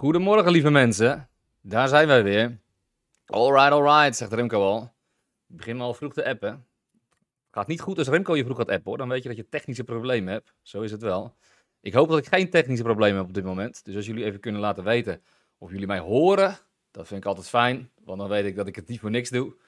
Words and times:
Goedemorgen, 0.00 0.52
lieve 0.52 0.70
mensen. 0.70 1.28
Daar 1.60 1.88
zijn 1.88 2.06
wij 2.06 2.22
weer. 2.22 2.58
Alright, 3.26 3.72
alright, 3.72 4.16
zegt 4.16 4.32
Remco 4.32 4.62
al. 4.62 4.82
Ik 5.48 5.56
begin 5.56 5.76
me 5.76 5.82
al 5.82 5.94
vroeg 5.94 6.12
te 6.12 6.24
appen. 6.24 6.66
Gaat 7.50 7.66
niet 7.66 7.80
goed 7.80 7.98
als 7.98 8.08
Remco 8.08 8.36
je 8.36 8.44
vroeg 8.44 8.56
gaat 8.56 8.68
appen 8.68 8.84
hoor. 8.84 8.98
Dan 8.98 9.08
weet 9.08 9.22
je 9.22 9.28
dat 9.28 9.36
je 9.36 9.48
technische 9.48 9.84
problemen 9.84 10.32
hebt. 10.32 10.54
Zo 10.62 10.80
is 10.80 10.90
het 10.90 11.02
wel. 11.02 11.34
Ik 11.80 11.92
hoop 11.92 12.08
dat 12.08 12.18
ik 12.18 12.26
geen 12.26 12.50
technische 12.50 12.84
problemen 12.84 13.16
heb 13.16 13.26
op 13.26 13.34
dit 13.34 13.44
moment. 13.44 13.84
Dus 13.84 13.96
als 13.96 14.06
jullie 14.06 14.24
even 14.24 14.40
kunnen 14.40 14.60
laten 14.60 14.84
weten 14.84 15.22
of 15.58 15.70
jullie 15.70 15.86
mij 15.86 15.98
horen, 15.98 16.58
dat 16.90 17.06
vind 17.06 17.20
ik 17.20 17.26
altijd 17.26 17.48
fijn. 17.48 17.90
Want 18.04 18.18
dan 18.18 18.28
weet 18.28 18.44
ik 18.44 18.56
dat 18.56 18.66
ik 18.66 18.76
het 18.76 18.88
niet 18.88 19.00
voor 19.00 19.10
niks 19.10 19.30
doe. 19.30 19.48
Dat 19.48 19.58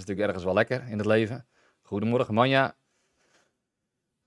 is 0.00 0.06
natuurlijk 0.06 0.26
ergens 0.26 0.44
wel 0.44 0.54
lekker 0.54 0.88
in 0.88 0.98
het 0.98 1.06
leven. 1.06 1.46
Goedemorgen, 1.82 2.34
Manja. 2.34 2.76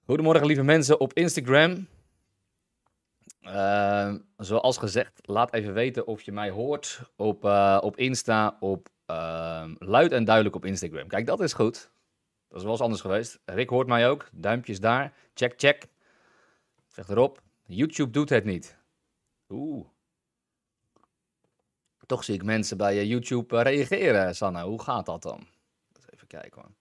Goedemorgen, 0.05 0.45
lieve 0.45 0.63
mensen 0.63 0.99
op 0.99 1.13
Instagram. 1.13 1.87
Uh, 3.47 4.13
zoals 4.37 4.77
gezegd, 4.77 5.27
laat 5.27 5.53
even 5.53 5.73
weten 5.73 6.07
of 6.07 6.21
je 6.21 6.31
mij 6.31 6.49
hoort 6.49 7.01
op, 7.15 7.45
uh, 7.45 7.79
op 7.81 7.97
Insta, 7.97 8.57
op 8.59 8.89
uh, 9.11 9.71
luid 9.79 10.11
en 10.11 10.23
duidelijk 10.23 10.55
op 10.55 10.65
Instagram. 10.65 11.07
Kijk, 11.07 11.25
dat 11.25 11.41
is 11.41 11.53
goed. 11.53 11.91
Dat 12.47 12.57
is 12.57 12.63
wel 12.63 12.71
eens 12.71 12.81
anders 12.81 13.01
geweest. 13.01 13.39
Rick 13.45 13.69
hoort 13.69 13.87
mij 13.87 14.09
ook. 14.09 14.29
Duimpjes 14.31 14.79
daar. 14.79 15.13
Check, 15.33 15.53
check. 15.57 15.87
Zeg 16.87 17.07
erop. 17.07 17.41
YouTube 17.65 18.11
doet 18.11 18.29
het 18.29 18.45
niet. 18.45 18.77
Oeh. 19.49 19.87
Toch 22.05 22.23
zie 22.23 22.35
ik 22.35 22.43
mensen 22.43 22.77
bij 22.77 22.99
eh, 22.99 23.09
YouTube 23.09 23.61
reageren, 23.61 24.35
Sanna. 24.35 24.65
Hoe 24.65 24.81
gaat 24.81 25.05
dat 25.05 25.21
dan? 25.21 25.47
Even 26.09 26.27
kijken 26.27 26.61
hoor. 26.61 26.71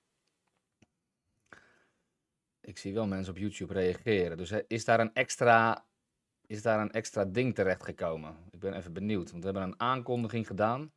Ik 2.61 2.78
zie 2.78 2.94
wel 2.94 3.06
mensen 3.06 3.32
op 3.32 3.38
YouTube 3.38 3.72
reageren. 3.72 4.37
Dus 4.37 4.50
is 4.50 4.84
daar 4.84 5.00
een 5.00 5.14
extra 5.14 5.84
is 6.46 6.62
daar 6.62 6.81
een 6.81 6.93
extra 6.93 7.25
ding 7.25 7.55
terechtgekomen? 7.55 8.37
Ik 8.50 8.61
ben 8.61 8.75
even 8.75 8.93
benieuwd, 8.93 9.31
want 9.31 9.44
we 9.44 9.50
hebben 9.50 9.69
een 9.69 9.81
aankondiging 9.81 10.46
gedaan. 10.46 10.93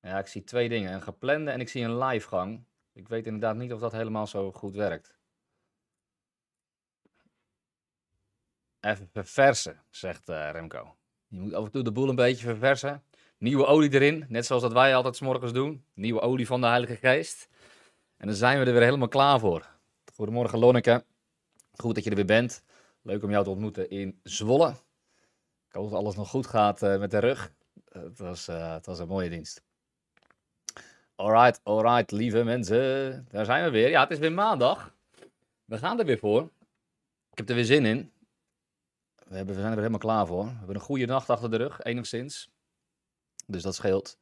Ja, 0.00 0.18
ik 0.18 0.26
zie 0.26 0.44
twee 0.44 0.68
dingen. 0.68 0.92
Een 0.92 1.02
geplande 1.02 1.50
en 1.50 1.60
ik 1.60 1.68
zie 1.68 1.84
een 1.84 1.98
livegang. 1.98 2.64
Ik 2.92 3.08
weet 3.08 3.26
inderdaad 3.26 3.56
niet 3.56 3.72
of 3.72 3.80
dat 3.80 3.92
helemaal 3.92 4.26
zo 4.26 4.52
goed 4.52 4.74
werkt. 4.74 5.18
Even 8.80 9.08
verversen, 9.12 9.82
zegt 9.90 10.28
uh, 10.28 10.50
Remco. 10.52 10.96
Je 11.26 11.40
moet 11.40 11.54
af 11.54 11.64
en 11.64 11.70
toe 11.70 11.82
de 11.82 11.92
boel 11.92 12.08
een 12.08 12.14
beetje 12.14 12.46
verversen. 12.46 13.02
Nieuwe 13.38 13.64
olie 13.64 13.92
erin, 13.92 14.24
net 14.28 14.46
zoals 14.46 14.62
dat 14.62 14.72
wij 14.72 14.94
altijd 14.94 15.16
s 15.16 15.20
morgens 15.20 15.52
doen. 15.52 15.84
Nieuwe 15.94 16.20
olie 16.20 16.46
van 16.46 16.60
de 16.60 16.66
Heilige 16.66 16.96
Geest. 16.96 17.48
En 18.16 18.26
dan 18.26 18.36
zijn 18.36 18.58
we 18.58 18.64
er 18.64 18.72
weer 18.72 18.82
helemaal 18.82 19.08
klaar 19.08 19.40
voor. 19.40 19.66
Goedemorgen 20.14 20.58
Lonneke. 20.58 21.04
Goed 21.72 21.94
dat 21.94 22.04
je 22.04 22.10
er 22.10 22.16
weer 22.16 22.24
bent. 22.24 22.62
Leuk 23.02 23.22
om 23.22 23.30
jou 23.30 23.44
te 23.44 23.50
ontmoeten 23.50 23.90
in 23.90 24.20
Zwolle. 24.22 24.68
Ik 25.68 25.76
hoop 25.76 25.90
dat 25.90 25.98
alles 25.98 26.16
nog 26.16 26.28
goed 26.28 26.46
gaat 26.46 26.82
uh, 26.82 26.98
met 26.98 27.10
de 27.10 27.18
rug. 27.18 27.52
het, 27.84 28.18
was, 28.18 28.48
uh, 28.48 28.72
het 28.72 28.86
was 28.86 28.98
een 28.98 29.08
mooie 29.08 29.30
dienst. 29.30 29.62
Alright, 31.14 31.60
alright, 31.62 32.10
lieve 32.10 32.42
mensen. 32.42 33.26
Daar 33.28 33.44
zijn 33.44 33.64
we 33.64 33.70
weer. 33.70 33.88
Ja, 33.88 34.00
het 34.00 34.10
is 34.10 34.18
weer 34.18 34.32
maandag. 34.32 34.94
We 35.64 35.78
gaan 35.78 35.98
er 35.98 36.04
weer 36.04 36.18
voor. 36.18 36.42
Ik 37.30 37.38
heb 37.38 37.48
er 37.48 37.54
weer 37.54 37.64
zin 37.64 37.84
in. 37.84 38.12
We, 39.28 39.36
hebben, 39.36 39.54
we 39.54 39.60
zijn 39.60 39.72
er 39.72 39.78
helemaal 39.78 39.98
klaar 39.98 40.26
voor. 40.26 40.44
We 40.44 40.56
hebben 40.58 40.74
een 40.74 40.80
goede 40.80 41.06
nacht 41.06 41.30
achter 41.30 41.50
de 41.50 41.56
rug, 41.56 41.82
enigszins. 41.82 42.50
Dus 43.46 43.62
dat 43.62 43.74
scheelt. 43.74 44.18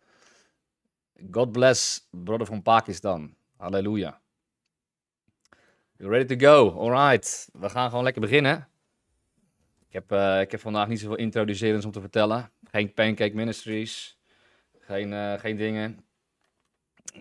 God 1.31 1.53
bless, 1.53 2.09
brother 2.11 2.47
van 2.47 2.63
Pakistan. 2.63 3.35
Halleluja. 3.57 4.21
Ready 6.01 6.37
to 6.37 6.47
go. 6.47 6.71
Alright. 6.71 7.49
We 7.53 7.69
gaan 7.69 7.89
gewoon 7.89 8.05
lekker 8.05 8.23
beginnen. 8.23 8.69
Ik 9.87 9.93
heb, 9.93 10.13
uh, 10.13 10.41
ik 10.41 10.51
heb 10.51 10.61
vandaag 10.61 10.89
niet 10.89 11.01
zoveel 11.01 11.17
introducerends 11.17 11.85
om 11.85 11.93
te 11.93 12.01
vertellen. 12.01 12.53
Geen 12.71 12.93
Pancake 12.93 13.35
Ministries. 13.35 14.19
Geen, 14.79 15.13
uh, 15.13 15.39
geen 15.39 15.57
dingen. 15.57 16.07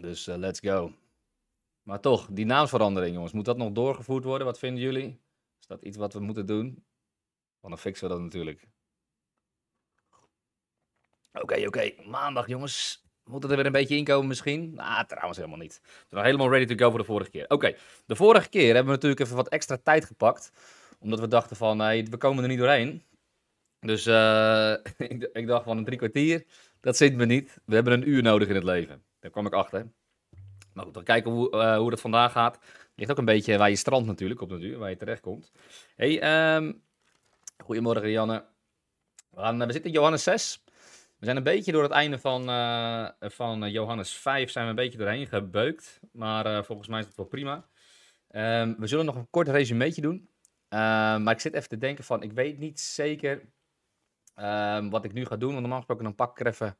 Dus 0.01 0.27
uh, 0.27 0.35
let's 0.35 0.59
go. 0.59 0.93
Maar 1.83 1.99
toch, 1.99 2.27
die 2.31 2.45
naamsverandering, 2.45 3.13
jongens. 3.13 3.33
Moet 3.33 3.45
dat 3.45 3.57
nog 3.57 3.71
doorgevoerd 3.71 4.23
worden? 4.23 4.47
Wat 4.47 4.59
vinden 4.59 4.83
jullie? 4.83 5.21
Is 5.59 5.67
dat 5.67 5.81
iets 5.81 5.97
wat 5.97 6.13
we 6.13 6.19
moeten 6.19 6.45
doen? 6.45 6.85
Dan 7.61 7.77
fixen 7.77 8.07
we 8.07 8.13
dat 8.13 8.23
natuurlijk. 8.23 8.67
Oké, 11.31 11.65
oké. 11.65 11.93
Maandag, 12.05 12.47
jongens. 12.47 13.06
Moeten 13.27 13.49
er 13.49 13.55
weer 13.55 13.65
een 13.65 13.71
beetje 13.71 13.95
inkomen 13.95 14.27
misschien? 14.27 14.73
Nou, 14.73 15.05
trouwens 15.05 15.37
helemaal 15.37 15.59
niet. 15.59 15.79
We 15.83 15.89
zijn 16.09 16.25
helemaal 16.25 16.49
ready 16.49 16.75
to 16.75 16.85
go 16.85 16.89
voor 16.89 16.99
de 16.99 17.05
vorige 17.05 17.29
keer. 17.29 17.45
Oké, 17.47 17.75
de 18.05 18.15
vorige 18.15 18.49
keer 18.49 18.65
hebben 18.65 18.85
we 18.85 18.91
natuurlijk 18.91 19.21
even 19.21 19.35
wat 19.35 19.47
extra 19.47 19.77
tijd 19.83 20.05
gepakt. 20.05 20.51
Omdat 20.99 21.19
we 21.19 21.27
dachten 21.27 21.55
van, 21.55 21.77
we 21.77 22.17
komen 22.17 22.43
er 22.43 22.49
niet 22.49 22.59
doorheen. 22.59 23.03
Dus 23.79 24.07
uh, 24.17 24.73
ik, 25.33 25.47
dacht 25.47 25.63
van 25.63 25.77
een 25.77 25.85
drie 25.85 25.97
kwartier, 25.97 26.45
dat 26.81 26.97
zit 26.97 27.15
me 27.15 27.25
niet. 27.25 27.57
We 27.65 27.75
hebben 27.75 27.93
een 27.93 28.09
uur 28.09 28.21
nodig 28.21 28.47
in 28.47 28.55
het 28.55 28.63
leven. 28.63 29.03
Daar 29.19 29.31
kwam 29.31 29.45
ik 29.45 29.53
achter. 29.53 29.87
Maar 30.73 30.85
goed, 30.85 30.93
dan 30.93 31.03
kijken 31.03 31.31
hoe, 31.31 31.55
uh, 31.55 31.77
hoe 31.77 31.89
dat 31.89 32.01
vandaag 32.01 32.31
gaat. 32.31 32.59
Ligt 32.95 33.11
ook 33.11 33.17
een 33.17 33.25
beetje 33.25 33.57
waar 33.57 33.69
je 33.69 33.75
strand 33.75 34.05
natuurlijk, 34.05 34.41
op 34.41 34.49
natuur, 34.49 34.77
waar 34.77 34.89
je 34.89 34.95
terecht 34.95 35.21
komt. 35.21 35.51
Hey, 35.95 36.55
um, 36.55 36.81
goedemorgen 37.63 38.11
Janne. 38.11 38.45
We, 39.29 39.41
gaan, 39.41 39.57
we 39.57 39.71
zitten 39.71 39.91
in 39.91 39.97
Johannes 39.97 40.23
6. 40.23 40.63
We 41.17 41.25
zijn 41.25 41.37
een 41.37 41.43
beetje 41.43 41.71
door 41.71 41.83
het 41.83 41.91
einde 41.91 42.19
van, 42.19 42.49
uh, 42.49 43.09
van 43.19 43.71
Johannes 43.71 44.13
5 44.13 44.51
zijn 44.51 44.63
we 44.63 44.69
een 44.69 44.75
beetje 44.75 44.97
doorheen 44.97 45.27
gebeukt. 45.27 45.99
Maar 46.11 46.45
uh, 46.45 46.63
volgens 46.63 46.87
mij 46.87 46.99
is 46.99 47.05
het 47.05 47.15
wel 47.15 47.25
prima. 47.25 47.55
Um, 48.31 48.75
we 48.79 48.87
zullen 48.87 49.05
nog 49.05 49.15
een 49.15 49.29
kort 49.29 49.47
resumeetje 49.47 50.01
doen. 50.01 50.29
Uh, 50.69 50.79
maar 51.17 51.33
ik 51.33 51.39
zit 51.39 51.53
even 51.53 51.69
te 51.69 51.77
denken 51.77 52.03
van, 52.03 52.23
ik 52.23 52.31
weet 52.31 52.57
niet 52.57 52.79
zeker 52.79 53.41
um, 54.35 54.89
wat 54.89 55.05
ik 55.05 55.13
nu 55.13 55.25
ga 55.25 55.37
doen. 55.37 55.49
Want 55.49 55.59
normaal 55.59 55.77
gesproken 55.77 56.03
dan 56.03 56.15
pak 56.15 56.31
ik 56.31 56.45
er 56.45 56.51
even... 56.51 56.77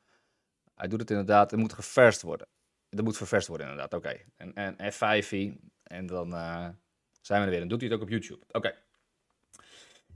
Hij 0.75 0.87
doet 0.87 0.99
het 0.99 1.09
inderdaad, 1.09 1.51
het 1.51 1.59
moet 1.59 1.73
geverst 1.73 2.21
worden. 2.21 2.47
Dat 2.89 3.05
moet 3.05 3.17
ververst 3.17 3.47
worden 3.47 3.67
inderdaad, 3.67 3.93
oké. 3.93 4.21
En, 4.35 4.53
en 4.53 4.93
F5 4.93 5.27
en 5.83 6.05
dan 6.05 6.29
zijn 7.21 7.39
we 7.39 7.45
er 7.45 7.49
weer. 7.49 7.59
Dan 7.59 7.67
doet 7.67 7.81
hij 7.81 7.89
het 7.89 7.97
ook 7.97 8.03
op 8.03 8.09
YouTube. 8.09 8.45
Oké. 8.51 8.75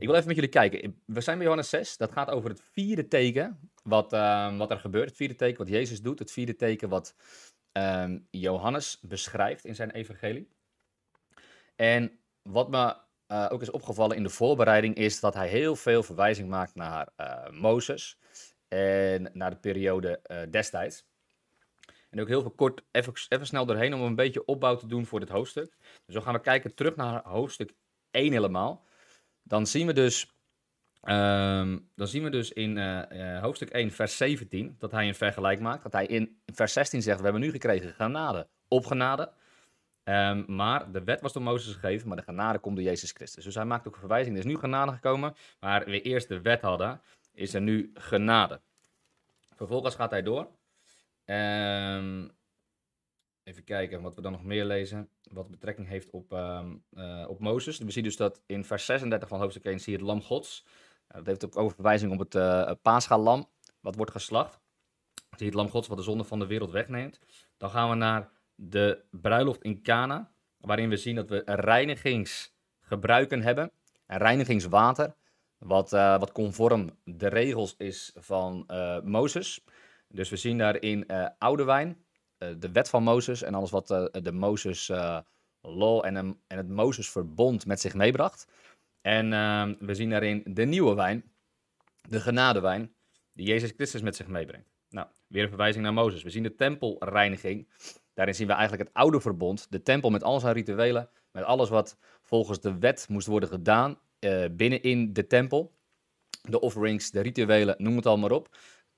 Ik 0.02 0.08
wil 0.08 0.16
even 0.16 0.28
met 0.28 0.36
jullie 0.36 0.52
kijken. 0.52 1.02
We 1.06 1.22
zijn 1.22 1.36
bij 1.38 1.46
Johannes 1.46 1.70
6. 1.70 1.98
Dat 1.98 2.12
gaat 2.12 2.30
over 2.30 2.50
het 2.50 2.62
vierde 2.72 3.08
teken 3.08 3.72
wat, 3.84 4.14
uh, 4.14 4.58
wat 4.58 4.72
er 4.72 4.80
gebeurt. 4.80 5.08
Het 5.08 5.18
vierde 5.18 5.36
teken 5.36 5.58
wat 5.58 5.68
Jezus 5.68 6.02
doet. 6.02 6.20
Het 6.20 6.32
vierde 6.32 6.56
teken 6.56 6.90
wat 6.90 7.16
uh, 7.74 8.16
Johannes 8.30 9.00
beschrijft 9.02 9.66
in 9.66 9.76
zijn 9.76 9.92
evangelie. 9.92 10.50
En 11.76 12.20
wat 12.42 12.70
me 12.70 12.96
uh, 13.28 13.48
ook 13.50 13.62
is 13.62 13.72
opgevallen 13.72 14.16
in 14.16 14.24
de 14.24 14.30
voorbereiding 14.30 14.96
is 14.96 15.20
dat 15.20 15.34
hij 15.34 15.48
heel 15.48 15.76
veel 15.76 16.04
verwijzing 16.04 16.50
maakt 16.50 16.76
naar 16.76 17.10
uh, 17.18 17.50
Mozes 17.50 18.18
en 18.68 19.30
naar 19.34 19.50
de 19.50 19.60
periode 19.60 20.22
destijds. 20.50 21.06
En 22.10 22.22
ook 22.22 22.28
heel 22.28 22.42
veel 22.42 22.52
kort, 22.52 22.84
even, 22.92 23.14
even 23.28 23.46
snel 23.46 23.66
doorheen 23.66 23.94
om 23.94 24.02
een 24.02 24.16
beetje 24.16 24.46
opbouw 24.46 24.76
te 24.76 24.88
doen 24.88 25.06
voor 25.06 25.20
dit 25.20 25.30
hoofdstuk. 25.30 25.76
Dus 26.06 26.14
dan 26.14 26.24
gaan 26.24 26.34
we 26.34 26.42
kijken 26.42 26.76
terug 26.76 26.96
naar 26.96 27.22
hoofdstuk 27.24 27.74
1 28.12 28.32
helemaal 28.32 28.90
dan 29.44 29.68
zien 29.68 29.88
we 29.88 29.94
dus, 29.94 30.36
um, 31.04 31.90
dan 31.96 32.08
zien 32.08 32.24
we 32.24 32.30
dus 32.30 32.52
in 32.52 32.78
uh, 32.78 33.02
uh, 33.12 33.42
hoofdstuk 33.42 33.70
1, 33.70 33.92
vers 33.92 34.18
17, 34.18 34.76
dat 34.80 34.92
hij 34.92 35.08
een 35.08 35.16
vergelijk 35.16 35.60
maakt. 35.60 35.84
Dat 35.84 35.94
hij 35.94 36.06
in 36.06 36.42
vers 36.46 36.74
16 36.74 37.02
zegt, 37.02 37.18
we 37.18 37.24
hebben 37.24 37.42
nu 37.42 37.52
gekregen 37.52 37.94
genade 37.94 38.48
op 38.68 38.86
genade. 38.86 39.32
Um, 40.04 40.44
maar 40.48 40.92
de 40.92 41.04
wet 41.04 41.22
was 41.22 41.34
door 41.34 41.44
Mozes 41.44 41.74
gegeven, 41.74 42.08
maar 42.08 42.18
de 42.18 42.24
genade 42.24 42.60
komt 42.60 42.76
door 42.76 42.86
Jezus 42.86 43.12
Christus. 43.12 43.44
Dus 43.44 43.56
hij 43.56 43.66
maakt 43.66 43.88
ook 43.88 43.94
een 43.94 44.00
verwijzing, 44.00 44.36
er 44.36 44.46
is 44.46 44.52
nu 44.52 44.58
genade 44.58 44.92
gekomen, 44.92 45.36
waar 45.60 45.86
we 45.86 46.02
eerst 46.02 46.28
de 46.28 46.42
wet 46.42 46.62
hadden, 46.62 47.02
is 47.34 47.54
er 47.54 47.62
nu 47.62 47.92
genade. 47.94 48.62
Vervolgens 49.56 49.96
gaat 49.96 50.12
hij 50.12 50.22
door. 50.22 50.48
Um, 51.26 52.32
Even 53.44 53.64
kijken 53.64 54.02
wat 54.02 54.16
we 54.16 54.22
dan 54.22 54.32
nog 54.32 54.44
meer 54.44 54.66
lezen. 54.66 55.10
Wat 55.24 55.50
betrekking 55.50 55.88
heeft 55.88 56.10
op, 56.10 56.32
um, 56.32 56.84
uh, 56.94 57.26
op 57.28 57.40
Mozes. 57.40 57.78
We 57.78 57.92
zien 57.92 58.04
dus 58.04 58.16
dat 58.16 58.42
in 58.46 58.66
vers 58.66 58.86
36 58.86 59.30
van 59.30 59.40
hoofdstuk 59.40 59.66
1 59.66 59.80
zie 59.80 59.92
je 59.94 59.98
het 59.98 60.08
lam 60.08 60.22
gods. 60.22 60.66
Dat 61.08 61.26
heeft 61.26 61.46
ook 61.46 61.58
over 61.58 61.74
verwijzing 61.74 62.12
op 62.12 62.20
het 62.20 62.36
uh, 62.36 62.72
paaschalam. 62.82 63.50
Wat 63.80 63.96
wordt 63.96 64.12
geslacht. 64.12 64.60
Zie 65.14 65.38
je 65.38 65.46
het 65.46 65.54
lam 65.54 65.70
gods 65.70 65.88
wat 65.88 65.98
de 65.98 66.04
zonde 66.04 66.24
van 66.24 66.40
de 66.40 66.46
wereld 66.48 66.72
wegneemt. 66.72 67.20
Dan 67.58 67.70
gaan 67.70 67.90
we 67.90 67.96
naar 67.96 68.30
de 68.56 69.04
bruiloft 69.10 69.64
in 69.64 69.82
Cana. 69.82 70.32
Waarin 70.58 70.90
we 70.90 70.98
zien 70.98 71.16
dat 71.16 71.30
we 71.30 71.42
reinigingsgebruiken 71.46 73.42
hebben. 73.42 73.72
En 74.06 74.18
reinigingswater. 74.18 75.16
Wat, 75.58 75.90
wat 75.92 76.32
conform 76.32 76.98
de 77.04 77.28
regels 77.28 77.76
is 77.78 78.12
van 78.16 78.66
Mozes. 79.04 79.64
Dus 80.08 80.30
we 80.30 80.38
zien 80.38 80.58
daarin 80.58 81.06
oude 81.38 81.64
wijn 81.64 81.90
eh, 81.90 82.11
de 82.60 82.72
wet 82.72 82.90
van 82.90 83.04
Mozes 83.04 83.42
en 83.42 83.54
alles 83.54 83.72
wat 83.72 83.92
uh, 83.92 84.06
de 84.12 84.32
Mozes 84.32 84.90
uh, 84.90 85.20
law 85.62 86.06
en, 86.06 86.16
en 86.48 86.58
het 86.58 86.70
Mozes 86.70 87.10
verbond 87.10 87.66
met 87.66 87.80
zich 87.80 87.94
meebracht. 87.94 88.48
En 89.02 89.34
ehm, 89.34 89.76
we 89.80 89.96
zien 89.96 90.10
daarin 90.10 90.44
de 90.46 90.66
nieuwe 90.66 90.96
wijn, 90.96 91.32
de 92.10 92.20
genadewijn, 92.20 92.94
die 93.34 93.46
Jezus 93.48 93.72
Christus 93.76 94.02
met 94.02 94.16
zich 94.16 94.28
meebrengt. 94.28 94.70
Nou, 94.90 95.08
weer 95.28 95.44
een 95.44 95.50
verwijzing 95.50 95.84
naar 95.84 95.94
Mozes. 95.94 96.24
We 96.24 96.30
zien 96.30 96.44
de 96.44 96.56
tempelreiniging. 96.56 97.68
Daarin 98.14 98.36
zien 98.36 98.48
we 98.48 98.54
eigenlijk 98.54 98.88
het 98.88 98.98
oude 98.98 99.22
verbond, 99.22 99.68
de 99.70 99.82
tempel 99.82 100.10
met 100.10 100.24
al 100.24 100.40
zijn 100.40 100.54
rituelen, 100.54 101.10
met 101.32 101.44
alles 101.44 101.70
wat 101.70 101.98
volgens 102.22 102.60
de 102.60 102.78
wet 102.78 103.06
moest 103.10 103.28
worden 103.28 103.50
gedaan 103.50 104.00
binnenin 104.52 105.14
de 105.14 105.28
tempel. 105.28 105.80
de 106.42 106.60
offerings, 106.60 107.12
de 107.12 107.20
rituelen, 107.20 107.76
noem 107.78 107.96
het 107.96 108.06
allemaal 108.06 108.30
op. 108.30 108.50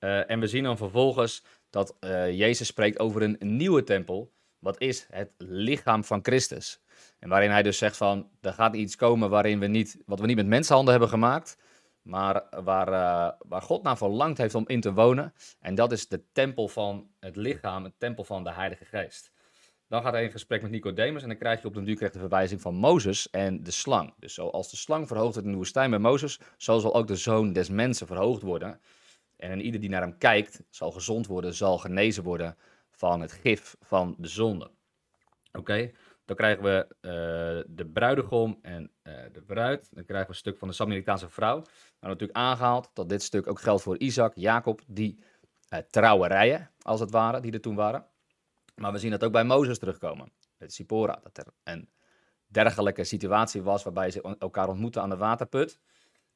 Uh, 0.04 0.30
en 0.30 0.40
we 0.40 0.46
zien 0.46 0.62
dan 0.62 0.76
vervolgens 0.76 1.44
dat 1.74 1.96
uh, 2.00 2.32
Jezus 2.38 2.66
spreekt 2.66 2.98
over 2.98 3.22
een 3.22 3.36
nieuwe 3.38 3.82
tempel. 3.82 4.32
Wat 4.58 4.80
is 4.80 5.06
het 5.10 5.30
lichaam 5.38 6.04
van 6.04 6.18
Christus? 6.22 6.80
En 7.18 7.28
waarin 7.28 7.50
hij 7.50 7.62
dus 7.62 7.78
zegt 7.78 7.96
van, 7.96 8.28
er 8.40 8.52
gaat 8.52 8.74
iets 8.74 8.96
komen 8.96 9.30
waarin 9.30 9.58
we 9.58 9.66
niet, 9.66 10.02
wat 10.06 10.20
we 10.20 10.26
niet 10.26 10.36
met 10.36 10.46
mensenhanden 10.46 10.92
hebben 10.92 11.10
gemaakt, 11.10 11.56
maar 12.02 12.42
waar, 12.64 12.88
uh, 12.88 13.30
waar 13.48 13.62
God 13.62 13.82
naar 13.82 13.96
verlangd 13.96 14.38
heeft 14.38 14.54
om 14.54 14.64
in 14.66 14.80
te 14.80 14.92
wonen. 14.92 15.34
En 15.60 15.74
dat 15.74 15.92
is 15.92 16.08
de 16.08 16.22
tempel 16.32 16.68
van 16.68 17.08
het 17.20 17.36
lichaam, 17.36 17.84
het 17.84 17.94
tempel 17.98 18.24
van 18.24 18.44
de 18.44 18.52
Heilige 18.52 18.84
Geest. 18.84 19.32
Dan 19.88 20.02
gaat 20.02 20.12
hij 20.12 20.24
in 20.24 20.30
gesprek 20.30 20.62
met 20.62 20.70
Nicodemus 20.70 21.22
en 21.22 21.28
dan 21.28 21.38
krijg 21.38 21.60
je 21.60 21.66
op 21.66 21.74
den 21.74 21.84
duur 21.84 21.98
de 21.98 22.18
verwijzing 22.18 22.60
van 22.60 22.74
Mozes 22.74 23.30
en 23.30 23.62
de 23.62 23.70
slang. 23.70 24.14
Dus 24.18 24.34
zoals 24.34 24.70
de 24.70 24.76
slang 24.76 25.06
verhoogd 25.06 25.32
wordt 25.32 25.46
in 25.46 25.52
de 25.52 25.58
woestijn 25.58 25.90
bij 25.90 25.98
Mozes, 25.98 26.40
zo 26.56 26.78
zal 26.78 26.94
ook 26.94 27.06
de 27.06 27.16
zoon 27.16 27.52
des 27.52 27.68
mensen 27.68 28.06
verhoogd 28.06 28.42
worden. 28.42 28.80
En 29.36 29.60
ieder 29.60 29.80
die 29.80 29.90
naar 29.90 30.00
hem 30.00 30.18
kijkt, 30.18 30.62
zal 30.70 30.90
gezond 30.90 31.26
worden, 31.26 31.54
zal 31.54 31.78
genezen 31.78 32.22
worden 32.22 32.56
van 32.90 33.20
het 33.20 33.32
gif 33.32 33.76
van 33.80 34.14
de 34.18 34.28
zonde. 34.28 34.70
Oké, 35.52 35.90
dan 36.24 36.36
krijgen 36.36 36.62
we 36.62 36.86
uh, 37.00 37.74
de 37.76 37.86
bruidegom 37.86 38.58
en 38.62 38.90
uh, 39.02 39.14
de 39.32 39.42
bruid. 39.42 39.88
Dan 39.90 40.04
krijgen 40.04 40.26
we 40.26 40.32
een 40.32 40.38
stuk 40.38 40.58
van 40.58 40.68
de 40.68 40.74
Samaritaanse 40.74 41.28
vrouw. 41.28 41.56
Nou, 41.56 41.66
natuurlijk 42.12 42.38
aangehaald 42.38 42.90
dat 42.94 43.08
dit 43.08 43.22
stuk 43.22 43.46
ook 43.46 43.60
geldt 43.60 43.82
voor 43.82 43.98
Isaac, 43.98 44.32
Jacob, 44.34 44.80
die 44.86 45.22
uh, 45.70 45.78
trouwerijen, 45.78 46.70
als 46.82 47.00
het 47.00 47.10
ware, 47.10 47.40
die 47.40 47.52
er 47.52 47.60
toen 47.60 47.74
waren. 47.74 48.06
Maar 48.74 48.92
we 48.92 48.98
zien 48.98 49.10
dat 49.10 49.24
ook 49.24 49.32
bij 49.32 49.44
Mozes 49.44 49.78
terugkomen, 49.78 50.32
met 50.58 50.72
Sipora, 50.72 51.20
dat 51.22 51.38
er 51.38 51.46
een 51.62 51.88
dergelijke 52.46 53.04
situatie 53.04 53.62
was 53.62 53.82
waarbij 53.82 54.10
ze 54.10 54.36
elkaar 54.38 54.68
ontmoeten 54.68 55.02
aan 55.02 55.10
de 55.10 55.16
waterput. 55.16 55.80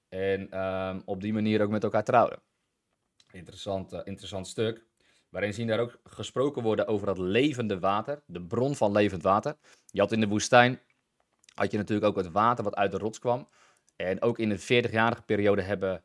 En 0.09 0.65
um, 0.65 1.03
op 1.05 1.21
die 1.21 1.33
manier 1.33 1.63
ook 1.63 1.71
met 1.71 1.85
elkaar 1.85 2.05
trouwden. 2.05 2.39
Interessant, 3.33 3.93
interessant 3.93 4.47
stuk. 4.47 4.87
Waarin 5.29 5.55
zien 5.55 5.67
daar 5.67 5.79
ook 5.79 6.01
gesproken 6.05 6.63
worden 6.63 6.87
over 6.87 7.07
dat 7.07 7.19
levende 7.19 7.79
water, 7.79 8.23
de 8.27 8.43
bron 8.43 8.77
van 8.77 8.93
levend 8.93 9.23
water. 9.23 9.57
Je 9.87 10.01
had 10.01 10.13
in 10.13 10.21
de 10.21 10.29
woestijn, 10.29 10.81
had 11.55 11.71
je 11.71 11.77
natuurlijk 11.77 12.07
ook 12.07 12.17
het 12.17 12.33
water 12.33 12.65
wat 12.65 12.77
uit 12.77 12.91
de 12.91 12.99
rots 12.99 13.19
kwam. 13.19 13.49
En 13.97 14.23
ook 14.23 14.39
in 14.39 14.49
de 14.49 14.61
40-jarige 14.61 15.23
periode 15.23 15.63
hebben, 15.63 16.05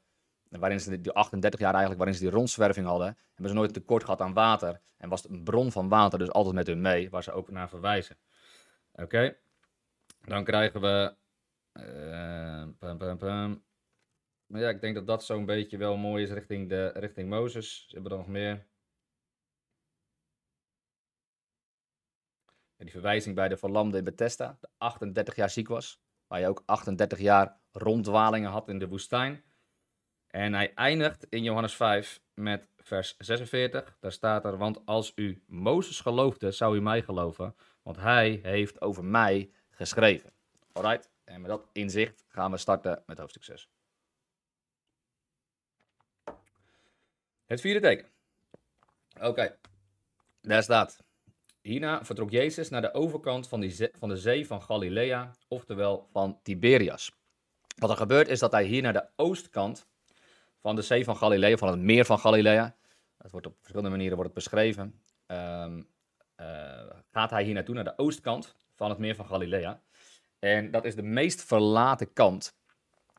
waarin 0.49 0.79
ze 0.79 1.01
die 1.01 1.11
38 1.11 1.59
jaar 1.59 1.71
eigenlijk, 1.71 2.01
waarin 2.01 2.19
ze 2.19 2.23
die 2.23 2.33
rondzwerving 2.33 2.85
hadden, 2.85 3.17
hebben 3.33 3.49
ze 3.49 3.53
nooit 3.53 3.73
tekort 3.73 4.03
gehad 4.03 4.21
aan 4.21 4.33
water. 4.33 4.81
En 4.97 5.09
was 5.09 5.23
het 5.23 5.31
een 5.31 5.43
bron 5.43 5.71
van 5.71 5.89
water 5.89 6.19
dus 6.19 6.31
altijd 6.31 6.55
met 6.55 6.67
hun 6.67 6.81
mee, 6.81 7.09
waar 7.09 7.23
ze 7.23 7.31
ook 7.31 7.51
naar 7.51 7.69
verwijzen. 7.69 8.17
Oké, 8.93 9.35
dan 10.21 10.43
krijgen 10.43 10.81
we... 10.81 11.15
Pum, 12.79 13.63
pum. 14.53 14.61
Ja, 14.61 14.69
ik 14.69 14.81
denk 14.81 14.95
dat 14.95 15.07
dat 15.07 15.23
zo'n 15.23 15.45
beetje 15.45 15.77
wel 15.77 15.97
mooi 15.97 16.23
is 16.23 16.31
richting, 16.31 16.69
de, 16.69 16.87
richting 16.87 17.29
Mozes. 17.29 17.85
Ze 17.87 17.93
hebben 17.93 18.11
er 18.11 18.17
nog 18.17 18.27
meer. 18.27 18.65
die 22.77 22.91
verwijzing 22.91 23.35
bij 23.35 23.47
de 23.47 23.57
verlamde 23.57 23.97
in 23.97 24.03
Bethesda, 24.03 24.57
de 24.59 24.67
38 24.77 25.35
jaar 25.35 25.49
ziek 25.49 25.67
was, 25.67 26.01
waar 26.27 26.39
je 26.39 26.47
ook 26.47 26.63
38 26.65 27.19
jaar 27.19 27.59
ronddwalingen 27.71 28.49
had 28.49 28.69
in 28.69 28.79
de 28.79 28.87
woestijn. 28.87 29.43
En 30.27 30.53
hij 30.53 30.73
eindigt 30.73 31.25
in 31.29 31.43
Johannes 31.43 31.75
5 31.75 32.21
met 32.33 32.67
vers 32.77 33.15
46. 33.17 33.97
Daar 33.99 34.11
staat 34.11 34.45
er, 34.45 34.57
want 34.57 34.85
als 34.85 35.11
u 35.15 35.43
Mozes 35.47 35.99
geloofde, 35.99 36.51
zou 36.51 36.77
u 36.77 36.81
mij 36.81 37.01
geloven, 37.01 37.55
want 37.81 37.97
hij 37.97 38.39
heeft 38.43 38.81
over 38.81 39.03
mij 39.03 39.51
geschreven. 39.69 40.33
Alright, 40.71 41.09
en 41.23 41.41
met 41.41 41.49
dat 41.49 41.67
inzicht 41.71 42.25
gaan 42.27 42.51
we 42.51 42.57
starten 42.57 43.03
met 43.05 43.17
hoofdstuk 43.17 43.43
6. 43.43 43.69
Het 47.53 47.61
vierde 47.61 47.79
teken. 47.79 48.05
Oké, 49.21 49.55
daar 50.41 50.63
staat. 50.63 51.03
Hierna 51.61 52.05
vertrok 52.05 52.31
Jezus 52.31 52.69
naar 52.69 52.81
de 52.81 52.93
overkant 52.93 53.47
van, 53.47 53.59
die 53.59 53.89
van 53.99 54.09
de 54.09 54.17
zee 54.17 54.47
van 54.47 54.61
Galilea, 54.61 55.31
oftewel 55.47 56.07
van 56.11 56.39
Tiberias. 56.43 57.11
Wat 57.77 57.89
er 57.89 57.95
gebeurt 57.97 58.27
is 58.27 58.39
dat 58.39 58.51
hij 58.51 58.63
hier 58.63 58.81
naar 58.81 58.93
de 58.93 59.07
oostkant 59.15 59.87
van 60.59 60.75
de 60.75 60.81
zee 60.81 61.03
van 61.03 61.15
Galilea, 61.15 61.57
van 61.57 61.67
het 61.67 61.79
meer 61.79 62.05
van 62.05 62.19
Galilea, 62.19 62.75
het 63.17 63.31
wordt 63.31 63.47
op 63.47 63.55
verschillende 63.57 63.89
manieren 63.89 64.17
wordt 64.17 64.33
het 64.33 64.43
beschreven, 64.43 65.01
um, 65.27 65.87
uh, 66.39 66.89
gaat 67.11 67.29
hij 67.29 67.43
hier 67.43 67.53
naartoe, 67.53 67.75
naar 67.75 67.83
de 67.83 67.97
oostkant 67.97 68.55
van 68.75 68.89
het 68.89 68.99
meer 68.99 69.15
van 69.15 69.25
Galilea. 69.25 69.81
En 70.39 70.71
dat 70.71 70.85
is 70.85 70.95
de 70.95 71.03
meest 71.03 71.43
verlaten 71.43 72.13
kant. 72.13 72.55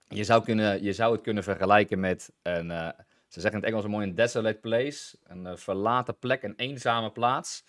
Je 0.08 0.24
zou, 0.24 0.44
kunnen, 0.44 0.82
je 0.82 0.92
zou 0.92 1.12
het 1.12 1.22
kunnen 1.22 1.42
vergelijken 1.42 2.00
met 2.00 2.32
een, 2.42 2.70
uh, 2.70 2.88
ze 3.34 3.40
zeggen 3.40 3.60
in 3.60 3.64
het 3.64 3.66
Engels 3.68 3.84
een 3.84 3.90
mooi 3.90 4.06
een 4.06 4.14
desolate 4.14 4.58
place, 4.58 5.16
een 5.22 5.46
uh, 5.46 5.56
verlaten 5.56 6.18
plek, 6.18 6.42
een 6.42 6.56
eenzame 6.56 7.10
plaats. 7.10 7.64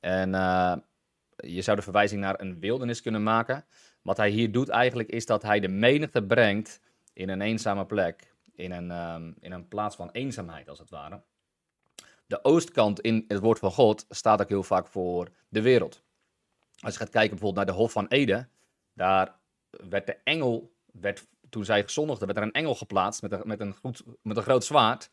En 0.00 0.34
uh, 0.34 0.76
je 1.36 1.62
zou 1.62 1.76
de 1.76 1.82
verwijzing 1.82 2.20
naar 2.20 2.40
een 2.40 2.60
wildernis 2.60 3.00
kunnen 3.00 3.22
maken. 3.22 3.64
Wat 4.02 4.16
hij 4.16 4.30
hier 4.30 4.52
doet 4.52 4.68
eigenlijk 4.68 5.08
is 5.08 5.26
dat 5.26 5.42
hij 5.42 5.60
de 5.60 5.68
menigte 5.68 6.22
brengt 6.22 6.80
in 7.12 7.28
een 7.28 7.40
eenzame 7.40 7.86
plek. 7.86 8.34
In 8.54 8.72
een, 8.72 8.90
um, 8.90 9.34
in 9.40 9.52
een 9.52 9.68
plaats 9.68 9.96
van 9.96 10.10
eenzaamheid, 10.10 10.68
als 10.68 10.78
het 10.78 10.90
ware. 10.90 11.22
De 12.26 12.44
oostkant 12.44 13.00
in 13.00 13.24
het 13.28 13.38
woord 13.38 13.58
van 13.58 13.70
God 13.70 14.06
staat 14.08 14.40
ook 14.40 14.48
heel 14.48 14.62
vaak 14.62 14.86
voor 14.86 15.28
de 15.48 15.62
wereld. 15.62 16.02
Als 16.80 16.92
je 16.92 16.98
gaat 16.98 17.10
kijken 17.10 17.30
bijvoorbeeld 17.30 17.66
naar 17.66 17.74
de 17.74 17.80
Hof 17.80 17.92
van 17.92 18.06
Eden, 18.06 18.50
daar 18.92 19.38
werd 19.70 20.06
de 20.06 20.16
engel, 20.24 20.72
werd, 20.92 21.26
toen 21.50 21.64
zij 21.64 21.82
gezondigden, 21.82 22.26
werd 22.26 22.38
er 22.38 22.44
een 22.44 22.52
engel 22.52 22.74
geplaatst 22.74 23.22
met 23.22 23.32
een, 23.32 23.42
met 23.44 23.60
een, 23.60 23.74
goed, 23.74 24.02
met 24.22 24.36
een 24.36 24.42
groot 24.42 24.64
zwaard. 24.64 25.10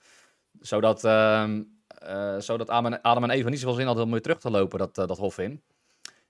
Zodat 0.60 1.04
um, 1.04 1.76
uh, 2.04 2.40
zodat 2.40 2.70
Adam 2.70 3.24
en 3.24 3.30
Eva 3.30 3.50
niet 3.50 3.60
zoveel 3.60 3.76
zin 3.76 3.86
hadden 3.86 4.04
om 4.04 4.12
weer 4.12 4.22
terug 4.22 4.40
te 4.40 4.52
lopen 4.52 4.80
dat, 4.80 4.98
uh, 4.98 5.08
dat 5.08 5.18
hof 5.18 5.38
in. 5.38 5.64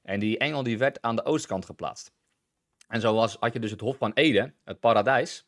En 0.01 0.19
die 0.19 0.37
engel 0.37 0.63
die 0.63 0.77
werd 0.77 1.01
aan 1.01 1.15
de 1.15 1.25
oostkant 1.25 1.65
geplaatst. 1.65 2.13
En 2.87 3.01
zo 3.01 3.13
was, 3.13 3.37
had 3.39 3.53
je 3.53 3.59
dus 3.59 3.71
het 3.71 3.79
hof 3.79 3.97
van 3.97 4.13
Eden, 4.13 4.55
het 4.63 4.79
paradijs. 4.79 5.47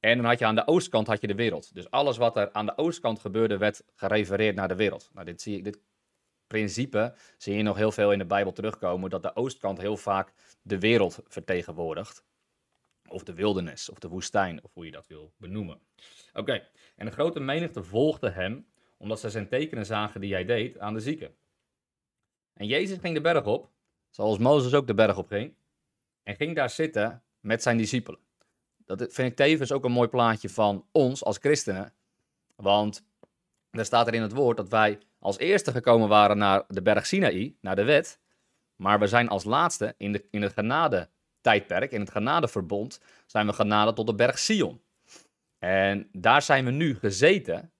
En 0.00 0.16
dan 0.16 0.26
had 0.26 0.38
je 0.38 0.46
aan 0.46 0.54
de 0.54 0.66
oostkant 0.66 1.06
had 1.06 1.20
je 1.20 1.26
de 1.26 1.34
wereld. 1.34 1.74
Dus 1.74 1.90
alles 1.90 2.16
wat 2.16 2.36
er 2.36 2.52
aan 2.52 2.66
de 2.66 2.76
oostkant 2.76 3.20
gebeurde, 3.20 3.56
werd 3.56 3.82
gerefereerd 3.94 4.54
naar 4.54 4.68
de 4.68 4.76
wereld. 4.76 5.10
Nou, 5.12 5.26
dit, 5.26 5.42
zie 5.42 5.56
ik, 5.56 5.64
dit 5.64 5.78
principe 6.46 7.14
zie 7.36 7.56
je 7.56 7.62
nog 7.62 7.76
heel 7.76 7.92
veel 7.92 8.12
in 8.12 8.18
de 8.18 8.26
Bijbel 8.26 8.52
terugkomen. 8.52 9.10
Dat 9.10 9.22
de 9.22 9.36
oostkant 9.36 9.78
heel 9.78 9.96
vaak 9.96 10.32
de 10.62 10.78
wereld 10.78 11.18
vertegenwoordigt. 11.28 12.24
Of 13.12 13.22
de 13.22 13.34
wildernis, 13.34 13.90
of 13.90 13.98
de 13.98 14.08
woestijn, 14.08 14.64
of 14.64 14.74
hoe 14.74 14.84
je 14.84 14.90
dat 14.90 15.06
wil 15.06 15.32
benoemen. 15.36 15.80
Oké, 16.32 16.68
en 16.96 17.06
de 17.06 17.12
grote 17.12 17.40
menigte 17.40 17.82
volgde 17.82 18.30
hem 18.30 18.66
omdat 18.96 19.20
ze 19.20 19.30
zijn 19.30 19.48
tekenen 19.48 19.86
zagen 19.86 20.20
die 20.20 20.32
hij 20.32 20.44
deed 20.44 20.78
aan 20.78 20.94
de 20.94 21.00
zieken. 21.00 21.34
En 22.54 22.66
Jezus 22.66 22.98
ging 22.98 23.14
de 23.14 23.20
berg 23.20 23.44
op, 23.44 23.70
zoals 24.10 24.38
Mozes 24.38 24.74
ook 24.74 24.86
de 24.86 24.94
berg 24.94 25.16
op 25.16 25.26
ging, 25.26 25.54
en 26.22 26.36
ging 26.36 26.56
daar 26.56 26.70
zitten 26.70 27.22
met 27.40 27.62
zijn 27.62 27.76
discipelen. 27.76 28.20
Dat 28.84 28.98
vind 29.12 29.30
ik 29.30 29.36
tevens 29.36 29.72
ook 29.72 29.84
een 29.84 29.92
mooi 29.92 30.08
plaatje 30.08 30.48
van 30.48 30.86
ons 30.92 31.24
als 31.24 31.38
christenen, 31.38 31.92
want 32.56 33.04
er 33.70 33.84
staat 33.84 34.06
er 34.06 34.14
in 34.14 34.22
het 34.22 34.32
woord 34.32 34.56
dat 34.56 34.68
wij 34.68 34.98
als 35.18 35.38
eerste 35.38 35.72
gekomen 35.72 36.08
waren 36.08 36.38
naar 36.38 36.64
de 36.68 36.82
berg 36.82 37.06
Sinaï, 37.06 37.56
naar 37.60 37.76
de 37.76 37.84
wet, 37.84 38.20
maar 38.76 38.98
we 38.98 39.06
zijn 39.06 39.28
als 39.28 39.44
laatste 39.44 39.94
in, 39.96 40.12
de, 40.12 40.26
in 40.30 40.42
het 40.42 40.52
genade 40.52 41.08
tijdperk, 41.42 41.92
in 41.92 42.00
het 42.00 42.10
genadeverbond, 42.10 43.00
zijn 43.26 43.46
we 43.46 43.52
genade 43.52 43.92
tot 43.92 44.06
de 44.06 44.14
berg 44.14 44.38
Sion. 44.38 44.80
En 45.58 46.08
daar 46.12 46.42
zijn 46.42 46.64
we 46.64 46.70
nu 46.70 46.94
gezeten 46.94 47.72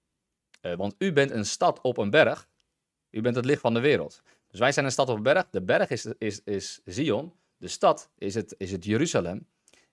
uh, 0.62 0.75
want 0.75 0.95
u 0.99 1.12
bent 1.12 1.31
een 1.31 1.45
stad 1.45 1.81
op 1.81 1.97
een 1.97 2.11
berg. 2.11 2.49
U 3.11 3.21
bent 3.21 3.37
het 3.37 3.45
licht 3.45 3.61
van 3.61 3.75
de 3.75 3.81
wereld. 3.81 4.23
Dus 4.49 4.61
wij 4.61 4.73
zijn 4.73 4.85
een 4.85 4.92
stad 4.92 5.09
op 5.09 5.16
een 5.16 5.23
berg. 5.23 5.47
De 5.50 5.62
berg 5.62 5.90
is, 5.90 6.07
is, 6.19 6.40
is 6.45 6.81
Zion. 6.85 7.33
De 7.57 7.69
stad 7.69 8.11
is 8.19 8.35
het, 8.35 8.54
is 8.59 8.73
het 8.73 8.85
Jeruzalem. 8.85 9.47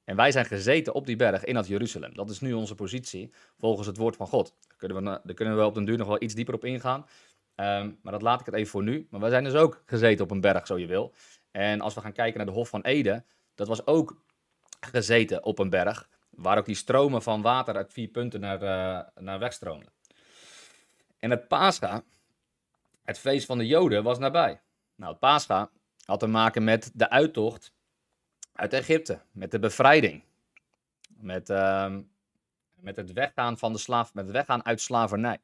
En 0.03 0.15
wij 0.15 0.31
zijn 0.31 0.45
gezeten 0.45 0.93
op 0.93 1.05
die 1.05 1.15
berg 1.15 1.43
in 1.43 1.53
dat 1.53 1.67
Jeruzalem. 1.67 2.15
Dat 2.15 2.29
is 2.29 2.39
nu 2.39 2.53
onze 2.53 2.75
positie 2.75 3.31
volgens 3.57 3.87
het 3.87 3.97
woord 3.97 4.15
van 4.15 4.27
God. 4.27 4.53
Daar 4.67 4.77
kunnen 4.77 5.21
we, 5.23 5.33
kunnen 5.33 5.57
we 5.57 5.65
op 5.65 5.73
den 5.73 5.85
duur 5.85 5.97
nog 5.97 6.07
wel 6.07 6.21
iets 6.21 6.33
dieper 6.33 6.53
op 6.53 6.65
ingaan. 6.65 7.05
Um, 7.55 7.99
maar 8.01 8.13
dat 8.13 8.21
laat 8.21 8.39
ik 8.39 8.45
het 8.45 8.55
even 8.55 8.69
voor 8.69 8.83
nu. 8.83 9.07
Maar 9.09 9.19
wij 9.19 9.29
zijn 9.29 9.43
dus 9.43 9.53
ook 9.53 9.83
gezeten 9.85 10.25
op 10.25 10.31
een 10.31 10.41
berg, 10.41 10.67
zo 10.67 10.77
je 10.77 10.87
wil. 10.87 11.13
En 11.51 11.81
als 11.81 11.93
we 11.93 12.01
gaan 12.01 12.11
kijken 12.11 12.37
naar 12.37 12.45
de 12.45 12.51
Hof 12.51 12.69
van 12.69 12.81
Eden, 12.81 13.25
dat 13.59 13.67
was 13.67 13.85
ook 13.85 14.21
gezeten 14.79 15.43
op 15.43 15.59
een 15.59 15.69
berg. 15.69 16.09
Waar 16.29 16.57
ook 16.57 16.65
die 16.65 16.75
stromen 16.75 17.21
van 17.21 17.41
water 17.41 17.75
uit 17.75 17.93
vier 17.93 18.07
punten 18.07 18.39
naar, 18.39 18.63
uh, 18.63 19.23
naar 19.23 19.39
wegstroomden. 19.39 19.93
En 21.17 21.29
het 21.29 21.47
Pascha, 21.47 22.03
het 23.03 23.19
feest 23.19 23.45
van 23.45 23.57
de 23.57 23.67
Joden, 23.67 24.03
was 24.03 24.19
nabij. 24.19 24.61
Nou, 24.95 25.11
het 25.11 25.19
Pascha 25.19 25.69
had 26.05 26.19
te 26.19 26.27
maken 26.27 26.63
met 26.63 26.91
de 26.93 27.09
uittocht 27.09 27.73
uit 28.53 28.73
Egypte, 28.73 29.21
met 29.31 29.51
de 29.51 29.59
bevrijding, 29.59 30.23
met, 31.07 31.49
uh, 31.49 31.95
met 32.75 32.95
het 32.95 33.13
weggaan 33.13 33.57
van 33.57 33.73
de 33.73 33.79
slaaf, 33.79 34.13
met 34.13 34.23
het 34.23 34.33
weggaan 34.33 34.65
uit 34.65 34.81
slavernij. 34.81 35.39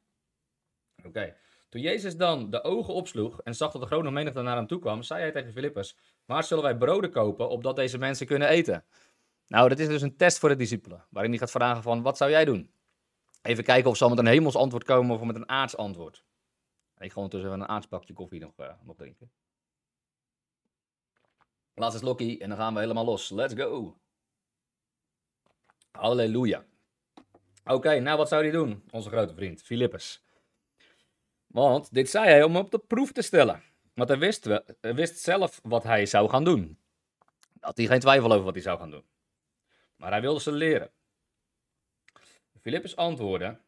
Oké. 1.04 1.36
Toen 1.76 1.84
Jezus 1.84 2.16
dan 2.16 2.50
de 2.50 2.62
ogen 2.62 2.94
opsloeg 2.94 3.40
en 3.40 3.54
zag 3.54 3.72
dat 3.72 3.80
de 3.80 3.86
grote 3.86 4.10
menigte 4.10 4.42
naar 4.42 4.56
hem 4.56 4.66
toe 4.66 4.78
kwam, 4.78 5.02
zei 5.02 5.20
hij 5.20 5.32
tegen 5.32 5.52
Filippus: 5.52 5.96
Waar 6.24 6.44
zullen 6.44 6.62
wij 6.62 6.76
broden 6.76 7.10
kopen 7.10 7.48
opdat 7.48 7.76
deze 7.76 7.98
mensen 7.98 8.26
kunnen 8.26 8.48
eten? 8.48 8.84
Nou, 9.46 9.68
dat 9.68 9.78
is 9.78 9.86
dus 9.86 10.02
een 10.02 10.16
test 10.16 10.38
voor 10.38 10.48
de 10.48 10.56
discipelen, 10.56 11.04
waarin 11.10 11.30
hij 11.30 11.40
gaat 11.40 11.50
vragen 11.50 11.82
van, 11.82 12.02
wat 12.02 12.16
zou 12.16 12.30
jij 12.30 12.44
doen? 12.44 12.70
Even 13.42 13.64
kijken 13.64 13.90
of 13.90 13.96
ze 13.96 14.04
al 14.04 14.10
met 14.10 14.18
een 14.18 14.26
hemels 14.26 14.56
antwoord 14.56 14.84
komen 14.84 15.16
of 15.16 15.22
met 15.22 15.36
een 15.36 15.48
aards 15.48 15.76
antwoord. 15.76 16.24
Ik 16.98 17.12
ga 17.12 17.20
ondertussen 17.20 17.50
even 17.50 17.62
een 17.62 17.68
aardspakje 17.68 18.12
koffie 18.12 18.40
nog, 18.40 18.52
uh, 18.56 18.72
nog 18.82 18.96
drinken. 18.96 19.30
Slokkie 21.74 22.38
en 22.38 22.48
dan 22.48 22.58
gaan 22.58 22.74
we 22.74 22.80
helemaal 22.80 23.04
los. 23.04 23.30
Let's 23.30 23.54
go. 23.54 23.98
Halleluja. 25.90 26.64
Oké, 27.64 27.98
nou 28.00 28.16
wat 28.16 28.28
zou 28.28 28.42
hij 28.42 28.50
doen, 28.50 28.82
onze 28.90 29.08
grote 29.08 29.34
vriend, 29.34 29.62
Filippus? 29.62 30.25
Want 31.56 31.94
dit 31.94 32.10
zei 32.10 32.26
hij 32.28 32.42
om 32.42 32.56
op 32.56 32.70
de 32.70 32.78
proef 32.78 33.12
te 33.12 33.22
stellen. 33.22 33.62
Want 33.94 34.08
hij 34.08 34.18
wist, 34.18 34.48
wist 34.80 35.18
zelf 35.18 35.60
wat 35.62 35.82
hij 35.82 36.06
zou 36.06 36.28
gaan 36.28 36.44
doen. 36.44 36.78
Had 37.60 37.76
hij 37.76 37.86
geen 37.86 38.00
twijfel 38.00 38.32
over 38.32 38.44
wat 38.44 38.54
hij 38.54 38.62
zou 38.62 38.78
gaan 38.78 38.90
doen. 38.90 39.04
Maar 39.96 40.10
hij 40.10 40.20
wilde 40.20 40.40
ze 40.40 40.52
leren. 40.52 40.90
Filippus 42.60 42.96
antwoordde, 42.96 43.58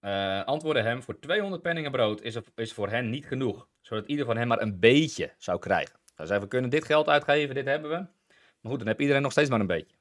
uh, 0.00 0.44
antwoordde 0.44 0.82
hem, 0.82 1.02
voor 1.02 1.18
200 1.18 1.62
penningen 1.62 1.90
brood 1.90 2.22
is, 2.22 2.36
is 2.54 2.72
voor 2.72 2.88
hen 2.88 3.10
niet 3.10 3.26
genoeg, 3.26 3.68
zodat 3.80 4.06
ieder 4.06 4.26
van 4.26 4.36
hen 4.36 4.48
maar 4.48 4.60
een 4.60 4.78
beetje 4.78 5.34
zou 5.38 5.58
krijgen. 5.58 5.98
Hij 6.14 6.26
zei, 6.26 6.40
we 6.40 6.48
kunnen 6.48 6.70
dit 6.70 6.84
geld 6.84 7.08
uitgeven, 7.08 7.54
dit 7.54 7.64
hebben 7.64 7.90
we. 7.90 7.96
Maar 8.60 8.70
goed, 8.70 8.78
dan 8.78 8.88
heb 8.88 9.00
iedereen 9.00 9.22
nog 9.22 9.32
steeds 9.32 9.50
maar 9.50 9.60
een 9.60 9.66
beetje. 9.66 9.96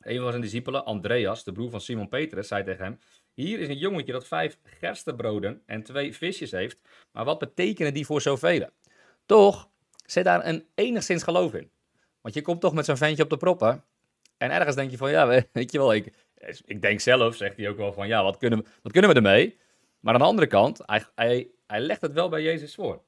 Een 0.00 0.20
van 0.20 0.30
zijn 0.30 0.42
discipelen, 0.42 0.84
Andreas, 0.84 1.44
de 1.44 1.52
broer 1.52 1.70
van 1.70 1.80
Simon 1.80 2.08
Petrus, 2.08 2.48
zei 2.48 2.64
tegen 2.64 2.84
hem, 2.84 2.98
hier 3.42 3.58
is 3.58 3.68
een 3.68 3.78
jongetje 3.78 4.12
dat 4.12 4.26
vijf 4.26 4.58
gerstebroden 4.64 5.62
en 5.66 5.82
twee 5.82 6.16
visjes 6.16 6.50
heeft, 6.50 6.78
maar 7.12 7.24
wat 7.24 7.38
betekenen 7.38 7.94
die 7.94 8.06
voor 8.06 8.20
zoveel? 8.20 8.68
Toch 9.26 9.68
zit 10.04 10.24
daar 10.24 10.46
een 10.46 10.66
enigszins 10.74 11.22
geloof 11.22 11.54
in. 11.54 11.70
Want 12.20 12.34
je 12.34 12.42
komt 12.42 12.60
toch 12.60 12.72
met 12.72 12.84
zo'n 12.84 12.96
ventje 12.96 13.22
op 13.22 13.30
de 13.30 13.36
proppen. 13.36 13.84
En 14.36 14.50
ergens 14.50 14.76
denk 14.76 14.90
je 14.90 14.96
van, 14.96 15.10
ja, 15.10 15.26
weet 15.52 15.72
je 15.72 15.78
wel, 15.78 15.94
ik, 15.94 16.12
ik 16.64 16.82
denk 16.82 17.00
zelf, 17.00 17.36
zegt 17.36 17.56
hij 17.56 17.68
ook 17.68 17.76
wel 17.76 17.92
van, 17.92 18.08
ja, 18.08 18.22
wat 18.22 18.36
kunnen, 18.36 18.66
wat 18.82 18.92
kunnen 18.92 19.10
we 19.10 19.16
ermee? 19.16 19.58
Maar 20.00 20.14
aan 20.14 20.20
de 20.20 20.26
andere 20.26 20.46
kant, 20.46 20.80
hij, 20.86 21.04
hij, 21.14 21.50
hij 21.66 21.80
legt 21.80 22.00
het 22.00 22.12
wel 22.12 22.28
bij 22.28 22.42
Jezus 22.42 22.74
voor. 22.74 23.02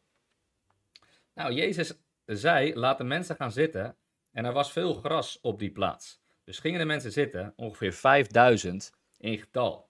Nou, 1.34 1.52
Jezus 1.52 1.92
zei, 2.26 2.74
laat 2.74 2.98
de 2.98 3.04
mensen 3.04 3.36
gaan 3.36 3.52
zitten. 3.52 3.96
En 4.32 4.44
er 4.44 4.52
was 4.52 4.72
veel 4.72 4.94
gras 4.94 5.38
op 5.40 5.58
die 5.58 5.70
plaats. 5.70 6.20
Dus 6.44 6.58
gingen 6.58 6.78
de 6.78 6.84
mensen 6.84 7.12
zitten, 7.12 7.52
ongeveer 7.56 7.92
5000 7.92 8.92
in 9.16 9.38
getal. 9.38 9.89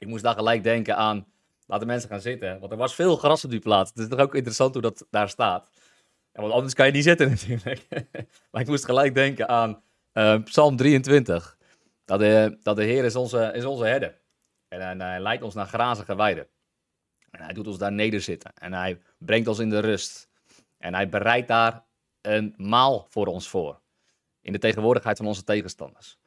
Ik 0.00 0.08
moest 0.08 0.22
daar 0.22 0.34
gelijk 0.34 0.62
denken 0.62 0.96
aan, 0.96 1.26
laat 1.66 1.80
de 1.80 1.86
mensen 1.86 2.08
gaan 2.08 2.20
zitten. 2.20 2.60
Want 2.60 2.72
er 2.72 2.78
was 2.78 2.94
veel 2.94 3.16
gras 3.16 3.44
op 3.44 3.50
die 3.50 3.60
plaats. 3.60 3.90
Het 3.90 3.98
is 3.98 4.08
toch 4.08 4.18
ook 4.18 4.34
interessant 4.34 4.72
hoe 4.72 4.82
dat 4.82 5.06
daar 5.10 5.28
staat. 5.28 5.70
Want 6.32 6.52
anders 6.52 6.74
kan 6.74 6.86
je 6.86 6.92
niet 6.92 7.04
zitten 7.04 7.28
natuurlijk. 7.48 7.86
maar 8.50 8.60
ik 8.60 8.66
moest 8.66 8.84
gelijk 8.84 9.14
denken 9.14 9.48
aan 9.48 9.82
uh, 10.12 10.42
Psalm 10.44 10.76
23. 10.76 11.56
Dat 12.04 12.18
de, 12.18 12.58
dat 12.62 12.76
de 12.76 12.82
Heer 12.82 13.04
is 13.04 13.16
onze, 13.16 13.50
is 13.54 13.64
onze. 13.64 14.18
En, 14.68 14.80
en 14.80 15.00
hij 15.00 15.20
leidt 15.20 15.42
ons 15.42 15.54
naar 15.54 15.66
grazige 15.66 16.16
weiden. 16.16 16.46
En 17.30 17.42
hij 17.42 17.52
doet 17.52 17.66
ons 17.66 17.78
daar 17.78 17.92
nederzitten. 17.92 18.52
En 18.54 18.72
hij 18.72 19.00
brengt 19.18 19.48
ons 19.48 19.58
in 19.58 19.70
de 19.70 19.78
rust. 19.78 20.28
En 20.78 20.94
hij 20.94 21.08
bereidt 21.08 21.48
daar 21.48 21.84
een 22.20 22.54
maal 22.56 23.06
voor 23.08 23.26
ons 23.26 23.48
voor. 23.48 23.80
In 24.40 24.52
de 24.52 24.58
tegenwoordigheid 24.58 25.16
van 25.16 25.26
onze 25.26 25.44
tegenstanders. 25.44 26.18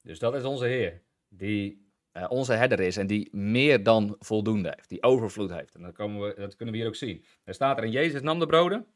Dus 0.00 0.18
dat 0.18 0.34
is 0.34 0.44
onze 0.44 0.66
Heer. 0.66 1.02
Die 1.28 1.83
uh, 2.16 2.24
onze 2.28 2.52
herder 2.52 2.80
is 2.80 2.96
en 2.96 3.06
die 3.06 3.28
meer 3.32 3.82
dan 3.82 4.16
voldoende 4.18 4.72
heeft. 4.74 4.88
Die 4.88 5.02
overvloed 5.02 5.50
heeft. 5.50 5.74
En 5.74 5.82
dat, 5.82 5.92
komen 5.92 6.28
we, 6.28 6.34
dat 6.36 6.56
kunnen 6.56 6.74
we 6.74 6.80
hier 6.80 6.88
ook 6.88 6.96
zien. 6.96 7.24
Er 7.44 7.54
staat 7.54 7.78
er 7.78 7.84
in 7.84 7.90
Jezus 7.90 8.20
nam 8.20 8.38
de 8.38 8.46
broden. 8.46 8.86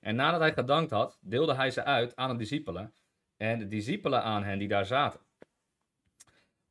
En 0.00 0.16
nadat 0.16 0.40
hij 0.40 0.52
gedankt 0.52 0.90
had, 0.90 1.18
deelde 1.20 1.54
hij 1.54 1.70
ze 1.70 1.84
uit 1.84 2.16
aan 2.16 2.30
de 2.30 2.36
discipelen. 2.36 2.94
En 3.36 3.58
de 3.58 3.68
discipelen 3.68 4.22
aan 4.22 4.44
hen 4.44 4.58
die 4.58 4.68
daar 4.68 4.86
zaten. 4.86 5.20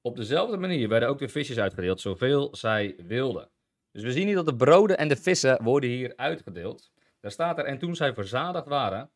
Op 0.02 0.16
dezelfde 0.16 0.58
manier 0.58 0.90
werden 0.90 1.10
ook 1.10 1.20
de 1.20 1.30
visjes 1.30 1.60
uitgedeeld, 1.60 2.02
zoveel 2.02 2.56
zij 2.56 2.96
wilden. 2.98 3.50
Dus 3.92 4.04
we 4.04 4.12
zien 4.12 4.26
hier 4.26 4.36
dat 4.36 4.46
de 4.46 4.56
broden 4.56 4.98
en 4.98 5.08
de 5.08 5.16
vissen 5.16 5.64
worden 5.64 5.90
hier 5.90 6.14
uitgedeeld. 6.16 6.92
Daar 7.20 7.32
staat 7.32 7.58
er, 7.58 7.66
en 7.66 7.78
toen 7.78 7.96
zij 7.96 8.14
verzadigd 8.14 8.68
waren, 8.68 9.12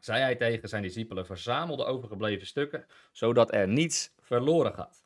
zei 0.00 0.20
hij 0.20 0.36
tegen 0.36 0.68
zijn 0.68 0.82
discipelen, 0.82 1.26
verzamel 1.26 1.76
de 1.76 1.84
overgebleven 1.84 2.46
stukken, 2.46 2.86
zodat 3.12 3.54
er 3.54 3.68
niets 3.68 4.12
verloren 4.20 4.74
gaat. 4.74 5.03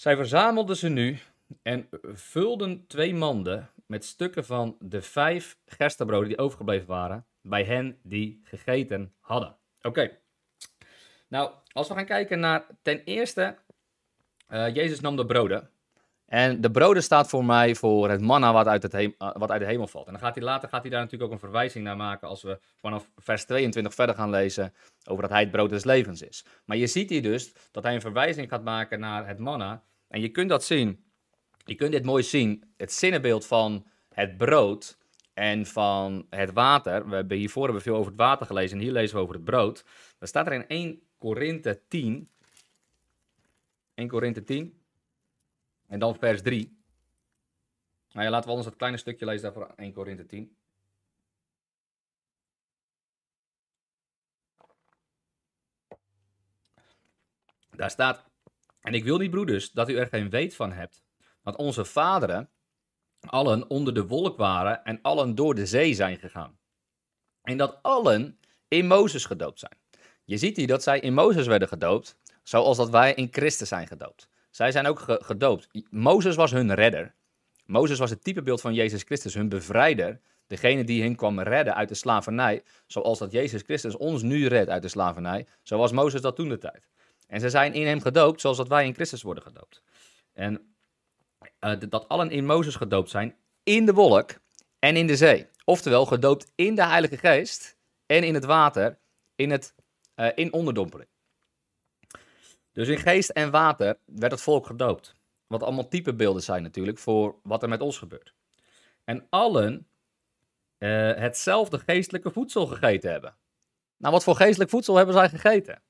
Zij 0.00 0.16
verzamelden 0.16 0.76
ze 0.76 0.88
nu 0.88 1.18
en 1.62 1.88
vulden 2.12 2.86
twee 2.86 3.14
manden 3.14 3.70
met 3.86 4.04
stukken 4.04 4.44
van 4.44 4.76
de 4.78 5.02
vijf 5.02 5.58
gerstebroden 5.66 6.28
die 6.28 6.38
overgebleven 6.38 6.86
waren, 6.86 7.26
bij 7.42 7.64
hen 7.64 7.98
die 8.02 8.40
gegeten 8.44 9.14
hadden. 9.20 9.56
Oké, 9.82 10.10
nou, 11.28 11.50
als 11.72 11.88
we 11.88 11.94
gaan 11.94 12.04
kijken 12.04 12.40
naar 12.40 12.66
ten 12.82 13.04
eerste, 13.04 13.56
uh, 14.48 14.74
Jezus 14.74 15.00
nam 15.00 15.16
de 15.16 15.26
broden. 15.26 15.70
En 16.26 16.60
de 16.60 16.70
broden 16.70 17.02
staat 17.02 17.28
voor 17.28 17.44
mij 17.44 17.74
voor 17.74 18.10
het 18.10 18.20
manna 18.20 18.52
wat 18.52 18.66
uit, 18.66 18.82
het 18.82 18.94
uh, 18.94 19.10
wat 19.18 19.50
uit 19.50 19.60
de 19.60 19.66
hemel 19.66 19.86
valt. 19.86 20.06
En 20.06 20.12
dan 20.12 20.22
gaat 20.22 20.34
hij 20.34 20.44
later 20.44 20.68
gaat 20.68 20.82
hij 20.82 20.90
daar 20.90 21.00
natuurlijk 21.00 21.30
ook 21.30 21.36
een 21.36 21.44
verwijzing 21.44 21.84
naar 21.84 21.96
maken 21.96 22.28
als 22.28 22.42
we 22.42 22.58
vanaf 22.76 23.10
vers 23.16 23.44
22 23.44 23.94
verder 23.94 24.14
gaan 24.14 24.30
lezen 24.30 24.74
over 25.04 25.22
dat 25.22 25.30
hij 25.30 25.40
het 25.40 25.50
brood 25.50 25.70
des 25.70 25.84
levens 25.84 26.22
is. 26.22 26.44
Maar 26.64 26.76
je 26.76 26.86
ziet 26.86 27.10
hier 27.10 27.22
dus 27.22 27.52
dat 27.70 27.82
hij 27.82 27.94
een 27.94 28.00
verwijzing 28.00 28.48
gaat 28.48 28.64
maken 28.64 29.00
naar 29.00 29.26
het 29.26 29.38
manna. 29.38 29.82
En 30.10 30.20
je 30.20 30.28
kunt 30.28 30.48
dat 30.48 30.64
zien, 30.64 31.04
je 31.64 31.74
kunt 31.74 31.92
dit 31.92 32.04
mooi 32.04 32.22
zien, 32.22 32.64
het 32.76 32.92
zinnenbeeld 32.92 33.46
van 33.46 33.86
het 34.08 34.36
brood 34.36 34.98
en 35.34 35.66
van 35.66 36.26
het 36.30 36.52
water. 36.52 37.08
We 37.08 37.14
hebben 37.14 37.36
hiervoor 37.36 37.62
hebben 37.62 37.82
we 37.82 37.88
veel 37.88 37.98
over 37.98 38.10
het 38.10 38.20
water 38.20 38.46
gelezen 38.46 38.78
en 38.78 38.82
hier 38.82 38.92
lezen 38.92 39.16
we 39.16 39.22
over 39.22 39.34
het 39.34 39.44
brood. 39.44 39.84
Dan 40.18 40.28
staat 40.28 40.46
er 40.46 40.52
in 40.52 40.68
1 40.68 41.02
Korinthe 41.18 41.82
10. 41.88 42.28
1 43.94 44.08
Korinthe 44.08 44.42
10. 44.42 44.80
En 45.86 45.98
dan 45.98 46.16
vers 46.16 46.42
3. 46.42 46.78
Nou 48.12 48.24
ja, 48.24 48.30
laten 48.30 48.44
we 48.44 48.50
anders 48.50 48.68
het 48.68 48.76
kleine 48.76 48.98
stukje 48.98 49.24
lezen 49.24 49.42
daarvoor 49.42 49.72
1 49.76 49.92
Korinthe 49.92 50.26
10. 50.26 50.56
Daar 57.70 57.90
staat, 57.90 58.29
en 58.80 58.94
ik 58.94 59.04
wil 59.04 59.18
niet 59.18 59.30
broeders 59.30 59.70
dat 59.70 59.88
u 59.88 59.96
er 59.96 60.06
geen 60.06 60.30
weet 60.30 60.56
van 60.56 60.72
hebt, 60.72 61.02
want 61.42 61.56
onze 61.56 61.84
vaderen 61.84 62.50
allen 63.20 63.70
onder 63.70 63.94
de 63.94 64.06
wolk 64.06 64.36
waren 64.36 64.84
en 64.84 64.98
allen 65.02 65.34
door 65.34 65.54
de 65.54 65.66
zee 65.66 65.94
zijn 65.94 66.18
gegaan. 66.18 66.58
En 67.42 67.56
dat 67.56 67.78
allen 67.82 68.38
in 68.68 68.86
Mozes 68.86 69.24
gedoopt 69.24 69.58
zijn. 69.58 69.78
Je 70.24 70.36
ziet 70.36 70.56
hier 70.56 70.66
dat 70.66 70.82
zij 70.82 71.00
in 71.00 71.14
Mozes 71.14 71.46
werden 71.46 71.68
gedoopt, 71.68 72.16
zoals 72.42 72.76
dat 72.76 72.90
wij 72.90 73.14
in 73.14 73.28
Christus 73.30 73.68
zijn 73.68 73.86
gedoopt. 73.86 74.28
Zij 74.50 74.72
zijn 74.72 74.86
ook 74.86 75.04
gedoopt. 75.06 75.68
Mozes 75.90 76.36
was 76.36 76.50
hun 76.50 76.74
redder. 76.74 77.14
Mozes 77.66 77.98
was 77.98 78.10
het 78.10 78.24
typebeeld 78.24 78.60
van 78.60 78.74
Jezus 78.74 79.02
Christus, 79.02 79.34
hun 79.34 79.48
bevrijder. 79.48 80.20
Degene 80.46 80.84
die 80.84 81.02
hen 81.02 81.16
kwam 81.16 81.40
redden 81.40 81.74
uit 81.74 81.88
de 81.88 81.94
slavernij, 81.94 82.62
zoals 82.86 83.18
dat 83.18 83.32
Jezus 83.32 83.62
Christus 83.62 83.96
ons 83.96 84.22
nu 84.22 84.46
redt 84.46 84.68
uit 84.68 84.82
de 84.82 84.88
slavernij, 84.88 85.46
zoals 85.62 85.92
Mozes 85.92 86.20
dat 86.20 86.36
toen 86.36 86.48
de 86.48 86.58
tijd. 86.58 86.88
En 87.30 87.40
ze 87.40 87.50
zijn 87.50 87.74
in 87.74 87.86
hem 87.86 88.00
gedoopt, 88.00 88.40
zoals 88.40 88.56
dat 88.56 88.68
wij 88.68 88.86
in 88.86 88.94
Christus 88.94 89.22
worden 89.22 89.42
gedoopt. 89.42 89.82
En 90.32 90.74
uh, 91.60 91.72
dat 91.88 92.08
allen 92.08 92.30
in 92.30 92.46
Mozes 92.46 92.74
gedoopt 92.74 93.10
zijn, 93.10 93.36
in 93.62 93.86
de 93.86 93.92
wolk 93.92 94.30
en 94.78 94.96
in 94.96 95.06
de 95.06 95.16
zee. 95.16 95.46
Oftewel 95.64 96.06
gedoopt 96.06 96.52
in 96.54 96.74
de 96.74 96.84
Heilige 96.84 97.16
Geest 97.16 97.76
en 98.06 98.24
in 98.24 98.34
het 98.34 98.44
water, 98.44 98.98
in 99.34 99.50
het 99.50 99.74
uh, 100.16 100.28
in 100.34 100.52
onderdompeling. 100.52 101.08
Dus 102.72 102.88
in 102.88 102.98
geest 102.98 103.30
en 103.30 103.50
water 103.50 103.98
werd 104.04 104.32
het 104.32 104.40
volk 104.40 104.66
gedoopt. 104.66 105.14
Wat 105.46 105.62
allemaal 105.62 105.88
typebeelden 105.88 106.42
zijn 106.42 106.62
natuurlijk 106.62 106.98
voor 106.98 107.36
wat 107.42 107.62
er 107.62 107.68
met 107.68 107.80
ons 107.80 107.98
gebeurt. 107.98 108.34
En 109.04 109.26
allen 109.28 109.88
uh, 110.78 111.14
hetzelfde 111.14 111.78
geestelijke 111.78 112.30
voedsel 112.30 112.66
gegeten 112.66 113.10
hebben. 113.10 113.36
Nou, 113.96 114.12
wat 114.12 114.24
voor 114.24 114.36
geestelijk 114.36 114.70
voedsel 114.70 114.96
hebben 114.96 115.14
zij 115.14 115.28
gegeten? 115.28 115.82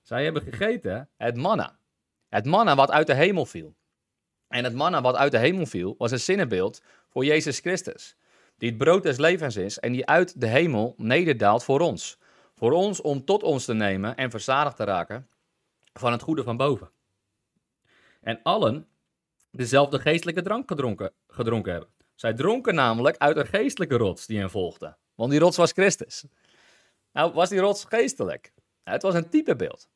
Zij 0.00 0.24
hebben 0.24 0.42
gegeten 0.42 1.08
het 1.16 1.36
manna. 1.36 1.78
Het 2.28 2.44
manna 2.44 2.74
wat 2.74 2.90
uit 2.90 3.06
de 3.06 3.14
hemel 3.14 3.46
viel. 3.46 3.74
En 4.48 4.64
het 4.64 4.74
manna 4.74 5.00
wat 5.00 5.16
uit 5.16 5.32
de 5.32 5.38
hemel 5.38 5.66
viel 5.66 5.94
was 5.98 6.10
een 6.10 6.20
zinnenbeeld 6.20 6.82
voor 7.08 7.24
Jezus 7.24 7.58
Christus. 7.58 8.16
Die 8.58 8.68
het 8.68 8.78
brood 8.78 9.02
des 9.02 9.16
levens 9.16 9.56
is 9.56 9.78
en 9.78 9.92
die 9.92 10.06
uit 10.06 10.40
de 10.40 10.46
hemel 10.46 10.94
nederdaalt 10.96 11.64
voor 11.64 11.80
ons. 11.80 12.18
Voor 12.54 12.72
ons 12.72 13.00
om 13.00 13.24
tot 13.24 13.42
ons 13.42 13.64
te 13.64 13.74
nemen 13.74 14.16
en 14.16 14.30
verzadigd 14.30 14.76
te 14.76 14.84
raken 14.84 15.28
van 15.92 16.12
het 16.12 16.22
goede 16.22 16.42
van 16.42 16.56
boven. 16.56 16.90
En 18.20 18.40
allen 18.42 18.88
dezelfde 19.50 19.98
geestelijke 19.98 20.42
drank 20.42 20.68
gedronken, 20.68 21.12
gedronken 21.28 21.72
hebben. 21.72 21.90
Zij 22.14 22.34
dronken 22.34 22.74
namelijk 22.74 23.16
uit 23.16 23.36
een 23.36 23.46
geestelijke 23.46 23.96
rots 23.96 24.26
die 24.26 24.38
hen 24.38 24.50
volgde. 24.50 24.96
Want 25.14 25.30
die 25.30 25.40
rots 25.40 25.56
was 25.56 25.72
Christus. 25.72 26.24
Nou, 27.12 27.32
was 27.32 27.48
die 27.48 27.60
rots 27.60 27.84
geestelijk? 27.84 28.52
Het 28.82 29.02
was 29.02 29.14
een 29.14 29.28
typebeeld. 29.28 29.88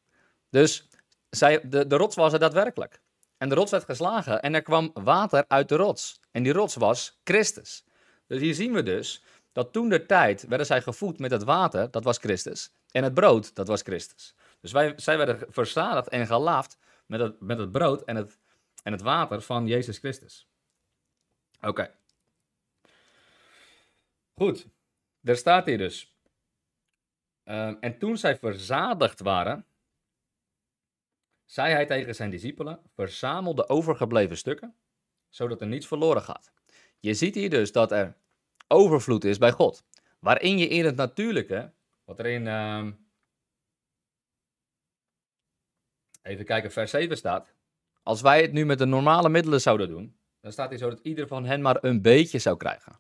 Dus 0.50 0.88
zij, 1.30 1.68
de, 1.68 1.86
de 1.86 1.96
rots 1.96 2.16
was 2.16 2.32
er 2.32 2.38
daadwerkelijk. 2.38 3.02
En 3.36 3.48
de 3.48 3.54
rots 3.54 3.70
werd 3.70 3.84
geslagen 3.84 4.42
en 4.42 4.54
er 4.54 4.62
kwam 4.62 4.90
water 4.94 5.44
uit 5.48 5.68
de 5.68 5.76
rots. 5.76 6.20
En 6.30 6.42
die 6.42 6.52
rots 6.52 6.74
was 6.74 7.20
Christus. 7.24 7.84
Dus 8.26 8.40
hier 8.40 8.54
zien 8.54 8.72
we 8.72 8.82
dus 8.82 9.22
dat 9.52 9.72
toen 9.72 9.88
de 9.88 10.06
tijd 10.06 10.46
werden 10.48 10.66
zij 10.66 10.82
gevoed 10.82 11.18
met 11.18 11.30
het 11.30 11.44
water, 11.44 11.90
dat 11.90 12.04
was 12.04 12.18
Christus. 12.18 12.72
En 12.90 13.02
het 13.02 13.14
brood, 13.14 13.54
dat 13.54 13.68
was 13.68 13.82
Christus. 13.82 14.34
Dus 14.60 14.72
wij, 14.72 14.92
zij 14.96 15.16
werden 15.16 15.46
verzadigd 15.48 16.08
en 16.08 16.26
gelaafd 16.26 16.78
met 17.06 17.20
het, 17.20 17.40
met 17.40 17.58
het 17.58 17.72
brood 17.72 18.02
en 18.04 18.16
het, 18.16 18.38
en 18.82 18.92
het 18.92 19.02
water 19.02 19.40
van 19.40 19.66
Jezus 19.66 19.98
Christus. 19.98 20.48
Oké. 21.60 21.94
Goed. 24.34 24.66
Daar 25.20 25.36
staat 25.36 25.66
hier 25.66 25.78
dus. 25.78 26.13
Ehm, 27.44 27.74
en 27.80 27.98
toen 27.98 28.16
zij 28.16 28.36
verzadigd 28.36 29.20
waren, 29.20 29.66
zei 31.44 31.72
hij 31.72 31.86
tegen 31.86 32.14
zijn 32.14 32.30
discipelen: 32.30 32.80
Verzamel 32.94 33.54
de 33.54 33.68
overgebleven 33.68 34.36
stukken, 34.36 34.74
zodat 35.28 35.60
er 35.60 35.66
niets 35.66 35.86
verloren 35.86 36.22
gaat. 36.22 36.52
Je 37.00 37.14
ziet 37.14 37.34
hier 37.34 37.50
dus 37.50 37.72
dat 37.72 37.92
er 37.92 38.16
overvloed 38.68 39.24
is 39.24 39.38
bij 39.38 39.52
God. 39.52 39.84
Waarin 40.18 40.58
je 40.58 40.68
in 40.68 40.84
het 40.84 40.96
natuurlijke, 40.96 41.72
wat 42.04 42.18
er 42.18 42.26
in. 42.26 42.46
Ehm, 42.46 42.92
even 46.22 46.44
kijken, 46.44 46.72
vers 46.72 46.90
7 46.90 47.16
staat. 47.16 47.54
Als 48.02 48.20
wij 48.20 48.42
het 48.42 48.52
nu 48.52 48.64
met 48.64 48.78
de 48.78 48.84
normale 48.84 49.28
middelen 49.28 49.60
zouden 49.60 49.88
doen, 49.88 50.16
dan 50.40 50.52
staat 50.52 50.70
hier 50.70 50.78
zo 50.78 50.90
dat 50.90 51.00
ieder 51.02 51.26
van 51.26 51.44
hen 51.44 51.62
maar 51.62 51.84
een 51.84 52.02
beetje 52.02 52.38
zou 52.38 52.56
krijgen. 52.56 52.94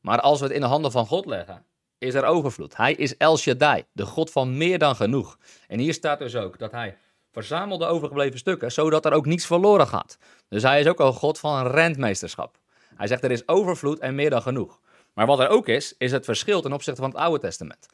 Maar 0.00 0.20
als 0.20 0.40
we 0.40 0.46
het 0.46 0.54
in 0.54 0.60
de 0.60 0.66
handen 0.66 0.90
van 0.90 1.06
God 1.06 1.26
leggen, 1.26 1.66
is 2.00 2.14
er 2.14 2.24
overvloed. 2.24 2.76
Hij 2.76 2.94
is 2.94 3.16
El 3.16 3.36
Shaddai, 3.36 3.84
de 3.92 4.06
God 4.06 4.30
van 4.30 4.56
meer 4.56 4.78
dan 4.78 4.96
genoeg. 4.96 5.38
En 5.68 5.78
hier 5.78 5.94
staat 5.94 6.18
dus 6.18 6.36
ook 6.36 6.58
dat 6.58 6.72
hij 6.72 6.96
verzamelt 7.32 7.80
de 7.80 7.86
overgebleven 7.86 8.38
stukken, 8.38 8.72
zodat 8.72 9.04
er 9.04 9.12
ook 9.12 9.26
niets 9.26 9.46
verloren 9.46 9.86
gaat. 9.86 10.18
Dus 10.48 10.62
hij 10.62 10.80
is 10.80 10.86
ook 10.86 11.00
al 11.00 11.12
God 11.12 11.38
van 11.38 11.58
een 11.58 11.70
rentmeesterschap. 11.70 12.58
Hij 12.96 13.06
zegt 13.06 13.24
er 13.24 13.30
is 13.30 13.48
overvloed 13.48 13.98
en 13.98 14.14
meer 14.14 14.30
dan 14.30 14.42
genoeg. 14.42 14.80
Maar 15.14 15.26
wat 15.26 15.40
er 15.40 15.48
ook 15.48 15.68
is, 15.68 15.94
is 15.98 16.12
het 16.12 16.24
verschil 16.24 16.60
ten 16.60 16.72
opzichte 16.72 17.00
van 17.00 17.10
het 17.10 17.18
Oude 17.18 17.38
Testament. 17.38 17.86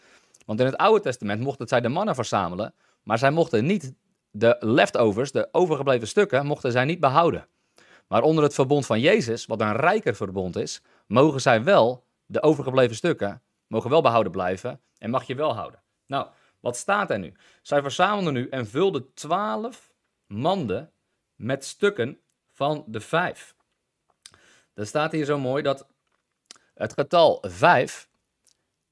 Want 0.47 0.61
in 0.61 0.67
het 0.67 0.77
Oude 0.77 1.01
Testament 1.01 1.41
mochten 1.41 1.69
zij 1.69 1.81
de 1.81 1.89
mannen 1.89 2.15
verzamelen, 2.15 2.75
maar 3.03 3.19
zij 3.19 3.31
mochten 3.31 3.67
niet 3.67 3.95
de 4.31 4.57
leftovers, 4.61 5.33
de 5.33 5.49
overgebleven 5.53 6.09
stukken, 6.09 6.47
mochten 6.47 6.73
zij 6.73 6.85
niet 6.85 7.01
behouden. 7.01 7.49
Maar 8.09 8.23
onder 8.23 8.45
het 8.45 8.55
verbond 8.55 8.87
van 8.87 9.01
Jezus, 9.01 9.47
wat 9.47 9.61
een 9.61 9.77
rijker 9.77 10.15
verbond 10.15 10.57
is, 10.57 10.83
mogen 11.07 11.41
zij 11.41 11.65
wel, 11.65 12.05
de 12.27 12.43
overgebleven 12.43 12.97
stukken, 12.97 13.43
mogen 13.67 13.91
wel 13.91 14.03
behouden 14.03 14.33
blijven 14.33 14.81
en 14.99 15.11
mag 15.11 15.27
je 15.27 15.35
wel 15.35 15.55
houden. 15.55 15.83
Nou, 16.07 16.29
wat 16.61 16.77
staat 16.77 17.11
er 17.11 17.19
nu? 17.19 17.35
Zij 17.63 17.83
verzamelden 17.83 18.33
nu 18.33 18.49
en 18.49 18.67
vulden 18.67 19.15
twaalf 19.15 19.93
manden 20.27 20.93
met 21.35 21.65
stukken 21.65 22.21
van 22.53 22.85
de 22.87 23.01
vijf. 23.01 23.55
Er 24.75 24.87
staat 24.87 25.13
hier 25.13 25.25
zo 25.25 25.39
mooi 25.39 25.63
dat 25.63 25.87
het 26.75 26.93
getal 26.93 27.39
5 27.43 28.09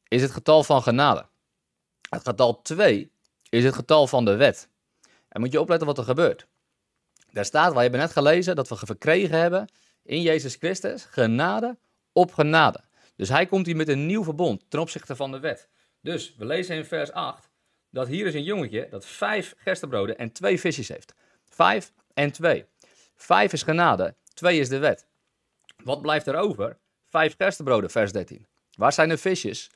is 0.09 0.23
het 0.23 0.31
getal 0.31 0.65
van 0.65 0.83
genade. 0.83 1.27
Het 2.09 2.23
getal 2.29 2.63
2 2.63 3.13
is 3.49 3.65
het 3.65 3.75
getal 3.75 4.07
van 4.07 4.25
de 4.25 4.37
wet. 4.37 4.69
En 5.29 5.41
moet 5.41 5.53
je 5.53 5.61
opletten 5.61 5.87
wat 5.87 5.99
er 5.99 6.05
gebeurt. 6.05 6.47
Daar 7.31 7.45
staat, 7.45 7.73
we 7.73 7.81
hebben 7.81 8.01
net 8.01 8.13
gelezen, 8.13 8.57
dat 8.57 8.69
we 8.69 8.77
verkregen 8.77 9.39
hebben 9.39 9.69
in 10.03 10.23
Jezus 10.23 10.55
Christus 10.55 11.05
genade 11.05 11.79
op 12.13 12.33
genade. 12.33 12.81
Dus 13.17 13.29
hij 13.29 13.47
komt 13.47 13.67
hier 13.67 13.77
met 13.77 13.89
een 13.89 14.07
nieuw 14.07 14.25
verbond 14.25 14.65
ten 14.69 14.81
opzichte 14.81 15.17
van 15.17 15.33
de 15.33 15.39
wet. 15.39 15.69
Dus 16.01 16.35
we 16.37 16.45
lezen 16.45 16.77
in 16.77 16.85
vers 16.85 17.13
8 17.13 17.51
dat 17.91 18.09
hier 18.09 18.27
is 18.27 18.35
een 18.35 18.43
jongetje 18.43 18.87
dat 18.91 19.07
vijf 19.07 19.55
gerstebroden 19.57 20.19
en 20.19 20.33
twee 20.33 20.61
visjes 20.61 20.89
heeft. 20.89 21.15
Vijf 21.49 21.93
en 22.15 22.33
twee. 22.33 22.65
Vijf 23.17 23.53
is 23.53 23.63
genade, 23.63 24.15
twee 24.35 24.61
is 24.61 24.69
de 24.69 24.79
wet. 24.79 25.07
Wat 25.85 26.03
blijft 26.03 26.27
er 26.27 26.37
over? 26.37 26.79
Vijf 27.07 27.35
gerstebroden, 27.37 27.91
vers 27.91 28.13
13. 28.13 28.47
Waar 28.77 28.93
zijn 28.93 29.09
de 29.09 29.19
visjes? 29.19 29.71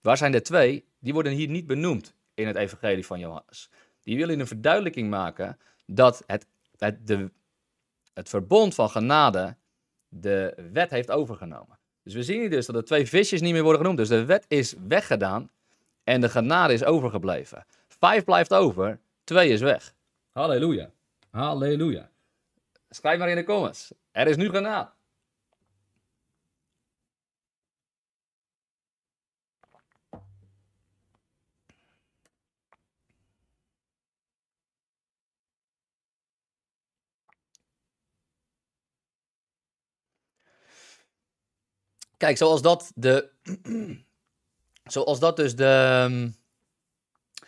Waar 0.00 0.16
zijn 0.16 0.32
de 0.32 0.42
twee? 0.42 0.84
Die 0.98 1.12
worden 1.12 1.32
hier 1.32 1.48
niet 1.48 1.66
benoemd 1.66 2.14
in 2.34 2.46
het 2.46 2.56
evangelie 2.56 3.06
van 3.06 3.18
Johannes. 3.18 3.70
Die 4.02 4.16
willen 4.16 4.40
een 4.40 4.46
verduidelijking 4.46 5.10
maken 5.10 5.58
dat 5.86 6.22
het, 6.26 6.46
het, 6.78 7.06
de, 7.06 7.30
het 8.12 8.28
verbond 8.28 8.74
van 8.74 8.90
genade 8.90 9.56
de 10.08 10.68
wet 10.72 10.90
heeft 10.90 11.10
overgenomen. 11.10 11.78
Dus 12.02 12.14
we 12.14 12.22
zien 12.22 12.40
hier 12.40 12.50
dus 12.50 12.66
dat 12.66 12.74
de 12.74 12.82
twee 12.82 13.06
visjes 13.06 13.40
niet 13.40 13.52
meer 13.52 13.62
worden 13.62 13.80
genoemd. 13.80 13.98
Dus 13.98 14.08
de 14.08 14.24
wet 14.24 14.44
is 14.48 14.74
weggedaan 14.88 15.50
en 16.04 16.20
de 16.20 16.28
genade 16.28 16.72
is 16.72 16.84
overgebleven. 16.84 17.66
Vijf 17.88 18.24
blijft 18.24 18.54
over, 18.54 18.98
twee 19.24 19.48
is 19.50 19.60
weg. 19.60 19.94
Halleluja. 20.32 20.90
Halleluja. 21.30 22.10
Schrijf 22.90 23.18
maar 23.18 23.28
in 23.28 23.36
de 23.36 23.44
comments. 23.44 23.92
Er 24.10 24.26
is 24.26 24.36
nu 24.36 24.48
genade. 24.48 24.88
Kijk, 42.22 42.36
zoals 42.36 42.62
dat 42.62 42.92
de. 42.94 43.30
zoals 44.94 45.18
dat 45.20 45.36
dus 45.36 45.56
de. 45.56 46.32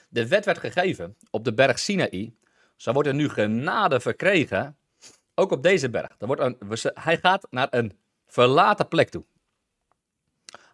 De 0.08 0.28
wet 0.28 0.44
werd 0.44 0.58
gegeven 0.58 1.16
op 1.30 1.44
de 1.44 1.54
berg 1.54 1.78
Sinaï. 1.78 2.34
Zo 2.76 2.92
wordt 2.92 3.08
er 3.08 3.14
nu 3.14 3.28
genade 3.28 4.00
verkregen. 4.00 4.76
Ook 5.34 5.50
op 5.50 5.62
deze 5.62 5.90
berg. 5.90 6.08
Er 6.18 6.26
wordt 6.26 6.42
een, 6.42 6.58
hij 6.94 7.18
gaat 7.18 7.46
naar 7.50 7.66
een 7.70 7.98
verlaten 8.26 8.88
plek 8.88 9.08
toe. 9.08 9.24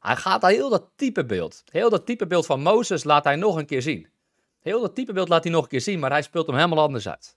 Hij 0.01 0.17
gaat 0.17 0.47
heel 0.47 0.69
dat 0.69 0.91
type 0.97 1.25
beeld. 1.25 1.63
Heel 1.71 1.91
dat 1.91 2.07
type 2.07 2.27
beeld 2.27 2.47
van 2.47 2.61
Mozes 2.61 3.05
laat 3.05 3.25
hij 3.25 3.37
nog 3.37 3.57
een 3.57 3.67
keer 3.67 3.83
zien. 3.83 4.09
Heel 4.61 4.81
dat 4.81 4.95
type 4.95 5.13
beeld 5.13 5.29
laat 5.29 5.45
hij 5.45 5.53
nog 5.53 5.63
een 5.63 5.69
keer 5.69 5.81
zien, 5.81 5.99
maar 5.99 6.11
hij 6.11 6.23
speelt 6.23 6.47
hem 6.47 6.57
helemaal 6.57 6.85
anders 6.85 7.09
uit. 7.09 7.37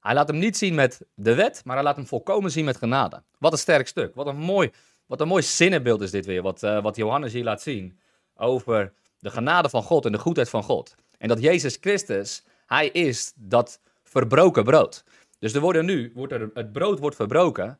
Hij 0.00 0.14
laat 0.14 0.28
hem 0.28 0.38
niet 0.38 0.56
zien 0.56 0.74
met 0.74 1.00
de 1.14 1.34
wet, 1.34 1.62
maar 1.64 1.74
hij 1.74 1.84
laat 1.84 1.96
hem 1.96 2.06
volkomen 2.06 2.50
zien 2.50 2.64
met 2.64 2.76
genade. 2.76 3.22
Wat 3.38 3.52
een 3.52 3.58
sterk 3.58 3.88
stuk. 3.88 4.14
Wat 4.14 4.26
een 4.26 4.36
mooi 4.36 4.70
wat 5.06 5.20
een 5.20 5.28
mooi 5.28 5.42
zinnenbeeld 5.42 6.00
is 6.00 6.10
dit 6.10 6.26
weer, 6.26 6.42
wat, 6.42 6.62
uh, 6.62 6.82
wat 6.82 6.96
Johannes 6.96 7.32
hier 7.32 7.44
laat 7.44 7.62
zien. 7.62 7.98
Over 8.34 8.92
de 9.18 9.30
genade 9.30 9.68
van 9.68 9.82
God 9.82 10.04
en 10.04 10.12
de 10.12 10.18
goedheid 10.18 10.48
van 10.48 10.62
God. 10.62 10.94
En 11.18 11.28
dat 11.28 11.42
Jezus 11.42 11.76
Christus, 11.80 12.44
hij 12.66 12.88
is 12.88 13.32
dat 13.36 13.80
verbroken 14.02 14.64
brood. 14.64 15.04
Dus 15.38 15.54
er 15.54 15.84
nu, 15.84 16.12
wordt 16.14 16.32
er, 16.32 16.50
het 16.54 16.72
brood 16.72 16.98
wordt 16.98 17.16
verbroken 17.16 17.78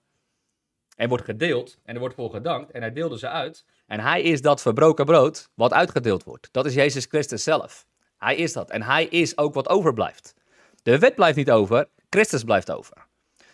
en 0.97 1.09
wordt 1.09 1.25
gedeeld 1.25 1.79
en 1.85 1.95
er 1.95 2.01
wordt 2.01 2.15
voor 2.15 2.31
gedankt 2.31 2.71
en 2.71 2.81
hij 2.81 2.93
deelde 2.93 3.19
ze 3.19 3.29
uit. 3.29 3.65
En 3.87 4.01
hij 4.01 4.23
is 4.23 4.41
dat 4.41 4.62
verbroken 4.62 5.05
brood 5.05 5.51
wat 5.55 5.73
uitgedeeld 5.73 6.25
wordt. 6.25 6.49
Dat 6.53 6.67
is 6.67 6.75
Jezus 6.75 7.05
Christus 7.05 7.43
zelf. 7.43 7.87
Hij 8.19 8.37
is 8.37 8.53
dat 8.53 8.71
en 8.71 8.83
hij 8.83 9.05
is 9.05 9.39
ook 9.39 9.55
wat 9.55 9.69
overblijft. 9.69 10.35
De 10.83 10.99
wet 10.99 11.15
blijft 11.15 11.37
niet 11.37 11.51
over, 11.51 11.89
Christus 12.11 12.45
blijft 12.45 12.71
over. 12.71 13.07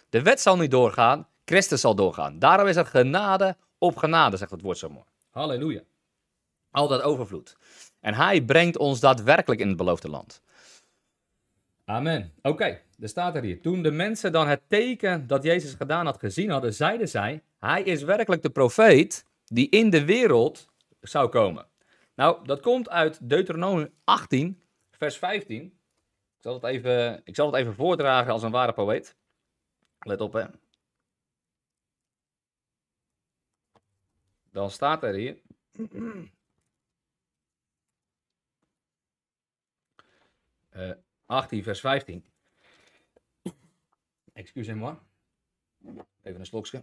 De 0.09 0.23
wet 0.23 0.41
zal 0.41 0.57
niet 0.57 0.71
doorgaan, 0.71 1.29
Christus 1.53 1.81
zal 1.81 1.95
doorgaan. 1.95 2.39
Daarom 2.39 2.67
is 2.67 2.77
er 2.77 2.87
genade 2.87 3.57
op 3.79 3.97
genade, 3.97 4.37
zegt 4.37 4.51
het 4.51 4.61
woord 4.61 4.79
zo 4.79 4.89
mooi. 4.89 5.05
Halleluja. 5.31 5.81
Altijd 6.71 7.03
overvloed. 7.03 7.57
En 8.01 8.15
hij 8.15 8.43
brengt 8.43 8.77
ons 8.77 9.01
daadwerkelijk 9.01 9.61
in 9.61 9.69
het 9.69 9.77
beloofde 9.77 10.09
land. 10.09 10.43
Amen. 11.85 12.33
Oké, 12.43 12.81
er 12.99 13.09
staat 13.09 13.35
er 13.35 13.43
hier. 13.43 13.61
Toen 13.61 13.83
de 13.83 13.91
mensen 13.91 14.33
dan 14.33 14.49
het 14.49 14.61
teken 14.69 15.27
dat 15.27 15.43
Jezus 15.43 15.75
gedaan 15.75 16.07
had 16.07 16.19
gezien 16.19 16.51
hadden, 16.51 16.75
zeiden 16.75 17.09
zij: 17.09 17.43
Hij 17.59 17.83
is 17.83 18.03
werkelijk 18.03 18.43
de 18.43 18.51
profeet 18.51 19.25
die 19.45 19.69
in 19.69 19.91
de 19.91 20.05
wereld 20.05 20.69
zou 21.01 21.29
komen. 21.29 21.67
Nou, 22.15 22.47
dat 22.47 22.61
komt 22.61 22.89
uit 22.89 23.29
Deuteronomium 23.29 23.91
18, 24.05 24.63
vers 24.91 25.17
15. 25.17 25.63
Ik 25.63 25.73
zal 26.41 26.55
het 26.55 26.65
even, 26.65 27.21
ik 27.25 27.35
zal 27.35 27.47
het 27.47 27.55
even 27.55 27.75
voordragen 27.75 28.33
als 28.33 28.43
een 28.43 28.51
ware 28.51 28.73
poëet. 28.73 29.17
Let 29.99 30.21
op, 30.21 30.33
hè. 30.33 30.45
Dan 34.53 34.71
staat 34.71 35.03
er 35.03 35.15
hier. 35.15 35.41
Uh, 40.71 40.91
eh, 40.91 40.97
18, 41.27 41.63
vers 41.63 41.81
15. 41.81 42.25
Excusez-moi. 44.33 44.97
Even 46.23 46.41
een 46.41 46.47
slokje. 46.47 46.83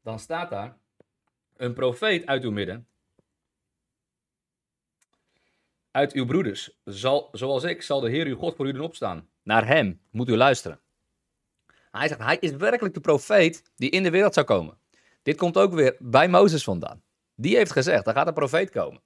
Dan 0.00 0.18
staat 0.18 0.50
daar. 0.50 0.78
Een 1.56 1.74
profeet 1.74 2.26
uit 2.26 2.42
uw 2.42 2.50
midden. 2.50 2.88
Uit 5.90 6.12
uw 6.12 6.26
broeders, 6.26 6.78
zal, 6.84 7.28
zoals 7.32 7.64
ik, 7.64 7.82
zal 7.82 8.00
de 8.00 8.10
Heer 8.10 8.26
uw 8.26 8.36
God 8.36 8.56
voor 8.56 8.66
u 8.66 8.72
doen 8.72 8.84
opstaan. 8.84 9.30
Naar 9.42 9.66
hem 9.66 10.00
moet 10.10 10.28
u 10.28 10.36
luisteren. 10.36 10.80
Hij 11.96 12.08
zegt, 12.08 12.22
hij 12.22 12.36
is 12.40 12.50
werkelijk 12.50 12.94
de 12.94 13.00
profeet 13.00 13.62
die 13.76 13.90
in 13.90 14.02
de 14.02 14.10
wereld 14.10 14.34
zou 14.34 14.46
komen. 14.46 14.78
Dit 15.22 15.36
komt 15.36 15.56
ook 15.56 15.74
weer 15.74 15.96
bij 15.98 16.28
Mozes 16.28 16.64
vandaan. 16.64 17.02
Die 17.34 17.56
heeft 17.56 17.72
gezegd, 17.72 18.06
er 18.06 18.12
gaat 18.12 18.26
een 18.26 18.34
profeet 18.34 18.70
komen. 18.70 19.00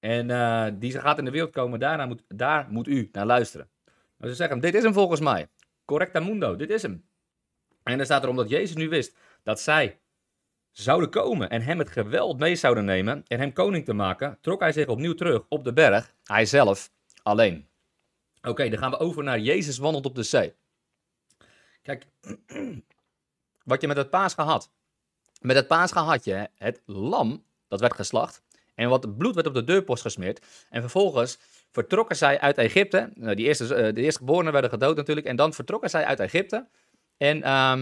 En 0.00 0.28
uh, 0.28 0.66
die 0.74 1.00
gaat 1.00 1.18
in 1.18 1.24
de 1.24 1.30
wereld 1.30 1.50
komen, 1.50 1.80
daarna 1.80 2.06
moet, 2.06 2.22
daar 2.28 2.66
moet 2.70 2.86
u 2.86 3.08
naar 3.12 3.26
luisteren. 3.26 3.70
Maar 4.16 4.28
ze 4.28 4.34
zeggen, 4.34 4.60
dit 4.60 4.74
is 4.74 4.82
hem 4.82 4.92
volgens 4.92 5.20
mij. 5.20 5.48
Correcta 5.84 6.20
mundo, 6.20 6.56
dit 6.56 6.70
is 6.70 6.82
hem. 6.82 7.04
En 7.82 7.96
dan 7.96 8.06
staat 8.06 8.22
er 8.22 8.28
omdat 8.28 8.48
Jezus 8.48 8.76
nu 8.76 8.88
wist 8.88 9.16
dat 9.42 9.60
zij 9.60 10.00
zouden 10.70 11.10
komen 11.10 11.50
en 11.50 11.62
hem 11.62 11.78
het 11.78 11.90
geweld 11.90 12.38
mee 12.38 12.56
zouden 12.56 12.84
nemen 12.84 13.22
en 13.26 13.38
hem 13.38 13.52
koning 13.52 13.84
te 13.84 13.92
maken, 13.92 14.38
trok 14.40 14.60
hij 14.60 14.72
zich 14.72 14.86
opnieuw 14.86 15.14
terug 15.14 15.42
op 15.48 15.64
de 15.64 15.72
berg, 15.72 16.14
hij 16.24 16.46
zelf 16.46 16.92
alleen. 17.22 17.68
Oké, 18.42 18.68
dan 18.68 18.78
gaan 18.78 18.90
we 18.90 18.98
over 18.98 19.24
naar 19.24 19.38
Jezus 19.38 19.78
wandelt 19.78 20.06
op 20.06 20.14
de 20.14 20.22
zee. 20.22 20.54
Kijk, 21.82 22.06
wat 23.64 23.80
je 23.80 23.86
met 23.86 23.96
het 23.96 24.10
paas 24.10 24.34
gehad. 24.34 24.70
Met 25.40 25.56
het 25.56 25.66
paas 25.66 25.90
had 25.90 26.24
je 26.24 26.48
het 26.56 26.82
lam, 26.86 27.44
dat 27.68 27.80
werd 27.80 27.94
geslacht, 27.94 28.42
en 28.74 28.88
wat 28.88 29.16
bloed 29.16 29.34
werd 29.34 29.46
op 29.46 29.54
de 29.54 29.64
deurpost 29.64 30.02
gesmeerd. 30.02 30.46
En 30.70 30.80
vervolgens 30.80 31.38
vertrokken 31.70 32.16
zij 32.16 32.40
uit 32.40 32.58
Egypte. 32.58 33.10
Nou, 33.14 33.34
die 33.34 33.46
eerste, 33.46 33.64
uh, 33.64 33.94
de 33.94 34.00
eerstgeborenen 34.00 34.52
werden 34.52 34.70
gedood 34.70 34.96
natuurlijk. 34.96 35.26
En 35.26 35.36
dan 35.36 35.52
vertrokken 35.52 35.90
zij 35.90 36.04
uit 36.04 36.20
Egypte. 36.20 36.66
En, 37.16 37.36
uh, 37.36 37.80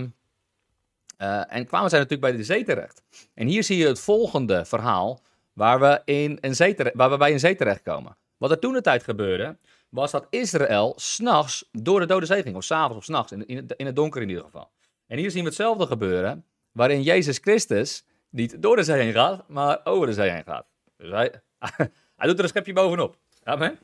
uh, 1.19 1.55
en 1.55 1.67
kwamen 1.67 1.91
zij 1.91 1.99
natuurlijk 1.99 2.31
bij 2.31 2.37
de 2.37 2.45
zee 2.45 2.65
terecht. 2.65 3.03
En 3.35 3.47
hier 3.47 3.65
zie 3.65 3.77
je 3.77 3.87
het 3.87 4.01
volgende 4.01 4.65
verhaal 4.65 5.21
waar 5.53 5.81
we, 5.81 6.01
in 6.05 6.39
een 6.41 6.55
zee 6.55 6.75
terecht, 6.75 6.97
waar 6.97 7.11
we 7.11 7.17
bij 7.17 7.33
een 7.33 7.41
zee 7.41 7.57
terechtkomen. 7.57 8.17
Wat 8.37 8.51
er 8.51 8.59
toen 8.59 8.73
de 8.73 8.81
tijd 8.81 9.03
gebeurde, 9.03 9.57
was 9.91 10.11
dat 10.11 10.27
Israël 10.31 10.93
s'nachts 10.97 11.69
door 11.73 12.01
de 12.01 12.07
Dode 12.07 12.27
Zee 12.27 12.43
ging. 12.43 12.57
Of 12.57 12.65
s'avonds 12.65 12.97
of 12.97 13.05
s'nachts, 13.05 13.33
in, 13.33 13.47
in, 13.47 13.67
in 13.77 13.87
het 13.87 13.97
donker 13.97 14.23
in 14.23 14.29
ieder 14.29 14.45
geval. 14.45 14.71
En 15.07 15.19
hier 15.19 15.31
zien 15.31 15.43
we 15.43 15.49
hetzelfde 15.49 15.87
gebeuren, 15.87 16.45
waarin 16.73 17.03
Jezus 17.03 17.39
Christus 17.39 18.05
niet 18.29 18.63
door 18.63 18.77
de 18.77 18.83
zee 18.83 19.03
heen 19.03 19.13
gaat, 19.13 19.49
maar 19.49 19.81
over 19.85 20.07
de 20.07 20.13
zee 20.13 20.31
heen 20.31 20.45
gaat. 20.45 20.67
Dus 20.97 21.11
hij, 21.11 21.43
hij 22.17 22.27
doet 22.27 22.37
er 22.37 22.43
een 22.43 22.49
schepje 22.49 22.73
bovenop. 22.73 23.17
Amen. 23.43 23.79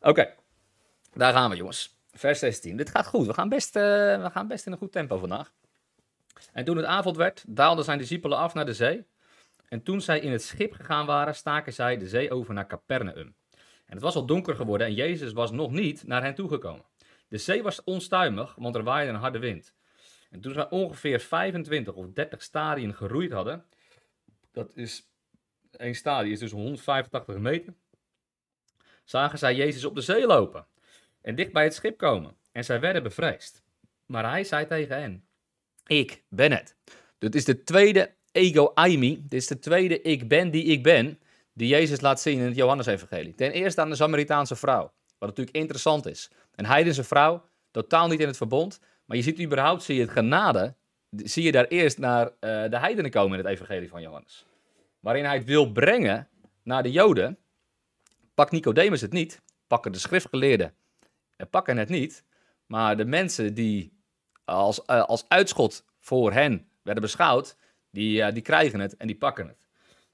Oké, 0.00 0.34
daar 1.12 1.32
gaan 1.32 1.50
we 1.50 1.56
jongens. 1.56 2.00
Vers 2.12 2.38
16. 2.38 2.76
Dit 2.76 2.90
gaat 2.90 3.06
goed. 3.06 3.26
We 3.26 3.34
gaan, 3.34 3.48
best, 3.48 3.76
uh, 3.76 3.82
we 4.22 4.30
gaan 4.32 4.48
best 4.48 4.66
in 4.66 4.72
een 4.72 4.78
goed 4.78 4.92
tempo 4.92 5.18
vandaag. 5.18 5.52
En 6.52 6.64
toen 6.64 6.76
het 6.76 6.86
avond 6.86 7.16
werd, 7.16 7.44
daalden 7.46 7.84
zijn 7.84 7.98
discipelen 7.98 8.38
af 8.38 8.54
naar 8.54 8.66
de 8.66 8.74
zee. 8.74 9.06
En 9.68 9.82
toen 9.82 10.00
zij 10.00 10.20
in 10.20 10.32
het 10.32 10.42
schip 10.42 10.72
gegaan 10.72 11.06
waren, 11.06 11.34
staken 11.34 11.72
zij 11.72 11.96
de 11.96 12.08
zee 12.08 12.30
over 12.30 12.54
naar 12.54 12.66
Capernaum. 12.66 13.34
En 13.92 13.98
het 13.98 14.06
was 14.06 14.14
al 14.14 14.26
donker 14.26 14.54
geworden 14.54 14.86
en 14.86 14.94
Jezus 14.94 15.32
was 15.32 15.50
nog 15.50 15.70
niet 15.70 16.06
naar 16.06 16.22
hen 16.22 16.34
toegekomen. 16.34 16.84
De 17.28 17.38
zee 17.38 17.62
was 17.62 17.84
onstuimig, 17.84 18.54
want 18.54 18.74
er 18.74 18.82
waaide 18.82 19.12
een 19.12 19.18
harde 19.18 19.38
wind. 19.38 19.74
En 20.30 20.40
toen 20.40 20.52
zij 20.52 20.70
ongeveer 20.70 21.20
25 21.20 21.94
of 21.94 22.06
30 22.12 22.42
stadien 22.42 22.94
geroeid 22.94 23.32
hadden, 23.32 23.64
dat 24.52 24.76
is, 24.76 25.10
één 25.70 25.94
stadie 25.94 26.32
is 26.32 26.38
dus 26.38 26.50
185 26.50 27.36
meter, 27.36 27.74
zagen 29.04 29.38
zij 29.38 29.54
Jezus 29.54 29.84
op 29.84 29.94
de 29.94 30.00
zee 30.00 30.26
lopen 30.26 30.66
en 31.20 31.34
dicht 31.34 31.52
bij 31.52 31.64
het 31.64 31.74
schip 31.74 31.98
komen. 31.98 32.36
En 32.52 32.64
zij 32.64 32.80
werden 32.80 33.02
bevreesd. 33.02 33.62
Maar 34.06 34.30
hij 34.30 34.44
zei 34.44 34.66
tegen 34.66 35.00
hen, 35.00 35.24
ik 35.86 36.22
ben 36.28 36.52
het. 36.52 36.76
Dit 37.18 37.34
is 37.34 37.44
de 37.44 37.62
tweede 37.62 38.14
ego 38.30 38.70
aimi, 38.74 39.22
dit 39.22 39.40
is 39.40 39.46
de 39.46 39.58
tweede 39.58 40.02
ik 40.02 40.28
ben 40.28 40.50
die 40.50 40.64
ik 40.64 40.82
ben, 40.82 41.18
die 41.52 41.68
Jezus 41.68 42.00
laat 42.00 42.20
zien 42.20 42.38
in 42.38 42.44
het 42.44 42.56
Johannes-evangelie. 42.56 43.34
Ten 43.34 43.52
eerste 43.52 43.80
aan 43.80 43.88
de 43.88 43.96
Samaritaanse 43.96 44.56
vrouw, 44.56 44.92
wat 45.18 45.28
natuurlijk 45.28 45.56
interessant 45.56 46.06
is. 46.06 46.30
Een 46.54 46.66
heidense 46.66 47.04
vrouw, 47.04 47.44
totaal 47.70 48.08
niet 48.08 48.20
in 48.20 48.26
het 48.26 48.36
verbond, 48.36 48.80
maar 49.04 49.16
je 49.16 49.22
ziet 49.22 49.40
überhaupt, 49.40 49.82
zie 49.82 49.94
je 49.94 50.00
het 50.00 50.10
genade, 50.10 50.74
zie 51.10 51.42
je 51.42 51.52
daar 51.52 51.66
eerst 51.66 51.98
naar 51.98 52.26
uh, 52.26 52.30
de 52.40 52.78
heidenen 52.78 53.10
komen 53.10 53.38
in 53.38 53.44
het 53.44 53.54
evangelie 53.54 53.88
van 53.88 54.02
Johannes. 54.02 54.46
Waarin 55.00 55.24
hij 55.24 55.36
het 55.36 55.44
wil 55.44 55.72
brengen 55.72 56.28
naar 56.62 56.82
de 56.82 56.90
Joden, 56.90 57.38
pakt 58.34 58.50
Nicodemus 58.50 59.00
het 59.00 59.12
niet, 59.12 59.40
pakken 59.66 59.92
de 59.92 59.98
schriftgeleerden 59.98 60.74
en 61.36 61.48
pakken 61.48 61.76
het 61.76 61.88
niet, 61.88 62.24
maar 62.66 62.96
de 62.96 63.04
mensen 63.04 63.54
die 63.54 63.92
als, 64.44 64.82
uh, 64.86 65.04
als 65.04 65.24
uitschot 65.28 65.84
voor 65.98 66.32
hen 66.32 66.68
werden 66.82 67.02
beschouwd, 67.02 67.56
die, 67.90 68.32
die 68.32 68.42
krijgen 68.42 68.80
het 68.80 68.96
en 68.96 69.06
die 69.06 69.16
pakken 69.16 69.48
het. 69.48 69.61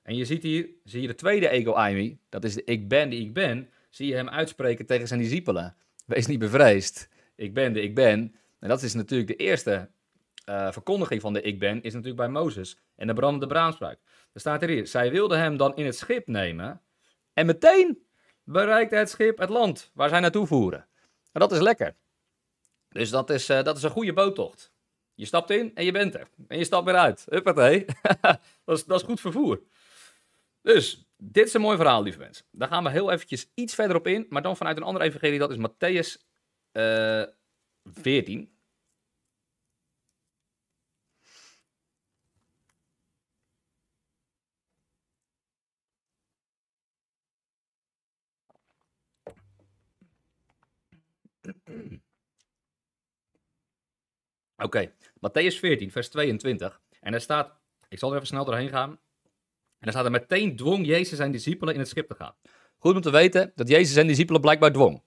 En 0.09 0.17
je 0.17 0.25
ziet 0.25 0.43
hier, 0.43 0.69
zie 0.85 1.01
je 1.01 1.07
de 1.07 1.15
tweede 1.15 1.49
ego 1.49 1.73
aimi, 1.73 2.19
dat 2.29 2.45
is 2.45 2.55
de 2.55 2.65
ik 2.65 2.89
ben 2.89 3.09
die 3.09 3.21
ik 3.21 3.33
ben, 3.33 3.71
zie 3.91 4.07
je 4.07 4.15
hem 4.15 4.29
uitspreken 4.29 4.87
tegen 4.87 5.09
zijn 5.09 5.21
discipelen. 5.21 5.77
Wees 6.07 6.27
niet 6.27 6.39
bevreesd, 6.39 7.09
ik 7.37 7.55
ben 7.55 7.73
de 7.73 7.83
ik 7.83 7.95
ben. 7.95 8.35
En 8.59 8.69
dat 8.69 8.83
is 8.83 8.95
natuurlijk 8.95 9.29
de 9.29 9.37
eerste 9.37 9.91
uh, 10.49 10.73
verkondiging 10.73 11.21
van 11.21 11.33
de 11.33 11.41
ik 11.41 11.59
ben, 11.59 11.83
is 11.83 11.93
natuurlijk 11.93 12.17
bij 12.17 12.29
Mozes 12.29 12.79
en 12.97 13.07
de 13.07 13.13
brandende 13.13 13.47
braamspruik. 13.47 13.99
Er 14.33 14.41
staat 14.41 14.63
er 14.63 14.69
hier, 14.69 14.87
zij 14.87 15.11
wilden 15.11 15.39
hem 15.39 15.57
dan 15.57 15.77
in 15.77 15.85
het 15.85 15.97
schip 15.97 16.27
nemen 16.27 16.81
en 17.33 17.47
meteen 17.47 18.07
bereikte 18.45 18.97
het 18.97 19.11
schip 19.11 19.39
het 19.39 19.51
land 19.51 19.91
waar 19.95 20.09
zij 20.09 20.21
naartoe 20.21 20.47
voeren. 20.47 20.87
En 21.33 21.41
dat 21.41 21.53
is 21.53 21.61
lekker. 21.61 21.95
Dus 22.89 23.11
dat 23.11 23.31
is, 23.31 23.51
uh, 23.51 23.63
dat 23.63 23.77
is 23.77 23.83
een 23.83 23.91
goede 23.91 24.13
boottocht. 24.13 24.73
Je 25.15 25.27
stapt 25.27 25.51
in 25.51 25.75
en 25.75 25.85
je 25.85 25.93
bent 25.93 26.15
er. 26.15 26.29
En 26.49 26.59
je 26.59 26.65
stapt 26.65 26.85
weer 26.85 26.97
uit. 26.97 27.27
Huppatee. 27.29 27.85
dat, 28.65 28.77
is, 28.77 28.85
dat 28.85 29.01
is 29.01 29.07
goed 29.07 29.21
vervoer. 29.21 29.61
Dus, 30.63 31.09
dit 31.17 31.47
is 31.47 31.55
een 31.55 31.61
mooi 31.61 31.77
verhaal, 31.77 32.03
lieve 32.03 32.19
mensen. 32.19 32.47
Daar 32.51 32.69
gaan 32.69 32.85
we 32.85 32.91
heel 32.91 33.11
eventjes 33.11 33.51
iets 33.55 33.75
verder 33.75 33.97
op 33.97 34.07
in, 34.07 34.27
maar 34.29 34.43
dan 34.43 34.57
vanuit 34.57 34.77
een 34.77 34.83
andere 34.83 35.05
evangelie, 35.05 35.39
dat 35.39 35.51
is 35.51 35.57
Matthäus 35.57 36.27
uh, 36.73 37.25
14. 37.85 38.57
Oké, 54.57 54.67
okay. 54.67 54.95
Matthäus 55.21 55.59
14, 55.59 55.91
vers 55.91 56.09
22. 56.09 56.81
En 57.01 57.15
er 57.15 57.21
staat, 57.21 57.61
ik 57.89 57.99
zal 57.99 58.09
er 58.09 58.15
even 58.15 58.27
snel 58.27 58.45
doorheen 58.45 58.69
gaan. 58.69 58.99
En 59.79 59.87
er 59.87 59.91
staat 59.91 60.05
er 60.05 60.11
meteen 60.11 60.57
dwong 60.57 60.87
Jezus 60.87 61.17
zijn 61.17 61.33
discipelen 61.33 61.75
in 61.75 61.81
het 61.81 61.89
schip 61.89 62.09
te 62.09 62.15
gaan. 62.15 62.35
Goed 62.79 62.95
om 62.95 63.01
te 63.01 63.11
weten 63.11 63.53
dat 63.55 63.69
Jezus 63.69 63.95
zijn 63.95 64.07
discipelen 64.07 64.41
blijkbaar 64.41 64.73
dwong. 64.73 65.03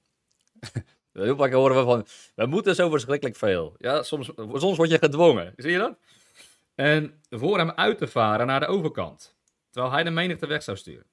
Heel 1.14 1.36
vaak 1.36 1.52
horen 1.52 1.78
we 1.78 1.84
van, 1.84 2.08
we 2.36 2.46
moeten 2.46 2.76
zo 2.76 2.90
verschrikkelijk 2.90 3.38
veel. 3.38 3.76
Ja, 3.78 4.04
soms, 4.04 4.32
soms 4.54 4.78
word 4.78 4.90
je 4.90 4.98
gedwongen. 4.98 5.54
Zie 5.56 5.72
je 5.72 5.78
dat? 5.78 5.98
En 6.76 7.22
voor 7.30 7.58
hem 7.58 7.72
uit 7.72 7.98
te 7.98 8.08
varen 8.08 8.48
naar 8.48 8.60
de 8.60 8.66
overkant. 8.66 9.36
Terwijl 9.70 9.94
hij 9.94 10.04
de 10.04 10.10
menigte 10.10 10.48
weg 10.48 10.64
zou 10.64 10.78
sturen. 10.78 11.06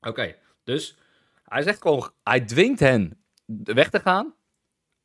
Oké, 0.00 0.34
dus 0.64 0.96
hij 1.44 1.62
zegt 1.62 1.82
gewoon, 1.82 2.10
hij 2.22 2.40
dwingt 2.40 2.80
hen 2.80 3.22
weg 3.46 3.90
te 3.90 4.00
gaan 4.00 4.34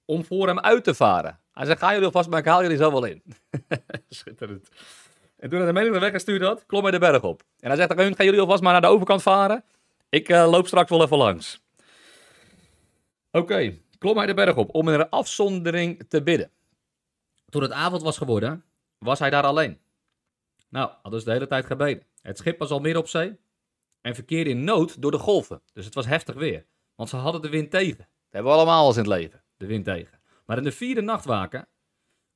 om 0.06 0.26
voor 0.26 0.48
hem 0.48 0.60
uit 0.60 0.84
te 0.84 0.94
varen. 0.94 1.40
Hij 1.52 1.66
zegt, 1.66 1.80
ga 1.80 1.92
jullie 1.92 2.06
alvast, 2.06 2.30
maar 2.30 2.40
ik 2.40 2.46
haal 2.46 2.62
jullie 2.62 2.78
zo 2.78 2.92
wel 2.92 3.06
in. 3.06 3.24
Schitterend. 4.10 4.70
En 5.44 5.50
toen 5.50 5.58
hij 5.58 5.68
de 5.68 5.74
menigte 5.74 6.00
weggestuurd 6.00 6.42
had, 6.42 6.66
klom 6.66 6.82
hij 6.82 6.92
de 6.92 7.00
berg 7.00 7.24
op. 7.24 7.44
En 7.60 7.68
hij 7.68 7.76
zegt, 7.76 7.94
gaan 7.94 8.26
jullie 8.26 8.40
alvast 8.40 8.62
maar 8.62 8.72
naar 8.72 8.82
de 8.82 8.88
overkant 8.88 9.22
varen. 9.22 9.64
Ik 10.10 10.30
uh, 10.30 10.50
loop 10.50 10.68
straks 10.68 10.90
wel 10.90 11.04
even 11.04 11.18
langs. 11.18 11.62
Oké, 13.32 13.78
klom 13.98 14.18
hij 14.18 14.26
de 14.26 14.34
berg 14.34 14.56
op 14.56 14.76
om 14.76 14.88
in 14.88 15.00
een 15.00 15.10
afzondering 15.10 16.06
te 16.10 16.24
bidden. 16.24 16.52
Toen 17.50 17.62
het 17.62 17.72
avond 17.72 18.02
was 18.02 18.18
geworden, 18.18 18.64
was 18.98 19.20
hij 19.20 19.30
daar 19.30 19.44
alleen. 19.44 19.80
Nou, 20.70 20.92
had 21.02 21.12
dus 21.12 21.24
de 21.24 21.32
hele 21.32 21.48
tijd 21.48 21.66
gebeden. 21.66 22.04
Het 22.22 22.38
schip 22.38 22.60
was 22.60 22.70
al 22.70 22.80
midden 22.80 23.02
op 23.02 23.08
zee 23.08 23.40
en 24.02 24.16
verkeerde 24.16 24.50
in 24.50 24.64
nood 24.64 25.02
door 25.02 25.12
de 25.12 25.18
golven. 25.18 25.62
Dus 25.74 25.86
het 25.86 25.94
was 25.94 26.06
heftig 26.06 26.36
weer, 26.36 26.66
want 26.96 27.10
ze 27.10 27.16
hadden 27.16 27.42
de 27.42 27.50
wind 27.50 27.72
tegen. 27.72 27.98
Dat 27.98 28.08
hebben 28.30 28.52
we 28.52 28.58
allemaal 28.58 28.88
eens 28.88 28.98
in 28.98 29.04
het 29.04 29.12
leven, 29.12 29.44
de 29.58 29.66
wind 29.66 29.86
tegen. 29.86 30.20
Maar 30.46 30.58
in 30.58 30.64
de 30.64 30.72
vierde 30.72 31.02
nachtwaken 31.02 31.68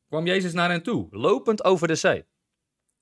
kwam 0.08 0.26
Jezus 0.26 0.54
naar 0.54 0.70
hen 0.70 0.84
toe, 0.84 1.08
lopend 1.12 1.63
over 1.63 1.88
de 1.88 1.96
zee. 1.96 2.26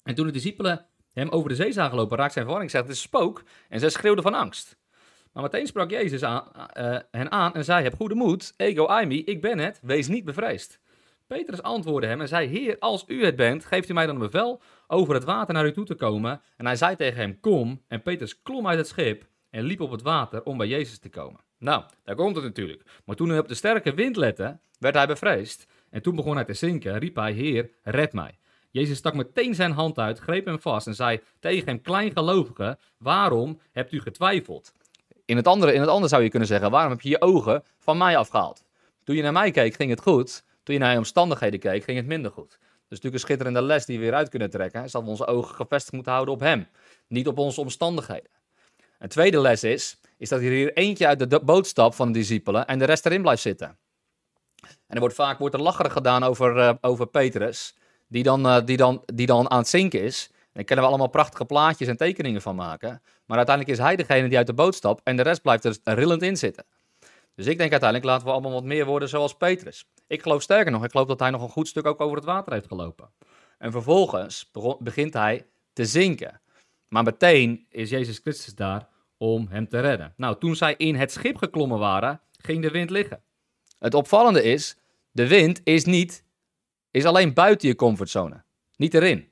En 0.06 0.16
toen 0.16 0.26
de 0.26 0.32
discipelen 0.32 0.86
hem 1.14 1.30
over 1.30 1.50
de 1.50 1.56
zee 1.56 1.72
zagen 1.72 1.96
lopen, 1.96 2.18
raakte 2.18 2.34
zijn 2.34 2.46
verwarring. 2.46 2.72
Zegt, 2.72 2.84
het 2.84 2.94
is 2.94 3.02
een 3.02 3.08
spook. 3.08 3.44
En 3.70 3.80
zij 3.80 3.90
schreeuwden 3.90 4.24
van 4.24 4.34
angst. 4.34 4.78
Maar 5.34 5.44
meteen 5.44 5.68
sprak 5.68 5.90
Jezus 5.90 6.24
aan, 6.24 6.48
uh, 6.78 6.98
hen 7.12 7.32
aan 7.32 7.54
en 7.54 7.64
zei, 7.64 7.84
heb 7.84 7.96
goede 7.96 8.16
moed, 8.16 8.54
ego 8.58 8.86
aimi, 8.86 9.24
ik 9.24 9.42
ben 9.42 9.60
het, 9.60 9.80
wees 9.82 10.08
niet 10.08 10.26
bevreesd. 10.26 10.80
Petrus 11.28 11.62
antwoordde 11.62 12.08
hem 12.08 12.22
en 12.22 12.28
zei, 12.28 12.48
heer, 12.48 12.76
als 12.80 13.04
u 13.08 13.26
het 13.26 13.36
bent, 13.36 13.66
geeft 13.66 13.90
u 13.90 13.94
mij 13.94 14.06
dan 14.06 14.16
een 14.16 14.22
bevel 14.22 14.62
over 14.88 15.14
het 15.14 15.24
water 15.24 15.54
naar 15.54 15.66
u 15.66 15.72
toe 15.72 15.86
te 15.86 15.96
komen. 15.96 16.42
En 16.58 16.66
hij 16.66 16.76
zei 16.76 16.96
tegen 16.96 17.20
hem, 17.20 17.40
kom. 17.40 17.82
En 17.88 18.02
Petrus 18.02 18.42
klom 18.42 18.68
uit 18.68 18.78
het 18.78 18.88
schip 18.88 19.26
en 19.50 19.64
liep 19.64 19.82
op 19.82 19.92
het 19.92 20.02
water 20.02 20.44
om 20.44 20.58
bij 20.58 20.68
Jezus 20.68 20.98
te 20.98 21.10
komen. 21.10 21.40
Nou, 21.58 21.84
daar 22.04 22.16
komt 22.16 22.36
het 22.36 22.44
natuurlijk. 22.44 22.84
Maar 23.06 23.16
toen 23.16 23.30
hij 23.30 23.40
op 23.40 23.48
de 23.48 23.56
sterke 23.56 23.94
wind 23.94 24.16
lette, 24.16 24.60
werd 24.80 24.96
hij 24.96 25.08
bevreesd. 25.08 25.68
En 25.90 26.02
toen 26.02 26.16
begon 26.16 26.36
hij 26.36 26.46
te 26.46 26.54
zinken, 26.54 26.98
riep 26.98 27.16
hij, 27.16 27.32
heer, 27.32 27.70
red 27.82 28.14
mij. 28.14 28.38
Jezus 28.76 28.98
stak 28.98 29.14
meteen 29.14 29.56
zijn 29.56 29.72
hand 29.72 30.00
uit, 30.00 30.20
greep 30.20 30.46
hem 30.46 30.60
vast 30.60 30.88
en 30.88 30.96
zei 30.96 31.22
tegen 31.40 31.68
hem, 31.68 31.82
kleingelovige, 31.82 32.78
waarom 32.98 33.60
hebt 33.72 33.92
u 33.92 34.02
getwijfeld? 34.02 34.74
In 35.26 35.36
het, 35.36 35.48
andere, 35.48 35.74
in 35.74 35.80
het 35.80 35.90
andere 35.90 36.08
zou 36.08 36.24
je 36.24 36.30
kunnen 36.30 36.48
zeggen, 36.48 36.72
waarom 36.72 36.92
heb 36.92 37.02
je 37.02 37.10
je 37.10 37.22
ogen 37.22 37.64
van 37.80 37.98
mij 37.98 38.18
afgehaald? 38.18 38.64
Toen 39.04 39.16
je 39.16 39.22
naar 39.22 39.32
mij 39.32 39.52
keek, 39.52 39.76
ging 39.76 39.90
het 39.90 40.02
goed. 40.02 40.44
Toen 40.64 40.76
je 40.76 40.82
naar 40.82 40.92
je 40.92 40.98
omstandigheden 40.98 41.60
keek, 41.60 41.84
ging 41.84 41.98
het 41.98 42.06
minder 42.06 42.32
goed. 42.32 42.52
Is 42.52 42.58
natuurlijk 42.90 43.14
een 43.14 43.20
schitterende 43.20 43.62
les 43.62 43.86
die 43.86 43.98
we 43.98 44.04
weer 44.04 44.14
uit 44.14 44.30
kunnen 44.30 44.50
trekken. 44.50 44.84
Is 44.84 44.92
dat 44.92 45.04
we 45.04 45.10
onze 45.10 45.26
ogen 45.26 45.56
gevestigd 45.56 45.94
moeten 45.94 46.12
houden 46.12 46.34
op 46.34 46.40
hem. 46.40 46.68
Niet 47.08 47.28
op 47.28 47.38
onze 47.38 47.62
omstandigheden. 47.62 48.32
Een 49.00 49.10
tweede 49.10 49.40
les 49.40 49.64
is, 49.64 50.02
is 50.18 50.30
dat 50.30 50.40
hier 50.40 50.74
eentje 50.74 51.08
uit 51.08 51.30
de 51.30 51.40
boot 51.40 51.68
stapt 51.68 51.96
van 51.96 52.12
de 52.12 52.20
discipelen 52.20 52.68
en 52.68 52.80
de 52.80 52.86
rest 52.86 53.06
erin 53.06 53.22
blijft 53.22 53.42
zitten. 53.42 53.78
En 54.62 54.96
er 54.96 55.00
wordt 55.00 55.16
vaak 55.16 55.40
wordt 55.40 55.56
er 55.56 55.62
lacherig 55.62 55.94
gedaan 55.94 56.24
over, 56.24 56.58
uh, 56.58 56.74
over 56.82 57.08
Petrus, 57.08 57.76
die 58.08 58.24
dan, 58.24 58.46
uh, 58.46 58.58
die, 58.66 58.78
dan, 58.78 59.04
die 59.06 59.26
dan 59.26 59.50
aan 59.50 59.58
het 59.58 59.68
zinken 59.68 60.02
is. 60.02 60.30
daar 60.54 60.64
kunnen 60.64 60.86
we 60.86 60.90
allemaal 60.90 61.10
prachtige 61.10 61.46
plaatjes 61.46 61.88
en 61.88 61.98
tekeningen 61.98 62.42
van 62.42 62.56
maken. 62.56 63.02
Maar 63.26 63.38
uiteindelijk 63.38 63.78
is 63.78 63.84
hij 63.84 63.96
degene 63.96 64.28
die 64.28 64.38
uit 64.38 64.48
de 64.48 64.54
boot 64.54 64.76
stapt 64.76 65.02
en 65.04 65.16
de 65.16 65.24
rest 65.24 65.42
blijft 65.42 65.64
er 65.64 65.78
rillend 65.84 66.22
in 66.22 66.38
zitten. 66.38 66.66
Dus 67.36 67.46
ik 67.46 67.58
denk 67.58 67.72
uiteindelijk 67.72 68.10
laten 68.10 68.28
we 68.28 68.34
allemaal 68.34 68.52
wat 68.52 68.64
meer 68.64 68.86
worden 68.86 69.10
zoals 69.10 69.36
Petrus. 69.36 69.86
Ik 70.08 70.22
geloof 70.22 70.42
sterker 70.42 70.72
nog, 70.72 70.84
ik 70.84 70.92
geloof 70.92 71.08
dat 71.08 71.20
hij 71.20 71.30
nog 71.30 71.42
een 71.42 71.50
goed 71.50 71.68
stuk 71.68 71.86
ook 71.86 72.02
over 72.02 72.16
het 72.16 72.26
water 72.26 72.54
heeft 72.54 72.68
gelopen. 72.68 73.10
En 73.58 73.72
vervolgens 73.72 74.52
begint 74.80 75.14
hij 75.14 75.46
te 75.74 75.86
zinken. 75.86 76.42
Maar 76.88 77.04
meteen 77.04 77.66
is 77.70 77.90
Jezus 77.90 78.18
Christus 78.18 78.56
daar 78.56 78.88
om 79.18 79.48
hem 79.50 79.70
te 79.70 79.80
redden. 79.80 80.14
Nou, 80.18 80.40
toen 80.40 80.56
zij 80.56 80.76
in 80.78 80.96
het 80.96 81.12
schip 81.12 81.38
geklommen 81.38 81.80
waren, 81.80 82.22
ging 82.38 82.62
de 82.62 82.70
wind 82.70 82.90
liggen. 82.90 83.22
Het 83.80 83.94
opvallende 83.94 84.44
is, 84.44 84.78
de 85.12 85.28
wind 85.28 85.62
is 85.64 85.86
niet, 85.86 86.24
is 86.96 87.06
alleen 87.06 87.34
buiten 87.34 87.68
je 87.68 87.76
comfortzone, 87.76 88.44
niet 88.76 88.94
erin. 88.94 89.28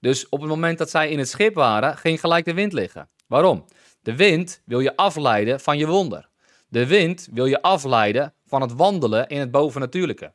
Dus 0.00 0.28
op 0.28 0.40
het 0.40 0.48
moment 0.48 0.78
dat 0.78 0.90
zij 0.90 1.10
in 1.10 1.18
het 1.18 1.28
schip 1.28 1.54
waren, 1.54 1.96
ging 1.96 2.20
gelijk 2.20 2.44
de 2.44 2.54
wind 2.54 2.72
liggen. 2.72 3.08
Waarom? 3.26 3.64
De 4.00 4.16
wind 4.16 4.62
wil 4.64 4.80
je 4.80 4.96
afleiden 4.96 5.60
van 5.60 5.78
je 5.78 5.86
wonder. 5.86 6.28
De 6.68 6.86
wind 6.86 7.28
wil 7.32 7.46
je 7.46 7.62
afleiden 7.62 8.34
van 8.46 8.60
het 8.60 8.72
wandelen 8.72 9.28
in 9.28 9.40
het 9.40 9.50
bovennatuurlijke. 9.50 10.32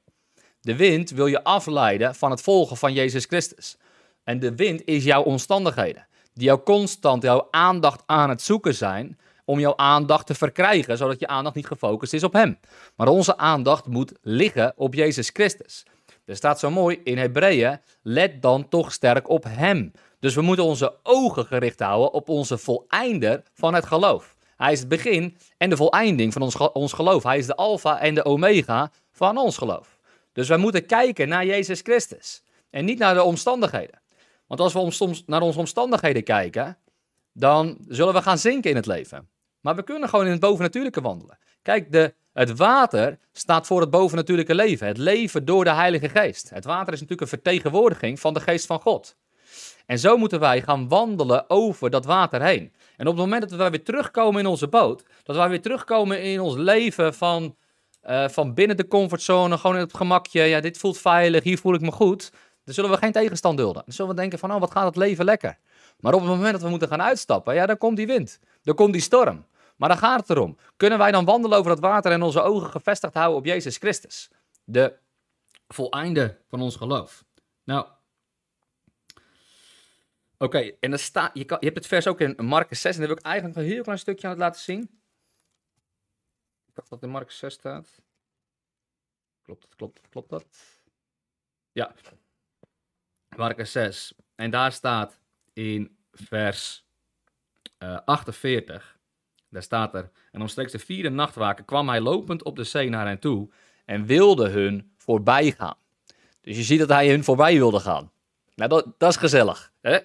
De 0.61 0.75
wind 0.75 1.09
wil 1.09 1.27
je 1.27 1.43
afleiden 1.43 2.15
van 2.15 2.31
het 2.31 2.41
volgen 2.41 2.77
van 2.77 2.93
Jezus 2.93 3.25
Christus. 3.25 3.77
En 4.23 4.39
de 4.39 4.55
wind 4.55 4.81
is 4.85 5.03
jouw 5.03 5.23
omstandigheden, 5.23 6.07
die 6.33 6.45
jou 6.45 6.63
constant 6.63 7.23
jouw 7.23 7.47
aandacht 7.51 8.03
aan 8.05 8.29
het 8.29 8.41
zoeken 8.41 8.75
zijn 8.75 9.19
om 9.45 9.59
jouw 9.59 9.75
aandacht 9.75 10.25
te 10.25 10.35
verkrijgen, 10.35 10.97
zodat 10.97 11.19
je 11.19 11.27
aandacht 11.27 11.55
niet 11.55 11.67
gefocust 11.67 12.13
is 12.13 12.23
op 12.23 12.33
Hem. 12.33 12.59
Maar 12.95 13.07
onze 13.07 13.37
aandacht 13.37 13.85
moet 13.85 14.13
liggen 14.21 14.73
op 14.75 14.93
Jezus 14.93 15.29
Christus. 15.33 15.85
Er 16.27 16.35
staat 16.35 16.59
zo 16.59 16.71
mooi 16.71 17.01
in 17.03 17.17
Hebreeën, 17.17 17.79
let 18.01 18.41
dan 18.41 18.69
toch 18.69 18.91
sterk 18.91 19.29
op 19.29 19.43
Hem. 19.43 19.91
Dus 20.19 20.35
we 20.35 20.41
moeten 20.41 20.65
onze 20.65 20.95
ogen 21.03 21.45
gericht 21.45 21.79
houden 21.79 22.13
op 22.13 22.29
onze 22.29 22.57
voleinder 22.57 23.43
van 23.53 23.73
het 23.73 23.85
geloof. 23.85 24.35
Hij 24.55 24.71
is 24.71 24.79
het 24.79 24.87
begin 24.87 25.37
en 25.57 25.69
de 25.69 25.77
voleinding 25.77 26.33
van 26.33 26.41
ons, 26.41 26.57
ons 26.57 26.93
geloof. 26.93 27.23
Hij 27.23 27.37
is 27.37 27.45
de 27.45 27.55
alfa 27.55 27.99
en 27.99 28.15
de 28.15 28.25
omega 28.25 28.91
van 29.11 29.37
ons 29.37 29.57
geloof. 29.57 29.99
Dus 30.33 30.47
wij 30.47 30.57
moeten 30.57 30.85
kijken 30.85 31.27
naar 31.27 31.45
Jezus 31.45 31.81
Christus 31.81 32.43
en 32.69 32.85
niet 32.85 32.99
naar 32.99 33.13
de 33.13 33.23
omstandigheden. 33.23 34.01
Want 34.47 34.59
als 34.59 34.73
we 34.73 34.91
soms 34.91 35.23
naar 35.25 35.41
onze 35.41 35.59
omstandigheden 35.59 36.23
kijken, 36.23 36.77
dan 37.33 37.77
zullen 37.87 38.13
we 38.13 38.21
gaan 38.21 38.37
zinken 38.37 38.69
in 38.69 38.75
het 38.75 38.85
leven. 38.85 39.29
Maar 39.59 39.75
we 39.75 39.83
kunnen 39.83 40.09
gewoon 40.09 40.25
in 40.25 40.31
het 40.31 40.39
bovennatuurlijke 40.39 41.01
wandelen. 41.01 41.37
Kijk, 41.61 41.91
de, 41.91 42.13
het 42.37 42.57
water 42.57 43.19
staat 43.31 43.67
voor 43.67 43.81
het 43.81 43.89
bovennatuurlijke 43.89 44.55
leven. 44.55 44.87
Het 44.87 44.97
leven 44.97 45.45
door 45.45 45.63
de 45.63 45.73
Heilige 45.73 46.09
Geest. 46.09 46.49
Het 46.49 46.65
water 46.65 46.93
is 46.93 46.99
natuurlijk 46.99 47.21
een 47.21 47.39
vertegenwoordiging 47.39 48.19
van 48.19 48.33
de 48.33 48.39
Geest 48.39 48.65
van 48.65 48.81
God. 48.81 49.15
En 49.85 49.99
zo 49.99 50.17
moeten 50.17 50.39
wij 50.39 50.61
gaan 50.61 50.87
wandelen 50.87 51.49
over 51.49 51.89
dat 51.89 52.05
water 52.05 52.41
heen. 52.41 52.73
En 52.97 53.07
op 53.07 53.13
het 53.13 53.23
moment 53.23 53.49
dat 53.49 53.59
wij 53.59 53.69
weer 53.69 53.83
terugkomen 53.83 54.39
in 54.39 54.47
onze 54.47 54.67
boot, 54.67 55.03
dat 55.23 55.35
wij 55.35 55.49
weer 55.49 55.61
terugkomen 55.61 56.21
in 56.21 56.39
ons 56.39 56.55
leven 56.55 57.13
van, 57.13 57.55
uh, 58.09 58.27
van 58.27 58.53
binnen 58.53 58.77
de 58.77 58.87
comfortzone, 58.87 59.57
gewoon 59.57 59.75
in 59.75 59.81
het 59.81 59.95
gemakje, 59.95 60.41
ja, 60.41 60.59
dit 60.59 60.77
voelt 60.77 60.97
veilig, 60.97 61.43
hier 61.43 61.57
voel 61.57 61.73
ik 61.73 61.81
me 61.81 61.91
goed, 61.91 62.31
dan 62.63 62.73
zullen 62.73 62.89
we 62.89 62.97
geen 62.97 63.11
tegenstand 63.11 63.57
dulden. 63.57 63.81
Dan 63.85 63.93
zullen 63.93 64.15
we 64.15 64.21
denken 64.21 64.39
van, 64.39 64.53
oh, 64.53 64.59
wat 64.59 64.71
gaat 64.71 64.85
het 64.85 64.95
leven 64.95 65.25
lekker. 65.25 65.57
Maar 65.99 66.13
op 66.13 66.19
het 66.19 66.29
moment 66.29 66.51
dat 66.51 66.61
we 66.61 66.69
moeten 66.69 66.87
gaan 66.87 67.01
uitstappen, 67.01 67.53
ja, 67.53 67.65
dan 67.65 67.77
komt 67.77 67.97
die 67.97 68.07
wind, 68.07 68.39
dan 68.63 68.75
komt 68.75 68.93
die 68.93 69.01
storm. 69.01 69.45
Maar 69.77 69.89
dan 69.89 69.97
gaat 69.97 70.19
het 70.19 70.29
erom, 70.29 70.57
kunnen 70.77 70.97
wij 70.97 71.11
dan 71.11 71.25
wandelen 71.25 71.57
over 71.57 71.71
het 71.71 71.79
water 71.79 72.11
en 72.11 72.21
onze 72.21 72.41
ogen 72.41 72.69
gevestigd 72.69 73.13
houden 73.13 73.37
op 73.37 73.45
Jezus 73.45 73.77
Christus? 73.77 74.29
De 74.63 74.97
voleinde 75.67 76.41
van 76.47 76.61
ons 76.61 76.75
geloof. 76.75 77.25
Nou, 77.63 77.87
Oké, 80.39 80.59
en 80.79 80.89
dan 80.89 80.99
staat, 80.99 81.31
je, 81.33 81.45
kan, 81.45 81.57
je 81.59 81.65
hebt 81.65 81.77
het 81.77 81.87
vers 81.87 82.07
ook 82.07 82.19
in 82.21 82.45
Marcus 82.45 82.81
6, 82.81 82.93
en 82.93 82.99
daar 82.99 83.07
wil 83.07 83.17
ik 83.17 83.23
eigenlijk 83.23 83.55
een 83.57 83.63
heel 83.63 83.83
klein 83.83 83.99
stukje 83.99 84.27
aan 84.27 84.33
het 84.33 84.41
laten 84.41 84.61
zien. 84.61 84.81
Ik 86.67 86.75
dacht 86.75 86.89
dat 86.89 87.03
in 87.03 87.09
Marcus 87.09 87.37
6 87.37 87.53
staat. 87.53 88.01
Klopt 89.41 89.61
dat, 89.61 89.75
klopt 89.75 89.95
dat, 89.95 90.09
klopt 90.09 90.29
dat? 90.29 90.45
Ja, 91.71 91.93
Marcus 93.35 93.71
6. 93.71 94.13
En 94.35 94.51
daar 94.51 94.71
staat 94.71 95.19
in 95.53 95.97
vers 96.11 96.85
uh, 97.79 97.99
48, 98.05 98.96
daar 99.49 99.63
staat 99.63 99.93
er, 99.93 100.11
en 100.31 100.41
omstreeks 100.41 100.71
de 100.71 100.79
vierde 100.79 101.09
nachtwaken 101.09 101.65
kwam 101.65 101.89
hij 101.89 102.01
lopend 102.01 102.43
op 102.43 102.55
de 102.55 102.63
zee 102.63 102.89
naar 102.89 103.07
hen 103.07 103.19
toe 103.19 103.49
en 103.85 104.05
wilde 104.05 104.49
hun 104.49 104.91
voorbij 104.97 105.51
gaan. 105.51 105.77
Dus 106.41 106.57
je 106.57 106.63
ziet 106.63 106.79
dat 106.79 106.89
hij 106.89 107.09
hun 107.09 107.23
voorbij 107.23 107.53
wilde 107.53 107.79
gaan. 107.79 108.11
Nou, 108.55 108.69
dat, 108.69 108.85
dat 108.97 109.09
is 109.09 109.15
gezellig. 109.15 109.71
Hè? 109.81 109.97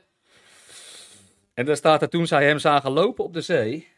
En 1.55 1.64
dan 1.64 1.76
staat 1.76 2.02
er, 2.02 2.09
toen 2.09 2.26
zij 2.26 2.46
hem 2.46 2.59
zagen 2.59 2.90
lopen 2.90 3.24
op 3.24 3.33
de 3.33 3.40
zee, 3.40 3.88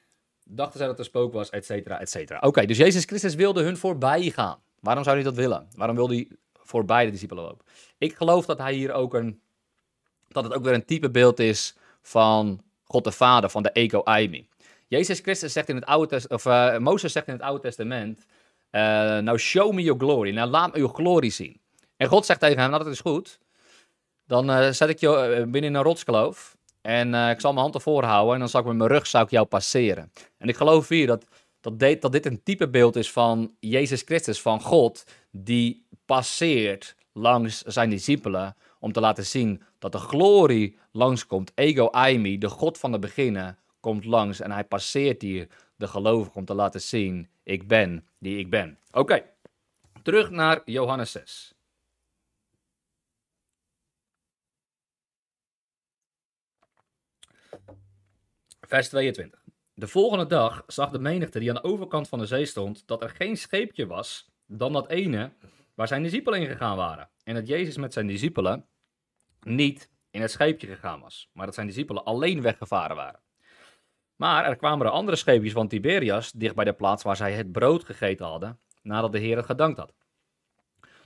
dachten 0.44 0.78
zij 0.78 0.87
dat 0.87 0.98
er 0.98 1.04
spook 1.04 1.33
was, 1.33 1.50
et 1.50 1.64
cetera, 1.64 2.00
et 2.00 2.11
cetera. 2.11 2.38
Oké, 2.40 2.66
dus 2.66 2.76
Jezus 2.76 3.04
Christus 3.04 3.35
wilde 3.35 3.62
hun 3.62 3.76
voorbij 3.76 4.30
gaan. 4.30 4.59
Waarom 4.80 5.04
zou 5.04 5.16
hij 5.16 5.24
dat 5.24 5.35
willen? 5.35 5.68
Waarom 5.76 5.96
wil 5.96 6.09
hij 6.09 6.28
voorbij 6.52 7.04
de 7.04 7.11
discipelen 7.11 7.44
lopen? 7.44 7.66
Ik 7.98 8.14
geloof 8.14 8.46
dat 8.46 8.59
hij 8.59 8.74
hier 8.74 8.92
ook 8.92 9.14
een, 9.14 9.40
dat 10.28 10.44
het 10.44 10.52
ook 10.52 10.64
weer 10.64 10.74
een 10.74 10.85
type 10.85 11.11
beeld 11.11 11.38
is 11.38 11.76
van 12.02 12.62
God 12.85 13.04
de 13.04 13.12
Vader, 13.12 13.50
van 13.50 13.62
de 13.62 14.04
Aimi. 14.04 14.48
Jezus 14.88 15.20
Christus 15.20 15.53
zegt 15.53 15.68
in 15.68 15.75
het 15.75 15.85
Oude 15.85 16.07
Testament, 16.07 16.44
of 16.44 16.53
uh, 16.53 16.79
Mozes 16.79 17.12
zegt 17.12 17.27
in 17.27 17.33
het 17.33 17.42
Oude 17.42 17.61
Testament, 17.61 18.27
uh, 18.70 18.81
nou 19.18 19.38
show 19.38 19.73
me 19.73 19.83
your 19.83 20.01
glory, 20.01 20.31
nou 20.31 20.51
laat 20.51 20.73
me 20.73 20.79
uw 20.79 20.88
glorie 20.88 21.31
zien. 21.31 21.61
En 21.97 22.09
God 22.09 22.27
zegt 22.27 22.40
tegen 22.40 22.59
hem, 22.59 22.70
nou 22.70 22.85
dat 22.85 22.92
is 22.92 23.01
goed, 23.01 23.38
dan 24.27 24.51
uh, 24.51 24.70
zet 24.70 24.88
ik 24.88 24.99
je 24.99 25.44
binnen 25.49 25.75
een 25.75 25.83
rotskloof 25.83 26.57
en 26.81 27.14
ik 27.14 27.40
zal 27.40 27.51
mijn 27.51 27.62
hand 27.62 27.75
ervoor 27.75 28.03
houden 28.03 28.35
en 28.35 28.40
dan 28.40 28.49
zal 28.49 28.61
ik 28.61 28.66
met 28.66 28.77
mijn 28.77 28.90
rug 28.90 29.07
zou 29.07 29.25
ik 29.25 29.31
jou 29.31 29.47
passeren. 29.47 30.12
En 30.38 30.49
ik 30.49 30.57
geloof 30.57 30.88
hier 30.88 31.07
dat, 31.07 31.25
dat 31.61 32.12
dit 32.12 32.27
een 32.27 32.42
type 32.42 32.68
beeld 32.68 32.97
is 32.97 33.12
van 33.12 33.55
Jezus 33.61 34.03
Christus, 34.03 34.40
van 34.40 34.61
God, 34.61 35.05
die 35.31 35.87
passeert 36.07 36.97
langs 37.12 37.62
zijn 37.62 37.90
discipelen 37.90 38.57
om 38.79 38.92
te 38.92 39.01
laten 39.01 39.27
zien 39.27 39.62
dat 39.79 39.92
de 39.92 39.99
glorie 39.99 40.79
langskomt. 40.92 41.53
Ego 41.55 41.87
Aimi, 41.87 42.38
de 42.38 42.49
God 42.49 42.79
van 42.79 42.92
de 42.92 42.99
beginnen, 42.99 43.59
komt 43.85 44.05
langs 44.05 44.40
en 44.40 44.51
hij 44.51 44.64
passeert 44.64 45.23
hier 45.23 45.49
de 45.77 45.87
gelovigen 45.87 46.35
om 46.35 46.44
te 46.44 46.55
laten 46.55 46.81
zien, 46.81 47.29
ik 47.42 47.68
ben 47.68 48.09
die 48.18 48.38
ik 48.38 48.51
ben. 48.51 48.79
Oké, 48.90 49.23
terug 50.03 50.31
naar 50.31 50.62
Johannes 50.64 51.12
6. 51.12 51.55
Vers 58.61 58.88
22. 58.88 59.44
De 59.75 59.88
volgende 59.88 60.27
dag 60.27 60.62
zag 60.66 60.90
de 60.90 60.99
menigte 60.99 61.38
die 61.38 61.49
aan 61.49 61.55
de 61.55 61.64
overkant 61.64 62.09
van 62.09 62.18
de 62.18 62.27
zee 62.27 62.47
stond, 62.47 62.87
dat 62.87 63.03
er 63.03 63.11
geen 63.11 63.37
scheepje 63.37 63.87
was 63.87 64.31
dan 64.47 64.73
dat 64.73 64.88
ene 64.88 65.33
waar 65.75 65.88
zijn 65.88 66.03
discipelen 66.03 66.40
in 66.40 66.47
gegaan 66.47 66.77
waren. 66.77 67.11
En 67.25 67.35
dat 67.35 67.47
Jezus 67.47 67.77
met 67.77 67.92
zijn 67.92 68.07
discipelen 68.07 68.66
niet 69.40 69.90
in 70.11 70.20
het 70.20 70.31
scheepje 70.31 70.66
gegaan 70.66 71.01
was, 71.01 71.31
maar 71.33 71.47
dat 71.47 71.55
zijn 71.55 71.66
discipelen 71.66 72.05
alleen 72.05 72.42
weggevaren 72.42 72.97
waren. 72.97 73.24
Maar 74.16 74.44
er 74.44 74.57
kwamen 74.57 74.87
er 74.87 74.92
andere 74.92 75.16
scheepjes 75.16 75.53
van 75.53 75.68
Tiberias 75.68 76.33
dicht 76.33 76.55
bij 76.55 76.64
de 76.64 76.72
plaats 76.72 77.03
waar 77.03 77.16
zij 77.16 77.33
het 77.33 77.53
brood 77.53 77.85
gegeten 77.85 78.27
hadden, 78.27 78.59
nadat 78.83 79.12
de 79.12 79.18
Heer 79.18 79.37
het 79.37 79.46
gedankt 79.46 79.79
had. 79.79 79.94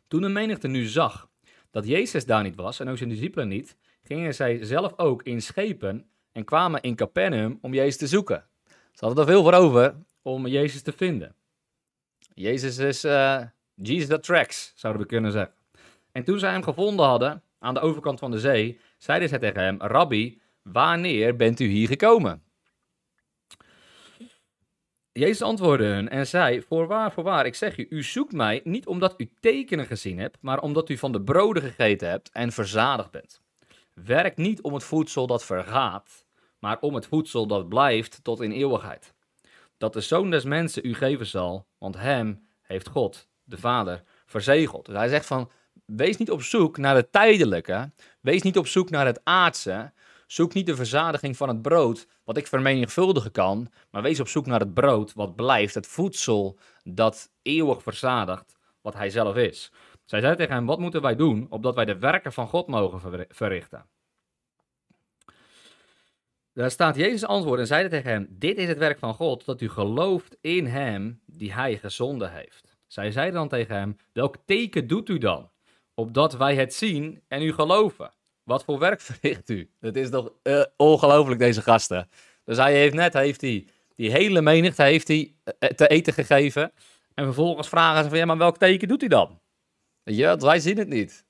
Toen 0.06 0.20
de 0.20 0.28
menigte 0.28 0.68
nu 0.68 0.84
zag 0.84 1.28
dat 1.70 1.86
Jezus 1.86 2.26
daar 2.26 2.42
niet 2.42 2.56
was 2.56 2.80
en 2.80 2.88
ook 2.88 2.96
zijn 2.96 3.08
discipelen 3.08 3.48
niet, 3.48 3.76
gingen 4.02 4.34
zij 4.34 4.64
zelf 4.64 4.98
ook 4.98 5.22
in 5.22 5.42
schepen 5.42 6.10
en 6.32 6.44
kwamen 6.44 6.80
in 6.80 6.96
Capernaum 6.96 7.58
om 7.60 7.74
Jezus 7.74 7.96
te 7.96 8.06
zoeken. 8.06 8.44
Ze 8.92 9.04
hadden 9.04 9.24
er 9.24 9.30
veel 9.30 9.42
voor 9.42 9.52
over 9.52 9.94
om 10.22 10.46
Jezus 10.46 10.82
te 10.82 10.92
vinden. 10.92 11.34
Jezus 12.34 12.78
is 12.78 13.04
uh, 13.04 13.42
Jesus 13.74 14.08
that 14.08 14.22
tracks, 14.22 14.72
zouden 14.74 15.02
we 15.02 15.08
kunnen 15.08 15.32
zeggen. 15.32 15.54
En 16.12 16.24
toen 16.24 16.38
zij 16.38 16.50
hem 16.50 16.62
gevonden 16.62 17.06
hadden 17.06 17.42
aan 17.58 17.74
de 17.74 17.80
overkant 17.80 18.18
van 18.18 18.30
de 18.30 18.38
zee, 18.38 18.80
zeiden 18.96 19.28
zij 19.28 19.38
tegen 19.38 19.62
hem: 19.62 19.80
Rabbi, 19.80 20.40
wanneer 20.62 21.36
bent 21.36 21.60
u 21.60 21.66
hier 21.66 21.88
gekomen? 21.88 22.42
Jezus 25.18 25.42
antwoordde 25.42 25.84
hun 25.84 26.08
en 26.08 26.26
zei: 26.26 26.62
Voorwaar, 26.62 27.12
voorwaar, 27.12 27.46
ik 27.46 27.54
zeg 27.54 27.76
u, 27.76 27.86
u 27.90 28.02
zoekt 28.02 28.32
mij 28.32 28.60
niet 28.64 28.86
omdat 28.86 29.14
u 29.16 29.30
tekenen 29.40 29.86
gezien 29.86 30.18
hebt, 30.18 30.36
maar 30.40 30.60
omdat 30.60 30.88
u 30.88 30.98
van 30.98 31.12
de 31.12 31.22
broden 31.22 31.62
gegeten 31.62 32.08
hebt 32.08 32.30
en 32.32 32.52
verzadigd 32.52 33.10
bent. 33.10 33.40
Werk 33.94 34.36
niet 34.36 34.60
om 34.60 34.74
het 34.74 34.84
voedsel 34.84 35.26
dat 35.26 35.44
vergaat, 35.44 36.26
maar 36.58 36.78
om 36.80 36.94
het 36.94 37.06
voedsel 37.06 37.46
dat 37.46 37.68
blijft 37.68 38.20
tot 38.22 38.40
in 38.40 38.52
eeuwigheid. 38.52 39.14
Dat 39.78 39.92
de 39.92 40.00
Zoon 40.00 40.30
des 40.30 40.44
Mensen 40.44 40.86
u 40.86 40.94
geven 40.94 41.26
zal, 41.26 41.66
want 41.78 41.96
hem 41.96 42.48
heeft 42.62 42.88
God, 42.88 43.28
de 43.44 43.58
Vader, 43.58 44.02
verzegeld. 44.26 44.86
Dus 44.86 44.96
hij 44.96 45.08
zegt 45.08 45.26
van, 45.26 45.50
wees 45.86 46.16
niet 46.16 46.30
op 46.30 46.42
zoek 46.42 46.76
naar 46.76 46.94
het 46.94 47.12
tijdelijke, 47.12 47.90
wees 48.20 48.42
niet 48.42 48.58
op 48.58 48.66
zoek 48.66 48.90
naar 48.90 49.06
het 49.06 49.20
aardse, 49.24 49.92
zoek 50.28 50.54
niet 50.54 50.66
de 50.66 50.76
verzadiging 50.76 51.36
van 51.36 51.48
het 51.48 51.62
brood, 51.62 52.06
wat 52.24 52.36
ik 52.36 52.46
vermenigvuldigen 52.46 53.30
kan, 53.30 53.68
maar 53.90 54.02
wees 54.02 54.20
op 54.20 54.28
zoek 54.28 54.46
naar 54.46 54.60
het 54.60 54.74
brood 54.74 55.12
wat 55.12 55.36
blijft, 55.36 55.74
het 55.74 55.86
voedsel 55.86 56.58
dat 56.84 57.30
eeuwig 57.42 57.82
verzadigt, 57.82 58.56
wat 58.80 58.94
hij 58.94 59.10
zelf 59.10 59.36
is. 59.36 59.72
Zij 60.04 60.20
zei 60.20 60.36
tegen 60.36 60.54
hem, 60.54 60.66
wat 60.66 60.78
moeten 60.78 61.02
wij 61.02 61.16
doen, 61.16 61.46
opdat 61.50 61.74
wij 61.74 61.84
de 61.84 61.98
werken 61.98 62.32
van 62.32 62.48
God 62.48 62.66
mogen 62.66 63.26
verrichten? 63.28 63.86
Daar 66.52 66.70
staat 66.70 66.96
Jezus 66.96 67.24
antwoord 67.24 67.60
en 67.60 67.66
zeide 67.66 67.88
tegen 67.88 68.10
hem: 68.10 68.26
Dit 68.30 68.56
is 68.56 68.68
het 68.68 68.78
werk 68.78 68.98
van 68.98 69.14
God, 69.14 69.44
dat 69.44 69.60
u 69.60 69.68
gelooft 69.68 70.36
in 70.40 70.66
hem 70.66 71.20
die 71.26 71.52
hij 71.52 71.78
gezonden 71.78 72.32
heeft. 72.32 72.76
Zij 72.86 73.10
zeiden 73.10 73.34
dan 73.34 73.48
tegen 73.48 73.76
hem: 73.76 73.96
Welk 74.12 74.36
teken 74.44 74.86
doet 74.86 75.08
u 75.08 75.18
dan? 75.18 75.50
Opdat 75.94 76.36
wij 76.36 76.54
het 76.54 76.74
zien 76.74 77.22
en 77.28 77.42
u 77.42 77.52
geloven. 77.52 78.12
Wat 78.48 78.64
voor 78.64 78.78
werk 78.78 79.00
verricht 79.10 79.48
u? 79.48 79.70
Het 79.80 79.96
is 79.96 80.10
toch 80.10 80.32
uh, 80.42 80.62
ongelooflijk, 80.76 81.40
deze 81.40 81.62
gasten. 81.62 82.08
Dus 82.44 82.56
hij 82.56 82.74
heeft 82.74 82.94
net 82.94 83.12
heeft 83.12 83.40
hij, 83.40 83.66
die 83.96 84.10
hele 84.10 84.40
menigte 84.40 84.82
heeft 84.82 85.08
hij 85.08 85.34
eh, 85.58 85.68
te 85.68 85.86
eten 85.88 86.12
gegeven. 86.12 86.72
En 87.14 87.24
vervolgens 87.24 87.68
vragen 87.68 88.02
ze 88.02 88.08
van, 88.08 88.18
ja, 88.18 88.24
maar 88.24 88.38
welk 88.38 88.58
teken 88.58 88.88
doet 88.88 89.00
hij 89.00 89.08
dan? 89.08 89.40
Ja, 90.04 90.36
wij 90.36 90.60
zien 90.60 90.78
het 90.78 90.88
niet. 90.88 91.24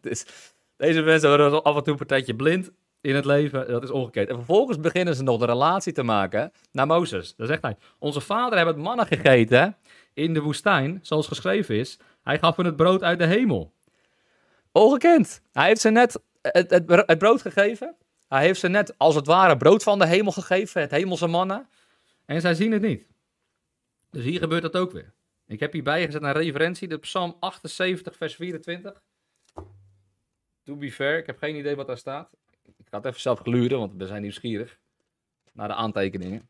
deze 0.76 1.02
mensen 1.02 1.28
worden 1.28 1.62
af 1.62 1.76
en 1.76 1.82
toe 1.82 1.92
een 1.92 1.98
partijtje 1.98 2.34
blind 2.34 2.70
in 3.00 3.14
het 3.14 3.24
leven. 3.24 3.68
Dat 3.68 3.82
is 3.82 3.90
ongekend. 3.90 4.28
En 4.28 4.34
vervolgens 4.34 4.80
beginnen 4.80 5.14
ze 5.14 5.22
nog 5.22 5.38
de 5.38 5.46
relatie 5.46 5.92
te 5.92 6.02
maken 6.02 6.52
naar 6.70 6.86
Mozes. 6.86 7.34
Dan 7.36 7.46
zegt 7.46 7.62
hij, 7.62 7.76
onze 7.98 8.20
vader 8.20 8.56
hebben 8.56 8.74
het 8.74 8.84
mannen 8.84 9.06
gegeten 9.06 9.76
in 10.14 10.34
de 10.34 10.40
woestijn, 10.40 10.98
zoals 11.02 11.26
geschreven 11.26 11.74
is. 11.74 11.98
Hij 12.22 12.38
gaf 12.38 12.56
hun 12.56 12.66
het 12.66 12.76
brood 12.76 13.02
uit 13.02 13.18
de 13.18 13.26
hemel. 13.26 13.72
Ongekend. 14.72 15.42
Hij 15.52 15.66
heeft 15.66 15.80
ze 15.80 15.90
net 15.90 16.22
het, 16.40 16.70
het, 16.70 17.18
brood 17.18 17.42
gegeven. 17.42 17.96
Hij 18.28 18.44
heeft 18.44 18.60
ze 18.60 18.68
net 18.68 18.98
als 18.98 19.14
het 19.14 19.26
ware 19.26 19.56
brood 19.56 19.82
van 19.82 19.98
de 19.98 20.06
hemel 20.06 20.32
gegeven, 20.32 20.80
het 20.80 20.90
hemelse 20.90 21.26
mannen. 21.26 21.68
En 22.24 22.40
zij 22.40 22.54
zien 22.54 22.72
het 22.72 22.82
niet. 22.82 23.06
Dus 24.10 24.24
hier 24.24 24.38
gebeurt 24.38 24.62
dat 24.62 24.76
ook 24.76 24.92
weer. 24.92 25.12
Ik 25.46 25.60
heb 25.60 25.72
hierbij 25.72 26.04
gezet 26.04 26.22
een 26.22 26.32
referentie, 26.32 26.88
de 26.88 26.98
Psalm 26.98 27.36
78, 27.40 28.16
vers 28.16 28.34
24. 28.34 29.02
To 30.62 30.76
be 30.76 30.92
fair, 30.92 31.18
ik 31.18 31.26
heb 31.26 31.38
geen 31.38 31.56
idee 31.56 31.76
wat 31.76 31.86
daar 31.86 31.98
staat. 31.98 32.30
Ik 32.76 32.86
ga 32.88 32.96
het 32.96 33.06
even 33.06 33.20
zelf 33.20 33.38
gluren, 33.38 33.78
want 33.78 33.94
we 33.96 34.06
zijn 34.06 34.22
nieuwsgierig 34.22 34.78
naar 35.52 35.68
de 35.68 35.74
aantekeningen. 35.74 36.48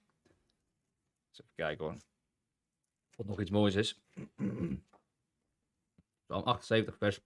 even 1.33 1.55
kijken 1.55 1.85
hoor. 1.85 1.97
Of 3.17 3.27
nog 3.27 3.41
iets 3.41 3.51
moois 3.51 3.75
is. 3.75 4.01
Psalm 6.27 6.43
78, 6.43 6.97
vers 6.99 7.21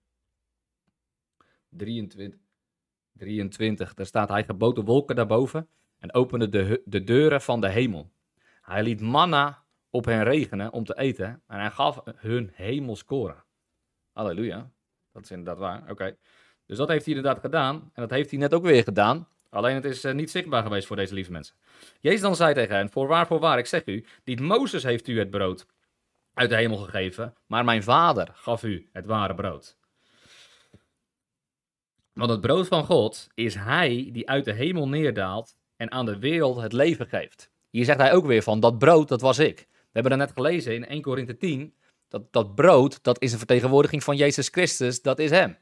23. 1.69 2.39
23. 3.13 3.93
Daar 3.93 4.05
staat: 4.05 4.29
Hij 4.29 4.43
gebood 4.43 4.77
wolken 4.77 5.15
daarboven 5.15 5.69
en 5.99 6.13
opende 6.13 6.49
de, 6.49 6.81
de 6.85 7.03
deuren 7.03 7.41
van 7.41 7.61
de 7.61 7.69
hemel. 7.69 8.11
Hij 8.61 8.83
liet 8.83 9.01
manna 9.01 9.63
op 9.89 10.05
hen 10.05 10.23
regenen 10.23 10.71
om 10.71 10.83
te 10.83 10.97
eten 10.97 11.41
en 11.47 11.59
hij 11.59 11.71
gaf 11.71 12.01
hun 12.15 12.51
hemelskoren. 12.53 13.43
Halleluja. 14.11 14.71
Dat 15.11 15.23
is 15.23 15.31
inderdaad 15.31 15.57
waar. 15.57 15.89
Oké. 15.89 16.17
Dus 16.65 16.77
dat 16.77 16.87
heeft 16.87 17.05
hij 17.05 17.15
inderdaad 17.15 17.41
gedaan. 17.41 17.75
En 17.75 18.01
dat 18.01 18.09
heeft 18.09 18.29
hij 18.29 18.39
net 18.39 18.53
ook 18.53 18.63
weer 18.63 18.83
gedaan. 18.83 19.27
Alleen 19.49 19.75
het 19.75 19.85
is 19.85 20.05
uh, 20.05 20.13
niet 20.13 20.31
zichtbaar 20.31 20.63
geweest 20.63 20.87
voor 20.87 20.95
deze 20.95 21.13
lieve 21.13 21.31
mensen. 21.31 21.55
Jezus 21.99 22.21
dan 22.21 22.35
zei 22.35 22.53
tegen 22.53 22.75
hen: 22.75 22.89
Voorwaar, 22.89 23.27
voorwaar, 23.27 23.57
ik 23.57 23.65
zeg 23.65 23.85
u, 23.85 24.05
niet 24.23 24.39
Mozes 24.39 24.83
heeft 24.83 25.07
u 25.07 25.19
het 25.19 25.29
brood 25.29 25.65
uit 26.33 26.49
de 26.49 26.55
hemel 26.55 26.77
gegeven, 26.77 27.35
maar 27.45 27.65
mijn 27.65 27.83
vader 27.83 28.29
gaf 28.33 28.63
u 28.63 28.89
het 28.91 29.05
ware 29.05 29.35
brood. 29.35 29.76
Want 32.17 32.31
het 32.31 32.41
brood 32.41 32.67
van 32.67 32.85
God 32.85 33.27
is 33.33 33.55
Hij 33.55 34.09
die 34.11 34.29
uit 34.29 34.45
de 34.45 34.53
hemel 34.53 34.87
neerdaalt 34.87 35.55
en 35.75 35.91
aan 35.91 36.05
de 36.05 36.19
wereld 36.19 36.61
het 36.61 36.73
leven 36.73 37.07
geeft. 37.07 37.49
Hier 37.69 37.85
zegt 37.85 37.99
hij 37.99 38.13
ook 38.13 38.25
weer 38.25 38.43
van, 38.43 38.59
dat 38.59 38.77
brood, 38.77 39.07
dat 39.07 39.21
was 39.21 39.39
ik. 39.39 39.67
We 39.69 39.89
hebben 39.91 40.11
er 40.11 40.17
net 40.17 40.31
gelezen 40.31 40.75
in 40.75 40.87
1 40.87 41.01
Korinthe 41.01 41.37
10, 41.37 41.73
dat 42.07 42.33
dat 42.33 42.55
brood, 42.55 43.03
dat 43.03 43.21
is 43.21 43.31
een 43.31 43.37
vertegenwoordiging 43.37 44.03
van 44.03 44.15
Jezus 44.15 44.47
Christus, 44.47 45.01
dat 45.01 45.19
is 45.19 45.29
Hem. 45.29 45.57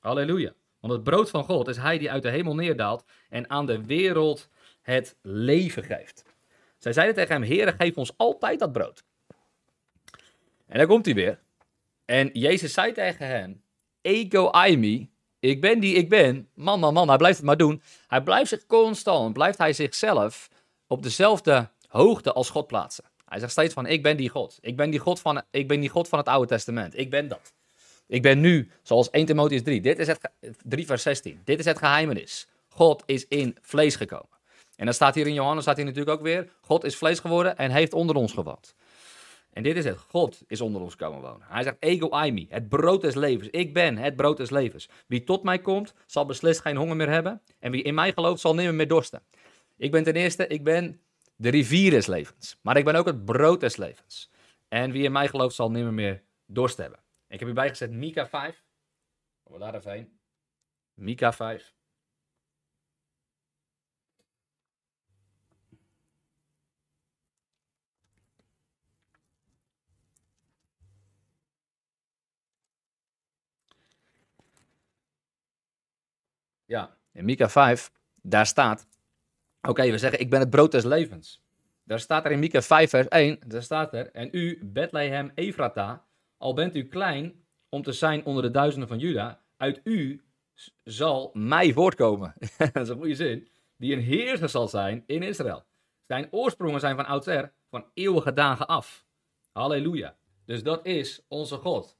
Halleluja. 0.00 0.52
Want 0.80 0.92
het 0.92 1.02
brood 1.02 1.30
van 1.30 1.44
God 1.44 1.68
is 1.68 1.76
Hij 1.76 1.98
die 1.98 2.10
uit 2.10 2.22
de 2.22 2.30
hemel 2.30 2.54
neerdaalt 2.54 3.04
en 3.28 3.50
aan 3.50 3.66
de 3.66 3.84
wereld 3.84 4.48
het 4.82 5.16
leven 5.22 5.84
geeft. 5.84 6.24
Zij 6.78 6.92
zeiden 6.92 7.14
tegen 7.14 7.32
hem, 7.32 7.42
Heere, 7.42 7.72
geef 7.78 7.96
ons 7.96 8.12
altijd 8.16 8.58
dat 8.58 8.72
brood. 8.72 9.04
En 10.66 10.78
daar 10.78 10.86
komt 10.86 11.04
hij 11.04 11.14
weer. 11.14 11.40
En 12.04 12.30
Jezus 12.32 12.72
zei 12.72 12.92
tegen 12.92 13.26
hen, 13.26 13.62
Ego 14.00 14.50
aimi, 14.50 15.10
ik 15.40 15.60
ben 15.60 15.80
die 15.80 15.94
ik 15.94 16.08
ben. 16.08 16.48
Man, 16.54 16.80
man, 16.80 16.94
man, 16.94 17.08
hij 17.08 17.16
blijft 17.16 17.36
het 17.36 17.46
maar 17.46 17.56
doen. 17.56 17.82
Hij 18.06 18.22
blijft 18.22 18.48
zich 18.48 18.66
constant, 18.66 19.32
blijft 19.32 19.58
hij 19.58 19.72
zichzelf 19.72 20.48
op 20.86 21.02
dezelfde 21.02 21.70
hoogte 21.88 22.32
als 22.32 22.50
God 22.50 22.66
plaatsen. 22.66 23.04
Hij 23.24 23.38
zegt 23.38 23.52
steeds 23.52 23.74
van, 23.74 23.86
ik 23.86 24.02
ben 24.02 24.16
die 24.16 24.28
God. 24.28 24.58
Ik 24.60 24.76
ben 24.76 24.90
die 24.90 25.00
God 25.00 25.20
van, 25.20 25.42
ik 25.50 25.68
ben 25.68 25.80
die 25.80 25.88
God 25.88 26.08
van 26.08 26.18
het 26.18 26.28
Oude 26.28 26.46
Testament. 26.46 26.98
Ik 26.98 27.10
ben 27.10 27.28
dat. 27.28 27.52
Ik 28.06 28.22
ben 28.22 28.40
nu, 28.40 28.70
zoals 28.82 29.10
1 29.10 29.26
Timotheus 29.26 29.62
3. 29.62 29.80
Dit 29.80 29.98
is 29.98 30.06
het, 30.06 30.30
3 30.64 30.86
vers 30.86 31.02
16. 31.02 31.40
Dit 31.44 31.58
is 31.58 31.64
het 31.64 31.78
geheimenis. 31.78 32.46
God 32.68 33.02
is 33.06 33.26
in 33.28 33.56
vlees 33.62 33.96
gekomen. 33.96 34.38
En 34.76 34.84
dan 34.84 34.94
staat 34.94 35.14
hier 35.14 35.26
in 35.26 35.34
Johannes, 35.34 35.62
staat 35.62 35.76
hier 35.76 35.84
natuurlijk 35.84 36.16
ook 36.16 36.22
weer, 36.22 36.48
God 36.60 36.84
is 36.84 36.96
vlees 36.96 37.20
geworden 37.20 37.56
en 37.56 37.70
heeft 37.70 37.92
onder 37.92 38.16
ons 38.16 38.32
gewoond. 38.32 38.74
En 39.52 39.62
dit 39.62 39.76
is 39.76 39.84
het. 39.84 39.98
God 39.98 40.42
is 40.46 40.60
onder 40.60 40.82
ons 40.82 40.96
komen 40.96 41.20
wonen. 41.20 41.46
Hij 41.48 41.62
zegt, 41.62 41.76
ego 41.78 42.08
aimi, 42.08 42.46
het 42.50 42.68
brood 42.68 43.00
des 43.00 43.14
levens. 43.14 43.48
Ik 43.50 43.74
ben 43.74 43.96
het 43.96 44.16
brood 44.16 44.36
des 44.36 44.50
levens. 44.50 44.88
Wie 45.06 45.24
tot 45.24 45.42
mij 45.42 45.58
komt, 45.58 45.94
zal 46.06 46.26
beslist 46.26 46.60
geen 46.60 46.76
honger 46.76 46.96
meer 46.96 47.10
hebben. 47.10 47.42
En 47.58 47.70
wie 47.70 47.82
in 47.82 47.94
mij 47.94 48.12
gelooft, 48.12 48.40
zal 48.40 48.54
nimmer 48.54 48.74
meer 48.74 48.88
dorsten. 48.88 49.22
Ik 49.76 49.90
ben 49.90 50.04
ten 50.04 50.14
eerste, 50.14 50.46
ik 50.46 50.64
ben 50.64 51.00
de 51.36 51.48
rivier 51.48 51.90
des 51.90 52.06
levens. 52.06 52.58
Maar 52.62 52.76
ik 52.76 52.84
ben 52.84 52.94
ook 52.94 53.06
het 53.06 53.24
brood 53.24 53.60
des 53.60 53.76
levens. 53.76 54.30
En 54.68 54.92
wie 54.92 55.04
in 55.04 55.12
mij 55.12 55.28
gelooft, 55.28 55.54
zal 55.54 55.70
nimmer 55.70 55.94
meer 55.94 56.22
dorst 56.46 56.76
hebben. 56.76 56.98
Ik 57.28 57.38
heb 57.38 57.48
hierbij 57.48 57.68
gezet 57.68 57.90
Mika 57.90 58.28
5. 58.28 58.64
Kom 59.42 59.54
we 59.54 59.60
daar 59.60 59.74
even 59.74 59.90
heen. 59.90 60.18
Mika 60.94 61.32
5. 61.32 61.74
Ja, 76.68 76.96
in 77.12 77.24
Mika 77.24 77.48
5, 77.48 77.90
daar 78.22 78.46
staat. 78.46 78.86
Oké, 79.62 79.90
we 79.90 79.98
zeggen: 79.98 80.20
Ik 80.20 80.30
ben 80.30 80.40
het 80.40 80.50
brood 80.50 80.70
des 80.70 80.84
levens. 80.84 81.42
Daar 81.84 82.00
staat 82.00 82.24
er 82.24 82.30
in 82.30 82.38
Mika 82.38 82.62
5, 82.62 82.90
vers 82.90 83.08
1. 83.08 83.38
Daar 83.46 83.62
staat 83.62 83.94
er: 83.94 84.10
En 84.10 84.28
u, 84.32 84.58
Bethlehem 84.62 85.32
Efrata, 85.34 86.06
al 86.36 86.54
bent 86.54 86.76
u 86.76 86.88
klein 86.88 87.44
om 87.68 87.82
te 87.82 87.92
zijn 87.92 88.24
onder 88.24 88.42
de 88.42 88.50
duizenden 88.50 88.88
van 88.88 88.98
Juda, 88.98 89.40
uit 89.56 89.80
u 89.84 90.24
zal 90.84 91.30
mij 91.32 91.72
voortkomen. 91.72 92.34
dat 92.72 92.82
is 92.82 92.88
een 92.88 92.96
goede 92.96 93.14
zin. 93.14 93.48
Die 93.76 93.92
een 93.92 94.02
heerser 94.02 94.48
zal 94.48 94.68
zijn 94.68 95.02
in 95.06 95.22
Israël. 95.22 95.64
Zijn 96.06 96.28
oorsprongen 96.30 96.80
zijn 96.80 96.96
van 96.96 97.06
oudsher, 97.06 97.52
van 97.70 97.84
eeuwige 97.94 98.32
dagen 98.32 98.66
af. 98.66 99.06
Halleluja. 99.52 100.16
Dus 100.44 100.62
dat 100.62 100.86
is 100.86 101.24
onze 101.28 101.56
God. 101.56 101.97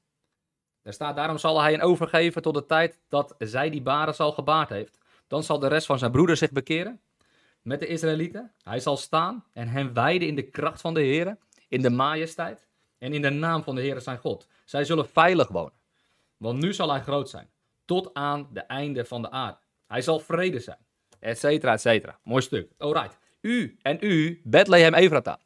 Er 0.81 0.93
staat, 0.93 1.15
daarom 1.15 1.37
zal 1.37 1.61
hij 1.61 1.73
een 1.73 1.81
overgeven 1.81 2.41
tot 2.41 2.53
de 2.53 2.65
tijd 2.65 2.99
dat 3.09 3.35
zij 3.37 3.69
die 3.69 3.81
baren 3.81 4.15
zal 4.15 4.31
gebaard 4.31 4.69
heeft. 4.69 4.97
Dan 5.27 5.43
zal 5.43 5.59
de 5.59 5.67
rest 5.67 5.85
van 5.85 5.99
zijn 5.99 6.11
broeders 6.11 6.39
zich 6.39 6.51
bekeren 6.51 7.01
met 7.61 7.79
de 7.79 7.87
Israëlieten. 7.87 8.51
Hij 8.63 8.79
zal 8.79 8.97
staan 8.97 9.43
en 9.53 9.67
hen 9.67 9.93
wijden 9.93 10.27
in 10.27 10.35
de 10.35 10.49
kracht 10.49 10.81
van 10.81 10.93
de 10.93 11.01
Heer, 11.01 11.37
in 11.67 11.81
de 11.81 11.89
majesteit 11.89 12.67
en 12.97 13.13
in 13.13 13.21
de 13.21 13.29
naam 13.29 13.63
van 13.63 13.75
de 13.75 13.81
Heer 13.81 14.01
zijn 14.01 14.17
God. 14.17 14.47
Zij 14.65 14.83
zullen 14.83 15.09
veilig 15.09 15.47
wonen, 15.47 15.73
want 16.37 16.61
nu 16.61 16.73
zal 16.73 16.91
hij 16.91 17.01
groot 17.01 17.29
zijn, 17.29 17.49
tot 17.85 18.13
aan 18.13 18.47
de 18.53 18.59
einde 18.59 19.05
van 19.05 19.21
de 19.21 19.31
aarde. 19.31 19.57
Hij 19.87 20.01
zal 20.01 20.19
vrede 20.19 20.59
zijn, 20.59 20.85
et 21.19 21.39
cetera, 21.39 21.73
et 21.73 21.81
cetera. 21.81 22.19
Mooi 22.23 22.41
stuk. 22.41 22.71
Alright. 22.77 23.17
U 23.41 23.77
en 23.81 23.97
u, 24.01 24.41
Bethlehem 24.43 24.93
Efrata. 24.93 25.39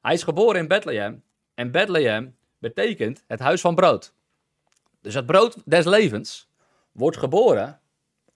Hij 0.00 0.14
is 0.14 0.22
geboren 0.22 0.60
in 0.60 0.68
Bethlehem 0.68 1.22
en 1.54 1.70
Bethlehem 1.70 2.36
betekent 2.58 3.24
het 3.26 3.40
huis 3.40 3.60
van 3.60 3.74
brood. 3.74 4.14
Dus 5.00 5.14
het 5.14 5.26
brood 5.26 5.62
des 5.64 5.84
levens 5.84 6.48
wordt 6.92 7.16
geboren 7.16 7.80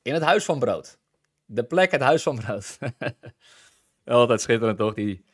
in 0.02 0.14
het 0.14 0.22
huis 0.22 0.44
van 0.44 0.58
brood. 0.58 0.98
De 1.44 1.64
plek, 1.64 1.90
het 1.90 2.00
huis 2.00 2.22
van 2.22 2.36
brood. 2.36 2.78
Altijd 4.04 4.40
schitterend 4.40 4.78
toch, 4.78 4.94
die, 4.94 5.24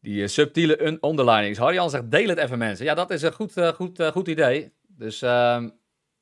die 0.00 0.22
uh, 0.22 0.26
subtiele 0.26 0.82
underlinings. 1.04 1.58
Harjan 1.58 1.90
zegt, 1.90 2.10
deel 2.10 2.28
het 2.28 2.38
even 2.38 2.58
mensen. 2.58 2.84
Ja, 2.84 2.94
dat 2.94 3.10
is 3.10 3.22
een 3.22 3.32
goed, 3.32 3.56
uh, 3.56 3.68
goed, 3.68 4.00
uh, 4.00 4.08
goed 4.08 4.28
idee. 4.28 4.72
Dus 4.86 5.22
ehm, 5.22 5.70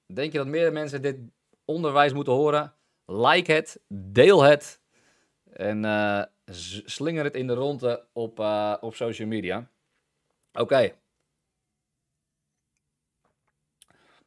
denk 0.07 0.33
je 0.33 0.39
dat 0.39 0.47
meer 0.47 0.72
mensen 0.72 1.03
dit 1.03 1.16
onderwijs 1.64 2.12
moeten 2.12 2.33
horen? 2.33 2.74
Like 3.07 3.53
het, 3.53 3.81
deel 3.89 4.43
het 4.43 4.81
en 5.53 6.31
slinger 6.85 7.24
het 7.24 7.35
in 7.35 7.47
de 7.47 7.55
ronde 7.55 8.07
op, 8.12 8.39
op 8.81 8.95
social 8.95 9.29
media. 9.29 9.70
Oké. 10.53 10.93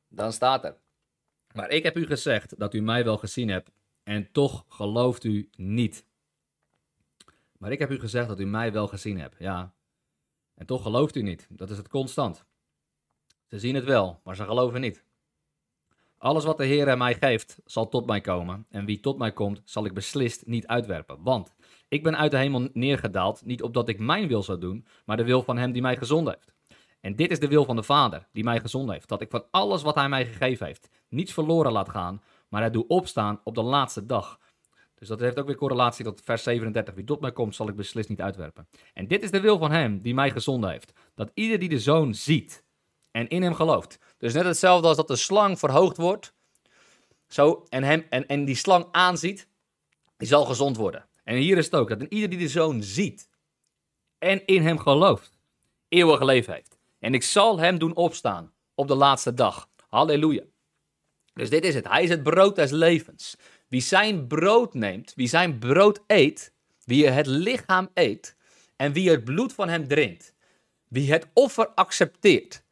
Dan 0.09 0.33
staat 0.33 0.63
er. 0.63 0.77
Maar 1.53 1.69
ik 1.69 1.83
heb 1.83 1.97
u 1.97 2.05
gezegd 2.05 2.59
dat 2.59 2.73
u 2.73 2.81
mij 2.81 3.03
wel 3.03 3.17
gezien 3.17 3.49
hebt 3.49 3.71
en 4.03 4.31
toch 4.31 4.65
gelooft 4.67 5.23
u 5.23 5.49
niet. 5.55 6.05
Maar 7.57 7.71
ik 7.71 7.79
heb 7.79 7.91
u 7.91 7.99
gezegd 7.99 8.27
dat 8.27 8.39
u 8.39 8.45
mij 8.45 8.71
wel 8.71 8.87
gezien 8.87 9.19
hebt, 9.19 9.35
ja. 9.39 9.73
En 10.53 10.65
toch 10.65 10.81
gelooft 10.81 11.15
u 11.15 11.21
niet. 11.21 11.47
Dat 11.49 11.69
is 11.69 11.77
het 11.77 11.87
constant. 11.87 12.45
Ze 13.45 13.59
zien 13.59 13.75
het 13.75 13.83
wel, 13.83 14.21
maar 14.23 14.35
ze 14.35 14.43
geloven 14.43 14.81
niet. 14.81 15.03
Alles 16.17 16.43
wat 16.43 16.57
de 16.57 16.65
Heer 16.65 16.97
mij 16.97 17.15
geeft, 17.15 17.59
zal 17.65 17.87
tot 17.87 18.05
mij 18.05 18.21
komen. 18.21 18.65
En 18.69 18.85
wie 18.85 18.99
tot 18.99 19.17
mij 19.17 19.31
komt, 19.31 19.61
zal 19.65 19.85
ik 19.85 19.93
beslist 19.93 20.45
niet 20.45 20.67
uitwerpen. 20.67 21.23
Want 21.23 21.55
ik 21.87 22.03
ben 22.03 22.17
uit 22.17 22.31
de 22.31 22.37
hemel 22.37 22.69
neergedaald, 22.73 23.45
niet 23.45 23.63
opdat 23.63 23.89
ik 23.89 23.99
mijn 23.99 24.27
wil 24.27 24.43
zou 24.43 24.59
doen, 24.59 24.85
maar 25.05 25.17
de 25.17 25.23
wil 25.23 25.43
van 25.43 25.57
hem 25.57 25.71
die 25.71 25.81
mij 25.81 25.97
gezond 25.97 26.27
heeft. 26.27 26.53
En 27.01 27.15
dit 27.15 27.31
is 27.31 27.39
de 27.39 27.47
wil 27.47 27.65
van 27.65 27.75
de 27.75 27.83
Vader, 27.83 28.27
die 28.31 28.43
mij 28.43 28.59
gezond 28.59 28.91
heeft, 28.91 29.07
dat 29.07 29.21
ik 29.21 29.29
van 29.29 29.45
alles 29.51 29.81
wat 29.81 29.95
hij 29.95 30.09
mij 30.09 30.25
gegeven 30.25 30.65
heeft, 30.65 30.89
niets 31.09 31.33
verloren 31.33 31.71
laat 31.71 31.89
gaan, 31.89 32.21
maar 32.47 32.63
het 32.63 32.73
doe 32.73 32.87
opstaan 32.87 33.41
op 33.43 33.55
de 33.55 33.61
laatste 33.61 34.05
dag. 34.05 34.39
Dus 34.95 35.07
dat 35.07 35.19
heeft 35.19 35.39
ook 35.39 35.45
weer 35.45 35.55
correlatie 35.55 36.05
tot 36.05 36.21
vers 36.23 36.43
37. 36.43 36.93
Wie 36.95 37.03
tot 37.03 37.21
mij 37.21 37.31
komt, 37.31 37.55
zal 37.55 37.67
ik 37.67 37.75
beslist 37.75 38.09
niet 38.09 38.21
uitwerpen. 38.21 38.67
En 38.93 39.07
dit 39.07 39.23
is 39.23 39.31
de 39.31 39.39
wil 39.39 39.57
van 39.57 39.71
hem 39.71 40.01
die 40.01 40.13
mij 40.13 40.31
gezonden 40.31 40.69
heeft. 40.69 40.93
Dat 41.15 41.31
ieder 41.33 41.59
die 41.59 41.69
de 41.69 41.79
zoon 41.79 42.13
ziet 42.13 42.63
en 43.11 43.27
in 43.27 43.41
hem 43.41 43.53
gelooft. 43.53 43.99
Dus 44.17 44.33
net 44.33 44.45
hetzelfde 44.45 44.87
als 44.87 44.97
dat 44.97 45.07
de 45.07 45.15
slang 45.15 45.59
verhoogd 45.59 45.97
wordt. 45.97 46.33
Zo, 47.27 47.65
en, 47.69 47.83
hem, 47.83 48.05
en, 48.09 48.27
en 48.27 48.45
die 48.45 48.55
slang 48.55 48.85
aanziet, 48.91 49.47
die 50.17 50.27
zal 50.27 50.45
gezond 50.45 50.77
worden. 50.77 51.07
En 51.23 51.35
hier 51.35 51.57
is 51.57 51.65
het 51.65 51.75
ook, 51.75 51.89
dat 51.89 52.01
ieder 52.01 52.29
die 52.29 52.39
de 52.39 52.47
zoon 52.47 52.83
ziet 52.83 53.29
en 54.17 54.45
in 54.45 54.61
hem 54.61 54.79
gelooft, 54.79 55.37
eeuwige 55.87 56.25
leven 56.25 56.53
heeft. 56.53 56.68
En 56.99 57.13
ik 57.13 57.23
zal 57.23 57.59
hem 57.59 57.77
doen 57.77 57.95
opstaan 57.95 58.53
op 58.75 58.87
de 58.87 58.95
laatste 58.95 59.33
dag. 59.33 59.69
Halleluja. 59.87 60.43
Dus 61.33 61.49
dit 61.49 61.63
is 61.63 61.75
het. 61.75 61.87
Hij 61.87 62.03
is 62.03 62.09
het 62.09 62.23
brood 62.23 62.55
des 62.55 62.71
levens. 62.71 63.35
Wie 63.67 63.81
zijn 63.81 64.27
brood 64.27 64.73
neemt, 64.73 65.13
wie 65.15 65.27
zijn 65.27 65.59
brood 65.59 66.01
eet, 66.07 66.53
wie 66.83 67.07
het 67.09 67.25
lichaam 67.27 67.89
eet 67.93 68.35
en 68.75 68.93
wie 68.93 69.09
het 69.09 69.23
bloed 69.23 69.53
van 69.53 69.69
hem 69.69 69.87
drinkt, 69.87 70.33
wie 70.87 71.11
het 71.11 71.27
offer 71.33 71.67
accepteert 71.67 72.63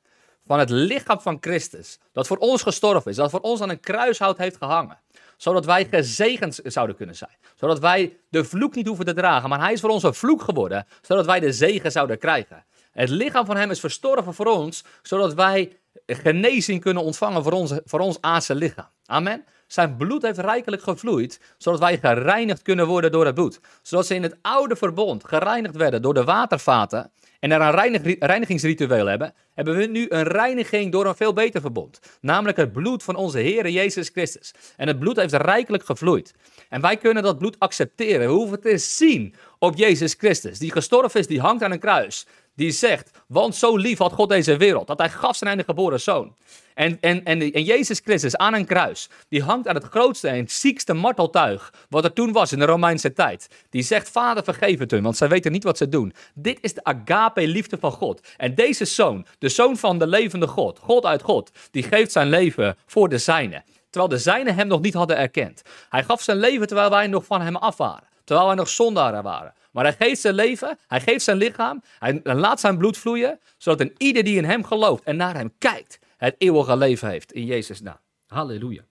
van 0.46 0.60
het 0.60 0.70
lichaam 0.70 1.20
van 1.20 1.38
Christus, 1.42 2.00
dat 2.12 2.28
voor 2.28 2.38
ons 2.38 2.62
gestorven 2.62 3.12
is, 3.12 3.18
dat 3.18 3.30
voor 3.30 3.40
ons 3.40 3.62
aan 3.62 3.70
een 3.70 3.80
kruishout 3.80 4.38
heeft 4.38 4.58
gehangen, 4.58 5.00
zodat 5.38 5.66
wij 5.66 5.86
gezegend 5.86 6.60
zouden 6.64 6.96
kunnen 6.96 7.16
zijn, 7.16 7.38
zodat 7.56 7.80
wij 7.80 8.18
de 8.30 8.44
vloek 8.44 8.76
niet 8.76 8.88
hoeven 8.88 9.06
te 9.06 9.14
dragen, 9.14 9.50
maar 9.50 9.60
hij 9.60 9.74
is 9.74 9.80
voor 9.80 9.90
ons 9.90 10.04
een 10.04 10.14
vloek 10.14 10.42
geworden, 10.42 10.88
zodat 11.02 11.26
wij 11.26 11.40
de 11.40 11.52
zegen 11.52 11.92
zouden 11.92 12.18
krijgen. 12.18 12.66
Het 12.98 13.10
lichaam 13.10 13.46
van 13.46 13.58
hem 13.58 13.72
is 13.72 13.80
verstorven 13.80 14.34
voor 14.34 14.46
ons, 14.46 14.84
zodat 15.02 15.34
wij 15.34 15.78
genezing 16.06 16.82
kunnen 16.82 17.04
ontvangen 17.04 17.44
voor, 17.44 17.52
onze, 17.52 17.82
voor 17.86 18.00
ons 18.00 18.18
aardse 18.22 18.56
lichaam. 18.56 18.90
Amen. 19.06 19.44
Zijn 19.68 19.96
bloed 19.98 20.22
heeft 20.22 20.38
rijkelijk 20.38 20.82
gevloeid, 20.82 21.40
zodat 21.58 21.80
wij 21.80 21.98
gereinigd 21.98 22.62
kunnen 22.62 22.88
worden 22.88 23.12
door 23.12 23.26
het 23.26 23.36
bloed. 23.36 23.60
Zodat 23.82 24.06
ze 24.06 24.16
in 24.16 24.24
het 24.24 24.38
oude 24.42 24.76
verbond 24.76 25.24
gereinigd 25.24 25.76
werden 25.76 26.02
door 26.02 26.14
de 26.14 26.24
watervaten 26.24 27.12
en 27.40 27.52
er 27.52 27.62
een 27.62 28.00
reinigingsritueel 28.20 29.06
hebben, 29.06 29.34
hebben 29.54 29.78
we 29.78 29.86
nu 29.86 30.06
een 30.10 30.24
reiniging 30.24 30.92
door 30.92 31.06
een 31.06 31.16
veel 31.16 31.34
beter 31.34 31.62
verbond. 31.62 32.00
Namelijk 32.22 32.58
het 32.58 32.72
bloed 32.72 33.04
van 33.04 33.16
onze 33.16 33.40
Heer 33.40 33.70
Jezus 33.70 34.10
Christus. 34.10 34.54
En 34.78 34.88
het 34.88 35.00
bloed 35.00 35.16
heeft 35.16 35.34
rijkelijk 35.34 35.86
gevloeid. 35.86 36.34
En 36.70 36.82
wij 36.82 36.98
kunnen 36.98 37.24
dat 37.24 37.38
bloed 37.38 37.60
accepteren. 37.60 38.28
We 38.28 38.34
hoeven 38.34 38.62
te 38.62 38.78
zien 38.78 39.34
op 39.60 39.76
Jezus 39.76 40.14
Christus, 40.14 40.60
die 40.60 40.72
gestorven 40.72 41.20
is, 41.20 41.28
die 41.28 41.42
hangt 41.42 41.64
aan 41.64 41.72
een 41.72 41.80
kruis 41.80 42.26
die 42.58 42.72
zegt, 42.72 43.12
want 43.28 43.56
zo 43.56 43.76
lief 43.76 43.98
had 43.98 44.14
God 44.14 44.30
deze 44.30 44.58
wereld, 44.58 44.88
dat 44.88 44.98
hij 44.98 45.10
gaf 45.10 45.36
zijn 45.36 45.52
enige 45.52 45.68
geboren 45.68 46.00
zoon. 46.00 46.36
En, 46.74 46.98
en, 47.02 47.24
en, 47.24 47.52
en 47.52 47.64
Jezus 47.64 48.02
Christus 48.04 48.38
aan 48.38 48.54
een 48.54 48.66
kruis, 48.66 49.10
die 49.30 49.44
hangt 49.44 49.68
aan 49.68 49.76
het 49.76 49.84
grootste 49.84 50.28
en 50.28 50.50
ziekste 50.50 50.94
marteltuig 50.94 51.74
wat 51.90 52.04
er 52.04 52.14
toen 52.14 52.32
was 52.32 52.52
in 52.52 52.60
de 52.60 52.66
Romeinse 52.66 53.14
tijd. 53.14 53.48
Die 53.70 53.82
zegt, 53.82 54.10
vader 54.10 54.44
vergeef 54.44 54.80
het 54.80 54.92
hun, 54.92 55.04
want 55.04 55.18
zij 55.18 55.28
weten 55.28 55.52
niet 55.52 55.64
wat 55.64 55.78
ze 55.78 55.90
doen. 55.90 56.14
Dit 56.34 56.58
is 56.62 56.74
de 56.74 56.84
agape 56.84 57.48
liefde 57.48 57.78
van 57.78 57.92
God. 57.92 58.22
En 58.38 58.56
deze 58.56 58.86
zoon, 58.86 59.26
de 59.40 59.50
zoon 59.50 59.78
van 59.78 60.00
de 60.00 60.08
levende 60.08 60.48
God, 60.48 60.80
God 60.80 61.06
uit 61.06 61.22
God, 61.22 61.52
die 61.72 61.84
geeft 61.84 62.12
zijn 62.12 62.30
leven 62.30 62.78
voor 62.86 63.10
de 63.10 63.18
zijne. 63.18 63.64
Terwijl 63.90 64.12
de 64.12 64.18
zijne 64.18 64.52
hem 64.52 64.68
nog 64.68 64.82
niet 64.82 64.94
hadden 64.94 65.18
erkend. 65.18 65.62
Hij 65.90 66.04
gaf 66.04 66.22
zijn 66.22 66.38
leven 66.38 66.68
terwijl 66.68 66.90
wij 66.90 67.08
nog 67.08 67.26
van 67.26 67.42
hem 67.42 67.56
af 67.56 67.78
waren. 67.78 68.08
Terwijl 68.24 68.48
wij 68.48 68.58
nog 68.58 68.70
zondaren 68.70 69.24
waren. 69.24 69.54
Maar 69.78 69.86
hij 69.86 70.08
geeft 70.08 70.22
zijn 70.22 70.34
leven, 70.34 70.78
hij 70.88 71.02
geeft 71.02 71.24
zijn 71.24 71.38
lichaam, 71.38 71.82
hij 72.00 72.20
laat 72.24 72.60
zijn 72.60 72.78
bloed 72.78 72.98
vloeien, 72.98 73.40
zodat 73.58 73.80
een 73.80 73.94
ieder 73.98 74.24
die 74.24 74.38
in 74.38 74.46
hem 74.46 74.64
gelooft 74.64 75.04
en 75.04 75.16
naar 75.16 75.36
hem 75.36 75.54
kijkt, 75.58 76.00
het 76.18 76.36
eeuwige 76.38 76.78
leven 76.78 77.10
heeft 77.10 77.32
in 77.32 77.46
Jezus 77.46 77.82
naam. 77.82 78.00
Halleluja. 78.28 78.82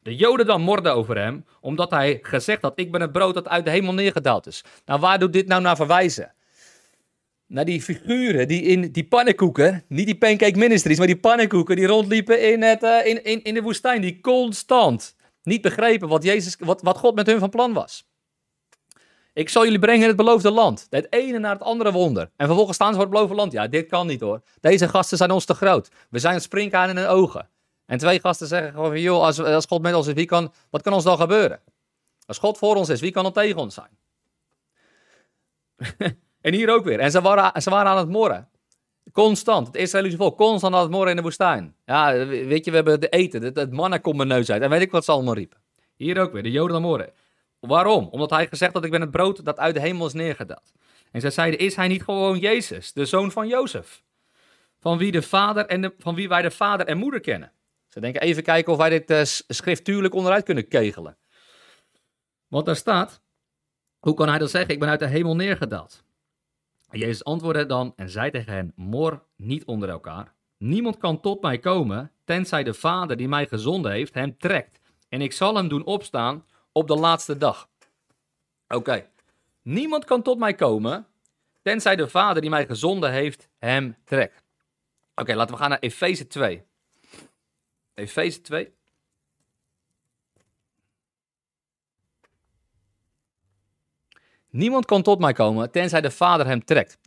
De 0.00 0.16
Joden 0.16 0.46
dan 0.46 0.60
morden 0.60 0.94
over 0.94 1.18
hem, 1.18 1.44
omdat 1.60 1.90
hij 1.90 2.18
gezegd 2.22 2.62
had, 2.62 2.72
ik 2.78 2.92
ben 2.92 3.00
het 3.00 3.12
brood 3.12 3.34
dat 3.34 3.48
uit 3.48 3.64
de 3.64 3.70
hemel 3.70 3.94
neergedaald 3.94 4.46
is. 4.46 4.64
Nou, 4.84 5.00
waar 5.00 5.18
doet 5.18 5.32
dit 5.32 5.46
nou 5.46 5.62
naar 5.62 5.76
verwijzen? 5.76 6.34
Naar 7.46 7.64
die 7.64 7.82
figuren 7.82 8.48
die 8.48 8.62
in 8.62 8.92
die 8.92 9.04
pannenkoeken, 9.04 9.84
niet 9.88 10.06
die 10.06 10.18
pancake 10.18 10.58
ministries, 10.58 10.98
maar 10.98 11.06
die 11.06 11.20
pannenkoeken 11.20 11.76
die 11.76 11.86
rondliepen 11.86 12.52
in, 12.52 12.62
het, 12.62 12.82
uh, 12.82 13.06
in, 13.06 13.24
in, 13.24 13.42
in 13.42 13.54
de 13.54 13.62
woestijn, 13.62 14.00
die 14.00 14.20
constant 14.20 15.16
niet 15.42 15.62
begrepen 15.62 16.08
wat, 16.08 16.22
Jezus, 16.22 16.56
wat, 16.58 16.82
wat 16.82 16.98
God 16.98 17.14
met 17.14 17.26
hun 17.26 17.38
van 17.38 17.50
plan 17.50 17.72
was. 17.72 18.10
Ik 19.32 19.48
zal 19.48 19.64
jullie 19.64 19.78
brengen 19.78 20.02
in 20.02 20.08
het 20.08 20.16
beloofde 20.16 20.50
land. 20.50 20.86
Het 20.90 21.06
ene 21.10 21.38
naar 21.38 21.52
het 21.52 21.62
andere 21.62 21.92
wonder. 21.92 22.30
En 22.36 22.46
vervolgens 22.46 22.76
staan 22.76 22.88
ze 22.88 22.94
voor 22.94 23.02
het 23.02 23.12
beloofde 23.12 23.34
land. 23.34 23.52
Ja, 23.52 23.66
dit 23.66 23.88
kan 23.88 24.06
niet 24.06 24.20
hoor. 24.20 24.42
Deze 24.60 24.88
gasten 24.88 25.16
zijn 25.16 25.30
ons 25.30 25.44
te 25.44 25.54
groot. 25.54 25.88
We 26.10 26.18
zijn 26.18 26.34
het 26.34 26.42
springkaan 26.42 26.88
in 26.88 26.96
hun 26.96 27.06
ogen. 27.06 27.48
En 27.86 27.98
twee 27.98 28.20
gasten 28.20 28.46
zeggen 28.46 28.72
gewoon 28.72 28.88
van, 28.88 29.00
joh, 29.00 29.22
als, 29.22 29.40
als 29.40 29.66
God 29.66 29.82
met 29.82 29.94
ons 29.94 30.06
is, 30.06 30.14
wie 30.14 30.26
kan, 30.26 30.52
wat 30.70 30.82
kan 30.82 30.92
ons 30.92 31.04
dan 31.04 31.16
gebeuren? 31.16 31.60
Als 32.26 32.38
God 32.38 32.58
voor 32.58 32.76
ons 32.76 32.88
is, 32.88 33.00
wie 33.00 33.10
kan 33.10 33.24
er 33.24 33.32
tegen 33.32 33.60
ons 33.60 33.74
zijn? 33.74 33.98
en 36.40 36.54
hier 36.54 36.70
ook 36.70 36.84
weer. 36.84 37.00
En 37.00 37.10
ze 37.10 37.20
waren, 37.20 37.62
ze 37.62 37.70
waren 37.70 37.90
aan 37.90 37.98
het 37.98 38.08
morren. 38.08 38.48
Constant. 39.12 39.66
Het 39.66 39.76
Israëlische 39.76 40.18
volk, 40.18 40.36
constant 40.36 40.74
aan 40.74 40.80
het 40.80 40.90
morren 40.90 41.10
in 41.10 41.16
de 41.16 41.22
woestijn. 41.22 41.74
Ja, 41.86 42.26
weet 42.26 42.64
je, 42.64 42.70
we 42.70 42.76
hebben 42.76 43.00
de 43.00 43.08
eten. 43.08 43.42
Het, 43.42 43.72
mannen 43.72 44.00
komt 44.00 44.16
mijn 44.16 44.28
neus 44.28 44.50
uit. 44.50 44.62
En 44.62 44.70
weet 44.70 44.80
ik 44.80 44.90
wat 44.90 45.04
ze 45.04 45.12
allemaal 45.12 45.34
riepen. 45.34 45.58
Hier 45.96 46.20
ook 46.20 46.32
weer, 46.32 46.42
de 46.42 46.50
Joden 46.50 46.76
aan 46.76 46.82
morren. 46.82 47.12
Waarom? 47.66 48.08
Omdat 48.10 48.30
hij 48.30 48.46
gezegd 48.46 48.72
had, 48.72 48.84
ik 48.84 48.90
ben 48.90 49.00
het 49.00 49.10
brood 49.10 49.44
dat 49.44 49.58
uit 49.58 49.74
de 49.74 49.80
hemel 49.80 50.06
is 50.06 50.12
neergedaald. 50.12 50.72
En 51.10 51.20
zij 51.20 51.30
zeiden, 51.30 51.60
is 51.60 51.76
hij 51.76 51.88
niet 51.88 52.02
gewoon 52.02 52.38
Jezus, 52.38 52.92
de 52.92 53.04
zoon 53.04 53.30
van 53.30 53.48
Jozef? 53.48 54.02
Van 54.78 54.98
wie, 54.98 55.12
de 55.12 55.22
vader 55.22 55.66
en 55.66 55.80
de, 55.80 55.94
van 55.98 56.14
wie 56.14 56.28
wij 56.28 56.42
de 56.42 56.50
vader 56.50 56.86
en 56.86 56.98
moeder 56.98 57.20
kennen. 57.20 57.52
Ze 57.88 58.00
denken 58.00 58.20
even 58.20 58.42
kijken 58.42 58.72
of 58.72 58.78
wij 58.78 58.88
dit 58.88 59.10
uh, 59.10 59.20
schriftuurlijk 59.48 60.14
onderuit 60.14 60.44
kunnen 60.44 60.68
kegelen. 60.68 61.16
Want 62.48 62.66
daar 62.66 62.76
staat, 62.76 63.22
hoe 63.98 64.14
kan 64.14 64.28
hij 64.28 64.38
dan 64.38 64.48
zeggen, 64.48 64.74
ik 64.74 64.80
ben 64.80 64.88
uit 64.88 65.00
de 65.00 65.06
hemel 65.06 65.36
neergedaald? 65.36 66.04
Jezus 66.90 67.24
antwoordde 67.24 67.66
dan 67.66 67.92
en 67.96 68.10
zei 68.10 68.30
tegen 68.30 68.52
hen, 68.52 68.72
mor 68.76 69.22
niet 69.36 69.64
onder 69.64 69.88
elkaar. 69.88 70.34
Niemand 70.58 70.96
kan 70.96 71.20
tot 71.20 71.42
mij 71.42 71.58
komen, 71.58 72.12
tenzij 72.24 72.62
de 72.62 72.74
vader 72.74 73.16
die 73.16 73.28
mij 73.28 73.46
gezonden 73.46 73.92
heeft 73.92 74.14
hem 74.14 74.38
trekt. 74.38 74.80
En 75.08 75.20
ik 75.20 75.32
zal 75.32 75.56
hem 75.56 75.68
doen 75.68 75.84
opstaan 75.84 76.44
op 76.72 76.88
de 76.88 76.96
laatste 76.96 77.36
dag. 77.36 77.68
Oké. 78.68 79.10
Niemand 79.62 80.04
kan 80.04 80.22
tot 80.22 80.38
mij 80.38 80.54
komen, 80.54 81.06
tenzij 81.62 81.96
de 81.96 82.08
Vader 82.08 82.40
die 82.40 82.50
mij 82.50 82.66
gezonden 82.66 83.12
heeft 83.12 83.48
hem 83.58 83.96
trekt. 84.04 84.42
Oké, 85.14 85.34
laten 85.34 85.54
we 85.54 85.60
gaan 85.60 85.70
naar 85.70 85.78
Efeze 85.78 86.26
2. 86.26 86.64
Efeze 87.94 88.40
2. 88.40 88.72
Niemand 94.50 94.84
kan 94.84 95.02
tot 95.02 95.18
mij 95.18 95.32
komen, 95.32 95.70
tenzij 95.70 96.00
de 96.00 96.10
Vader 96.10 96.46
hem 96.46 96.64
trekt. 96.64 96.98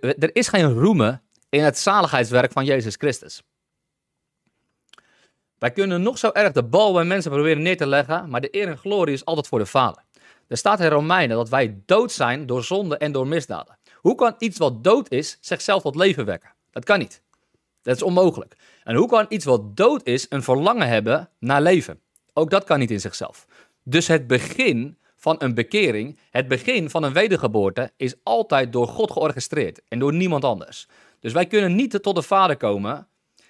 Er 0.00 0.36
is 0.36 0.48
geen 0.48 0.72
roemen 0.72 1.22
in 1.48 1.62
het 1.62 1.78
zaligheidswerk 1.78 2.52
van 2.52 2.64
Jezus 2.64 2.94
Christus. 2.96 3.42
Wij 5.60 5.70
kunnen 5.70 6.02
nog 6.02 6.18
zo 6.18 6.30
erg 6.32 6.52
de 6.52 6.62
bal 6.62 6.92
bij 6.92 7.04
mensen 7.04 7.30
proberen 7.30 7.62
neer 7.62 7.76
te 7.76 7.86
leggen, 7.86 8.28
maar 8.28 8.40
de 8.40 8.48
eer 8.56 8.68
en 8.68 8.78
glorie 8.78 9.14
is 9.14 9.24
altijd 9.24 9.48
voor 9.48 9.58
de 9.58 9.66
Vader. 9.66 10.02
Er 10.48 10.56
staat 10.56 10.80
in 10.80 10.88
Romeinen 10.88 11.36
dat 11.36 11.48
wij 11.48 11.82
dood 11.86 12.12
zijn 12.12 12.46
door 12.46 12.64
zonde 12.64 12.96
en 12.96 13.12
door 13.12 13.26
misdaden. 13.26 13.78
Hoe 13.94 14.14
kan 14.14 14.34
iets 14.38 14.58
wat 14.58 14.84
dood 14.84 15.10
is 15.10 15.38
zichzelf 15.40 15.82
tot 15.82 15.94
leven 15.94 16.24
wekken? 16.24 16.52
Dat 16.70 16.84
kan 16.84 16.98
niet. 16.98 17.22
Dat 17.82 17.96
is 17.96 18.02
onmogelijk. 18.02 18.56
En 18.84 18.94
hoe 18.94 19.08
kan 19.08 19.26
iets 19.28 19.44
wat 19.44 19.76
dood 19.76 20.06
is 20.06 20.26
een 20.28 20.42
verlangen 20.42 20.88
hebben 20.88 21.28
naar 21.38 21.62
leven? 21.62 22.00
Ook 22.32 22.50
dat 22.50 22.64
kan 22.64 22.78
niet 22.78 22.90
in 22.90 23.00
zichzelf. 23.00 23.46
Dus 23.82 24.06
het 24.06 24.26
begin 24.26 24.98
van 25.16 25.36
een 25.38 25.54
bekering, 25.54 26.18
het 26.30 26.48
begin 26.48 26.90
van 26.90 27.02
een 27.02 27.12
wedergeboorte, 27.12 27.92
is 27.96 28.14
altijd 28.22 28.72
door 28.72 28.86
God 28.88 29.10
georchestreerd 29.10 29.80
en 29.88 29.98
door 29.98 30.12
niemand 30.12 30.44
anders. 30.44 30.88
Dus 31.18 31.32
wij 31.32 31.46
kunnen 31.46 31.74
niet 31.74 32.02
tot 32.02 32.14
de 32.14 32.22
Vader 32.22 32.56
komen, 32.56 33.08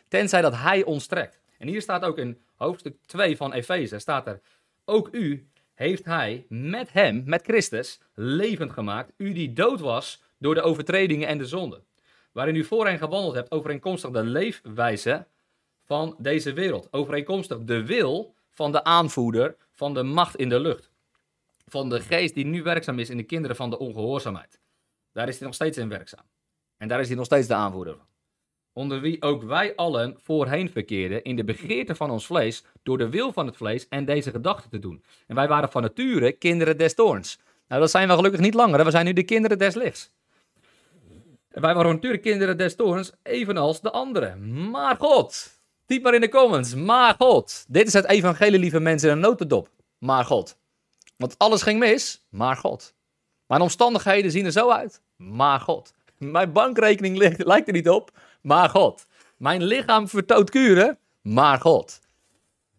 tenzij 0.09 0.43
dat 0.43 0.57
Hij 0.57 0.85
ons 0.85 1.07
trekt. 1.07 1.40
En 1.61 1.69
hier 1.69 1.83
staat 1.83 2.05
ook 2.05 2.19
in 2.19 2.41
hoofdstuk 2.57 2.97
2 3.07 3.37
van 3.37 3.53
Efeze, 3.53 3.99
staat 3.99 4.27
er, 4.27 4.41
ook 4.85 5.09
u 5.13 5.49
heeft 5.75 6.05
hij 6.05 6.47
met 6.49 6.93
hem, 6.93 7.23
met 7.27 7.43
Christus, 7.43 8.01
levend 8.15 8.73
gemaakt, 8.73 9.13
u 9.17 9.33
die 9.33 9.53
dood 9.53 9.81
was 9.81 10.23
door 10.39 10.55
de 10.55 10.63
overtredingen 10.63 11.29
en 11.29 11.39
de 11.39 11.47
zonden, 11.47 11.85
waarin 12.33 12.55
u 12.55 12.65
voorheen 12.65 12.99
gewandeld 12.99 13.35
hebt 13.35 13.51
overeenkomstig 13.51 14.11
de 14.11 14.25
leefwijze 14.25 15.27
van 15.85 16.17
deze 16.19 16.53
wereld, 16.53 16.93
overeenkomstig 16.93 17.59
de 17.59 17.87
wil 17.87 18.35
van 18.51 18.73
de 18.73 18.85
aanvoerder 18.85 19.57
van 19.71 19.95
de 19.95 20.03
macht 20.03 20.37
in 20.37 20.49
de 20.49 20.61
lucht, 20.61 20.91
van 21.67 21.89
de 21.89 22.01
geest 22.01 22.35
die 22.35 22.45
nu 22.45 22.63
werkzaam 22.63 22.99
is 22.99 23.11
in 23.11 23.17
de 23.17 23.23
kinderen 23.23 23.57
van 23.57 23.71
de 23.71 23.79
ongehoorzaamheid. 23.79 24.61
Daar 25.13 25.29
is 25.29 25.39
hij 25.39 25.47
nog 25.47 25.55
steeds 25.55 25.79
in 25.79 25.89
werkzaam. 25.89 26.25
En 26.77 26.89
daar 26.89 27.01
is 27.01 27.07
hij 27.07 27.17
nog 27.17 27.27
steeds 27.27 27.47
de 27.47 27.55
aanvoerder 27.55 27.97
van. 27.97 28.10
Onder 28.81 29.01
wie 29.01 29.23
ook 29.23 29.43
wij 29.43 29.73
allen 29.77 30.17
voorheen 30.23 30.71
verkeerden 30.71 31.23
in 31.23 31.37
de 31.37 31.45
begeerte 31.45 31.95
van 31.95 32.11
ons 32.11 32.27
vlees, 32.27 32.65
door 32.83 32.99
de 32.99 33.09
wil 33.09 33.33
van 33.33 33.47
het 33.47 33.57
vlees 33.57 33.89
en 33.89 34.05
deze 34.05 34.31
gedachten 34.31 34.71
te 34.71 34.79
doen. 34.79 35.03
En 35.27 35.35
wij 35.35 35.49
waren 35.49 35.71
van 35.71 35.83
nature 35.83 36.33
kinderen 36.33 36.79
des 36.79 36.95
toorns. 36.95 37.39
Nou, 37.69 37.81
dat 37.81 37.91
zijn 37.91 38.09
we 38.09 38.15
gelukkig 38.15 38.41
niet 38.41 38.55
langer, 38.55 38.85
we 38.85 38.91
zijn 38.91 39.05
nu 39.05 39.13
de 39.13 39.23
kinderen 39.23 39.59
des 39.59 39.75
lichts. 39.75 40.11
En 41.51 41.61
wij 41.61 41.75
waren 41.75 41.95
natuurlijk 41.95 42.23
kinderen 42.23 42.57
des 42.57 42.75
toorns, 42.77 43.13
evenals 43.23 43.81
de 43.81 43.91
anderen. 43.91 44.71
Maar 44.71 44.97
God, 44.97 45.61
typ 45.87 46.03
maar 46.03 46.15
in 46.15 46.21
de 46.21 46.29
comments, 46.29 46.75
maar 46.75 47.15
God. 47.19 47.65
Dit 47.69 47.87
is 47.87 47.93
het 47.93 48.07
evangelie, 48.07 48.59
lieve 48.59 48.81
mensen, 48.81 49.09
in 49.09 49.15
een 49.15 49.21
notendop. 49.21 49.69
Maar 49.99 50.25
God. 50.25 50.59
Want 51.17 51.35
alles 51.39 51.63
ging 51.63 51.79
mis, 51.79 52.27
maar 52.29 52.57
God. 52.57 52.95
Mijn 53.47 53.61
omstandigheden 53.61 54.31
zien 54.31 54.45
er 54.45 54.53
zo 54.53 54.71
uit, 54.71 55.03
maar 55.17 55.61
God. 55.61 55.93
Mijn 56.19 56.53
bankrekening 56.53 57.17
lijkt 57.53 57.67
er 57.67 57.73
niet 57.73 57.89
op, 57.89 58.11
maar 58.43 58.69
God. 58.69 59.07
Mijn 59.37 59.63
lichaam 59.63 60.09
vertoont 60.09 60.51
kuren, 60.51 60.99
maar 61.23 61.61
God. 61.61 62.01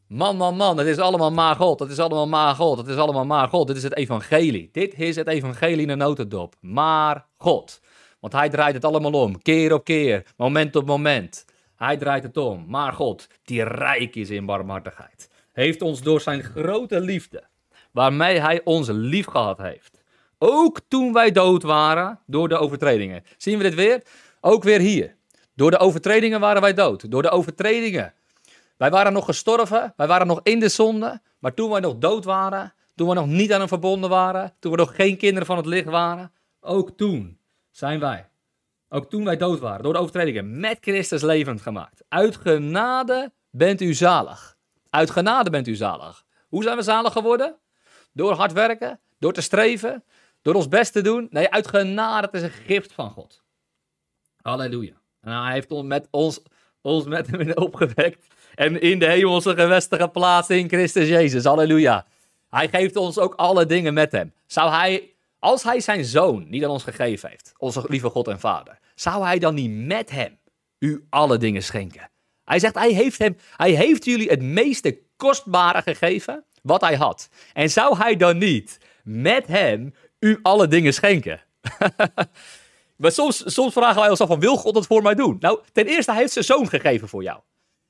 Man, 0.07 0.37
man, 0.37 0.55
man, 0.55 0.77
het 0.77 0.87
is 0.87 0.97
allemaal 0.97 1.31
maar 1.31 1.55
God. 1.55 1.79
Het 1.79 1.89
is 1.89 1.99
allemaal 1.99 2.27
maar 2.27 2.55
God. 2.55 2.77
Het 2.77 2.87
is 2.87 2.95
allemaal 2.95 3.25
maar 3.25 3.47
God. 3.47 3.67
Dit 3.67 3.75
is 3.75 3.83
het 3.83 3.95
evangelie. 3.95 4.69
Dit 4.71 4.99
is 4.99 5.15
het 5.15 5.27
evangelie 5.27 5.81
in 5.81 5.89
een 5.89 5.97
notendop. 5.97 6.55
Maar 6.59 7.25
God. 7.37 7.81
Want 8.19 8.33
hij 8.33 8.49
draait 8.49 8.73
het 8.73 8.85
allemaal 8.85 9.13
om. 9.13 9.41
Keer 9.41 9.73
op 9.73 9.83
keer. 9.83 10.25
Moment 10.37 10.75
op 10.75 10.85
moment. 10.85 11.45
Hij 11.81 11.97
draait 11.97 12.23
het 12.23 12.37
om. 12.37 12.65
Maar 12.67 12.93
God, 12.93 13.27
die 13.43 13.63
rijk 13.63 14.15
is 14.15 14.29
in 14.29 14.45
barmhartigheid, 14.45 15.29
heeft 15.51 15.81
ons 15.81 16.01
door 16.01 16.21
zijn 16.21 16.43
grote 16.43 16.99
liefde, 16.99 17.43
waarmee 17.91 18.39
hij 18.39 18.61
ons 18.63 18.87
lief 18.91 19.25
gehad 19.25 19.57
heeft. 19.57 20.03
Ook 20.37 20.79
toen 20.87 21.13
wij 21.13 21.31
dood 21.31 21.63
waren 21.63 22.19
door 22.25 22.49
de 22.49 22.57
overtredingen. 22.57 23.23
Zien 23.37 23.57
we 23.57 23.63
dit 23.63 23.75
weer? 23.75 24.01
Ook 24.41 24.63
weer 24.63 24.79
hier. 24.79 25.15
Door 25.55 25.71
de 25.71 25.77
overtredingen 25.77 26.39
waren 26.39 26.61
wij 26.61 26.73
dood. 26.73 27.11
Door 27.11 27.21
de 27.21 27.29
overtredingen. 27.29 28.13
Wij 28.77 28.89
waren 28.89 29.13
nog 29.13 29.25
gestorven. 29.25 29.93
Wij 29.95 30.07
waren 30.07 30.27
nog 30.27 30.39
in 30.43 30.59
de 30.59 30.69
zonde. 30.69 31.21
Maar 31.39 31.53
toen 31.53 31.69
wij 31.69 31.79
nog 31.79 31.97
dood 31.97 32.25
waren. 32.25 32.73
Toen 32.95 33.07
we 33.07 33.13
nog 33.13 33.27
niet 33.27 33.53
aan 33.53 33.59
hem 33.59 33.67
verbonden 33.67 34.09
waren. 34.09 34.53
Toen 34.59 34.71
we 34.71 34.77
nog 34.77 34.95
geen 34.95 35.17
kinderen 35.17 35.45
van 35.45 35.57
het 35.57 35.65
licht 35.65 35.85
waren. 35.89 36.31
Ook 36.59 36.97
toen 36.97 37.39
zijn 37.71 37.99
wij. 37.99 38.29
Ook 38.89 39.09
toen 39.09 39.25
wij 39.25 39.37
dood 39.37 39.59
waren. 39.59 39.83
Door 39.83 39.93
de 39.93 39.99
overtredingen. 39.99 40.59
Met 40.59 40.77
Christus 40.81 41.21
levend 41.21 41.61
gemaakt. 41.61 42.03
Uit 42.07 42.35
genade 42.35 43.31
bent 43.49 43.81
u 43.81 43.93
zalig. 43.93 44.57
Uit 44.89 45.09
genade 45.09 45.49
bent 45.49 45.67
u 45.67 45.75
zalig. 45.75 46.25
Hoe 46.47 46.63
zijn 46.63 46.77
we 46.77 46.83
zalig 46.83 47.13
geworden? 47.13 47.55
Door 48.13 48.33
hard 48.33 48.53
werken. 48.53 48.99
Door 49.19 49.33
te 49.33 49.41
streven. 49.41 50.03
Door 50.41 50.53
ons 50.53 50.67
best 50.67 50.93
te 50.93 51.01
doen. 51.01 51.27
Nee, 51.29 51.49
uit 51.49 51.67
genade. 51.67 52.25
Het 52.25 52.35
is 52.35 52.41
een 52.41 52.49
gift 52.65 52.93
van 52.93 53.09
God. 53.09 53.43
Halleluja. 54.41 55.00
En 55.21 55.43
hij 55.43 55.53
heeft 55.53 55.71
ons 55.71 55.87
met, 55.87 56.07
ons, 56.11 56.41
ons 56.81 57.05
met 57.05 57.27
hem 57.27 57.51
opgewekt. 57.51 58.27
En 58.55 58.81
in 58.81 58.99
de 58.99 59.05
hemelse 59.05 59.55
gewesten 59.55 59.99
geplaatst 59.99 60.49
in 60.49 60.67
Christus 60.67 61.07
Jezus. 61.07 61.43
Halleluja. 61.43 62.05
Hij 62.49 62.67
geeft 62.69 62.95
ons 62.95 63.19
ook 63.19 63.33
alle 63.35 63.65
dingen 63.65 63.93
met 63.93 64.11
hem. 64.11 64.33
Zou 64.45 64.71
hij, 64.71 65.13
als 65.39 65.63
hij 65.63 65.79
zijn 65.79 66.05
zoon 66.05 66.49
niet 66.49 66.63
aan 66.63 66.69
ons 66.69 66.83
gegeven 66.83 67.29
heeft, 67.29 67.53
onze 67.57 67.83
lieve 67.87 68.09
God 68.09 68.27
en 68.27 68.39
Vader, 68.39 68.79
zou 68.95 69.23
hij 69.25 69.39
dan 69.39 69.53
niet 69.53 69.71
met 69.71 70.11
hem 70.11 70.37
u 70.79 71.05
alle 71.09 71.37
dingen 71.37 71.63
schenken? 71.63 72.09
Hij 72.43 72.59
zegt, 72.59 72.75
hij 72.75 72.91
heeft, 72.91 73.17
hem, 73.19 73.37
hij 73.55 73.71
heeft 73.71 74.05
jullie 74.05 74.29
het 74.29 74.41
meeste 74.41 74.99
kostbare 75.15 75.81
gegeven 75.81 76.45
wat 76.61 76.81
hij 76.81 76.95
had. 76.95 77.29
En 77.53 77.69
zou 77.69 77.97
hij 77.97 78.15
dan 78.15 78.37
niet 78.37 78.77
met 79.03 79.47
hem 79.47 79.93
u 80.19 80.39
alle 80.41 80.67
dingen 80.67 80.93
schenken? 80.93 81.41
Maar 83.01 83.11
soms, 83.11 83.43
soms 83.45 83.73
vragen 83.73 84.01
wij 84.01 84.09
ons 84.09 84.19
af 84.19 84.27
van, 84.27 84.39
wil 84.39 84.55
God 84.55 84.75
het 84.75 84.85
voor 84.85 85.01
mij 85.01 85.15
doen? 85.15 85.37
Nou, 85.39 85.59
ten 85.71 85.85
eerste, 85.85 86.11
hij 86.11 86.19
heeft 86.19 86.33
zijn 86.33 86.45
zoon 86.45 86.69
gegeven 86.69 87.07
voor 87.07 87.23
jou. 87.23 87.39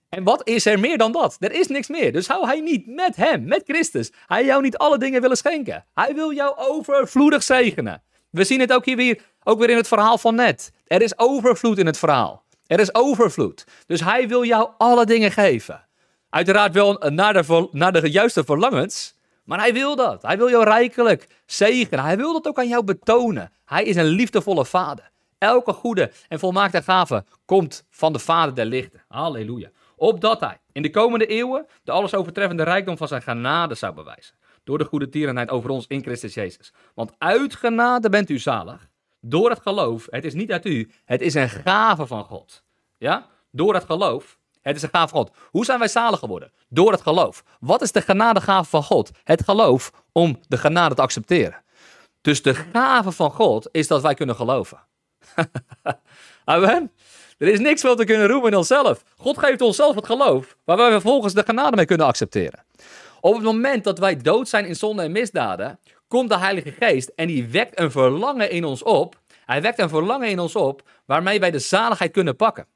En 0.09 0.23
wat 0.23 0.47
is 0.47 0.65
er 0.65 0.79
meer 0.79 0.97
dan 0.97 1.11
dat? 1.11 1.35
Er 1.39 1.51
is 1.51 1.67
niks 1.67 1.87
meer. 1.87 2.11
Dus 2.11 2.25
zou 2.25 2.45
hij 2.45 2.59
niet 2.59 2.87
met 2.87 3.15
hem, 3.15 3.43
met 3.43 3.63
Christus, 3.65 4.11
hij 4.27 4.45
jou 4.45 4.61
niet 4.61 4.77
alle 4.77 4.97
dingen 4.97 5.21
willen 5.21 5.37
schenken? 5.37 5.85
Hij 5.93 6.13
wil 6.15 6.33
jou 6.33 6.53
overvloedig 6.57 7.43
zegenen. 7.43 8.03
We 8.29 8.43
zien 8.43 8.59
het 8.59 8.73
ook 8.73 8.85
hier 8.85 8.95
weer, 8.95 9.21
ook 9.43 9.59
weer 9.59 9.69
in 9.69 9.77
het 9.77 9.87
verhaal 9.87 10.17
van 10.17 10.35
net. 10.35 10.71
Er 10.87 11.01
is 11.01 11.19
overvloed 11.19 11.77
in 11.77 11.85
het 11.85 11.97
verhaal. 11.97 12.43
Er 12.67 12.79
is 12.79 12.95
overvloed. 12.95 13.65
Dus 13.85 14.01
hij 14.01 14.27
wil 14.27 14.45
jou 14.45 14.69
alle 14.77 15.05
dingen 15.05 15.31
geven. 15.31 15.87
Uiteraard 16.29 16.73
wel 16.73 17.03
naar 17.09 17.45
naar 17.71 18.01
de 18.01 18.11
juiste 18.11 18.43
verlangens. 18.43 19.15
Maar 19.43 19.59
hij 19.59 19.73
wil 19.73 19.95
dat. 19.95 20.21
Hij 20.21 20.37
wil 20.37 20.49
jou 20.49 20.63
rijkelijk 20.63 21.27
zegenen. 21.45 22.03
Hij 22.03 22.17
wil 22.17 22.33
dat 22.33 22.47
ook 22.47 22.59
aan 22.59 22.67
jou 22.67 22.83
betonen. 22.83 23.51
Hij 23.65 23.83
is 23.83 23.95
een 23.95 24.05
liefdevolle 24.05 24.65
vader. 24.65 25.11
Elke 25.37 25.73
goede 25.73 26.11
en 26.27 26.39
volmaakte 26.39 26.81
gave 26.81 27.23
komt 27.45 27.85
van 27.89 28.13
de 28.13 28.19
Vader 28.19 28.55
der 28.55 28.65
lichten. 28.65 29.03
Halleluja. 29.07 29.69
Opdat 29.95 30.39
hij 30.39 30.59
in 30.71 30.81
de 30.81 30.89
komende 30.89 31.25
eeuwen 31.25 31.65
de 31.83 31.91
alles 31.91 32.13
overtreffende 32.13 32.63
rijkdom 32.63 32.97
van 32.97 33.07
zijn 33.07 33.21
genade 33.21 33.75
zou 33.75 33.93
bewijzen. 33.93 34.35
Door 34.63 34.77
de 34.77 34.85
goede 34.85 35.09
tierenheid 35.09 35.49
over 35.49 35.69
ons 35.69 35.87
in 35.87 36.01
Christus 36.01 36.33
Jezus. 36.33 36.73
Want 36.93 37.11
uit 37.17 37.55
genade 37.55 38.09
bent 38.09 38.29
u 38.29 38.39
zalig. 38.39 38.89
Door 39.21 39.49
het 39.49 39.59
geloof. 39.61 40.07
Het 40.09 40.25
is 40.25 40.33
niet 40.33 40.51
uit 40.51 40.65
u. 40.65 40.91
Het 41.05 41.21
is 41.21 41.33
een 41.33 41.49
gave 41.49 42.05
van 42.05 42.23
God. 42.23 42.63
Ja? 42.97 43.27
Door 43.51 43.73
het 43.73 43.83
geloof. 43.83 44.39
Het 44.61 44.75
is 44.75 44.81
een 44.81 44.89
van 44.91 45.09
God. 45.09 45.31
Hoe 45.49 45.65
zijn 45.65 45.79
wij 45.79 45.87
zalig 45.87 46.19
geworden? 46.19 46.51
Door 46.69 46.91
het 46.91 47.01
geloof. 47.01 47.43
Wat 47.59 47.81
is 47.81 47.91
de 47.91 48.01
genadegave 48.01 48.69
van 48.69 48.83
God? 48.83 49.11
Het 49.23 49.43
geloof 49.43 49.91
om 50.11 50.39
de 50.47 50.57
genade 50.57 50.95
te 50.95 51.01
accepteren. 51.01 51.63
Dus 52.21 52.41
de 52.41 52.53
gave 52.53 53.11
van 53.11 53.31
God 53.31 53.67
is 53.71 53.87
dat 53.87 54.01
wij 54.01 54.13
kunnen 54.13 54.35
geloven. 54.35 54.79
Amen. 56.45 56.91
Er 57.37 57.47
is 57.47 57.59
niks 57.59 57.81
wat 57.81 57.97
we 57.97 58.05
kunnen 58.05 58.27
roemen 58.27 58.51
in 58.51 58.57
onszelf. 58.57 59.03
God 59.17 59.37
geeft 59.37 59.61
ons 59.61 59.75
zelf 59.75 59.95
het 59.95 60.05
geloof, 60.05 60.57
waar 60.63 60.77
wij 60.77 60.91
vervolgens 60.91 61.33
de 61.33 61.43
genade 61.43 61.75
mee 61.75 61.85
kunnen 61.85 62.07
accepteren. 62.07 62.63
Op 63.21 63.33
het 63.33 63.43
moment 63.43 63.83
dat 63.83 63.99
wij 63.99 64.17
dood 64.17 64.49
zijn 64.49 64.65
in 64.65 64.75
zonde 64.75 65.03
en 65.03 65.11
misdaden, 65.11 65.79
komt 66.07 66.29
de 66.29 66.37
Heilige 66.37 66.71
Geest 66.71 67.11
en 67.15 67.27
die 67.27 67.47
wekt 67.47 67.79
een 67.79 67.91
verlangen 67.91 68.51
in 68.51 68.65
ons 68.65 68.83
op. 68.83 69.19
Hij 69.45 69.61
wekt 69.61 69.79
een 69.79 69.89
verlangen 69.89 70.29
in 70.29 70.39
ons 70.39 70.55
op 70.55 70.81
waarmee 71.05 71.39
wij 71.39 71.51
de 71.51 71.59
zaligheid 71.59 72.11
kunnen 72.11 72.35
pakken. 72.35 72.67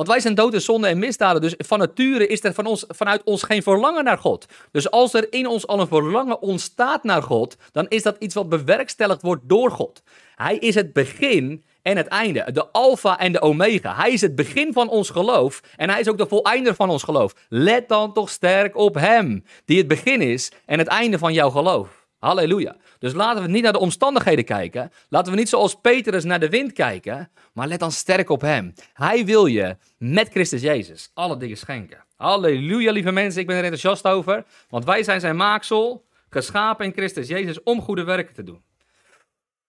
Want 0.00 0.12
wij 0.12 0.20
zijn 0.20 0.34
dood 0.34 0.54
in 0.54 0.60
zonde 0.60 0.86
en 0.86 0.98
misdaden, 0.98 1.40
dus 1.40 1.54
van 1.58 1.78
nature 1.78 2.26
is 2.26 2.44
er 2.44 2.54
van 2.54 2.66
ons, 2.66 2.84
vanuit 2.88 3.22
ons 3.24 3.42
geen 3.42 3.62
verlangen 3.62 4.04
naar 4.04 4.18
God. 4.18 4.46
Dus 4.72 4.90
als 4.90 5.14
er 5.14 5.32
in 5.32 5.46
ons 5.46 5.66
al 5.66 5.80
een 5.80 5.86
verlangen 5.86 6.42
ontstaat 6.42 7.04
naar 7.04 7.22
God, 7.22 7.56
dan 7.72 7.88
is 7.88 8.02
dat 8.02 8.16
iets 8.18 8.34
wat 8.34 8.48
bewerkstelligd 8.48 9.22
wordt 9.22 9.48
door 9.48 9.70
God. 9.70 10.02
Hij 10.34 10.56
is 10.56 10.74
het 10.74 10.92
begin 10.92 11.64
en 11.82 11.96
het 11.96 12.06
einde, 12.06 12.52
de 12.52 12.70
alfa 12.70 13.18
en 13.18 13.32
de 13.32 13.40
omega. 13.40 13.94
Hij 13.94 14.12
is 14.12 14.20
het 14.20 14.34
begin 14.34 14.72
van 14.72 14.88
ons 14.88 15.10
geloof 15.10 15.60
en 15.76 15.90
hij 15.90 16.00
is 16.00 16.08
ook 16.08 16.18
de 16.18 16.26
voleinder 16.26 16.74
van 16.74 16.90
ons 16.90 17.02
geloof. 17.02 17.32
Let 17.48 17.88
dan 17.88 18.12
toch 18.12 18.30
sterk 18.30 18.76
op 18.76 18.94
hem, 18.94 19.44
die 19.64 19.78
het 19.78 19.88
begin 19.88 20.20
is 20.20 20.52
en 20.66 20.78
het 20.78 20.88
einde 20.88 21.18
van 21.18 21.32
jouw 21.32 21.50
geloof. 21.50 22.06
Halleluja. 22.18 22.76
Dus 23.00 23.12
laten 23.12 23.42
we 23.42 23.48
niet 23.48 23.62
naar 23.62 23.72
de 23.72 23.78
omstandigheden 23.78 24.44
kijken. 24.44 24.92
Laten 25.08 25.32
we 25.32 25.38
niet 25.38 25.48
zoals 25.48 25.80
Petrus 25.80 26.24
naar 26.24 26.40
de 26.40 26.48
wind 26.48 26.72
kijken. 26.72 27.30
Maar 27.52 27.66
let 27.66 27.78
dan 27.78 27.92
sterk 27.92 28.28
op 28.28 28.40
hem. 28.40 28.72
Hij 28.92 29.24
wil 29.24 29.46
je 29.46 29.76
met 29.98 30.28
Christus 30.28 30.60
Jezus 30.60 31.10
alle 31.14 31.36
dingen 31.36 31.56
schenken. 31.56 32.04
Halleluja, 32.16 32.92
lieve 32.92 33.10
mensen. 33.10 33.40
Ik 33.40 33.46
ben 33.46 33.56
er 33.56 33.62
enthousiast 33.62 34.06
over. 34.06 34.44
Want 34.68 34.84
wij 34.84 35.02
zijn 35.02 35.20
zijn 35.20 35.36
maaksel, 35.36 36.06
geschapen 36.30 36.84
in 36.84 36.92
Christus 36.92 37.28
Jezus 37.28 37.62
om 37.62 37.80
goede 37.80 38.04
werken 38.04 38.34
te 38.34 38.42
doen. 38.42 38.62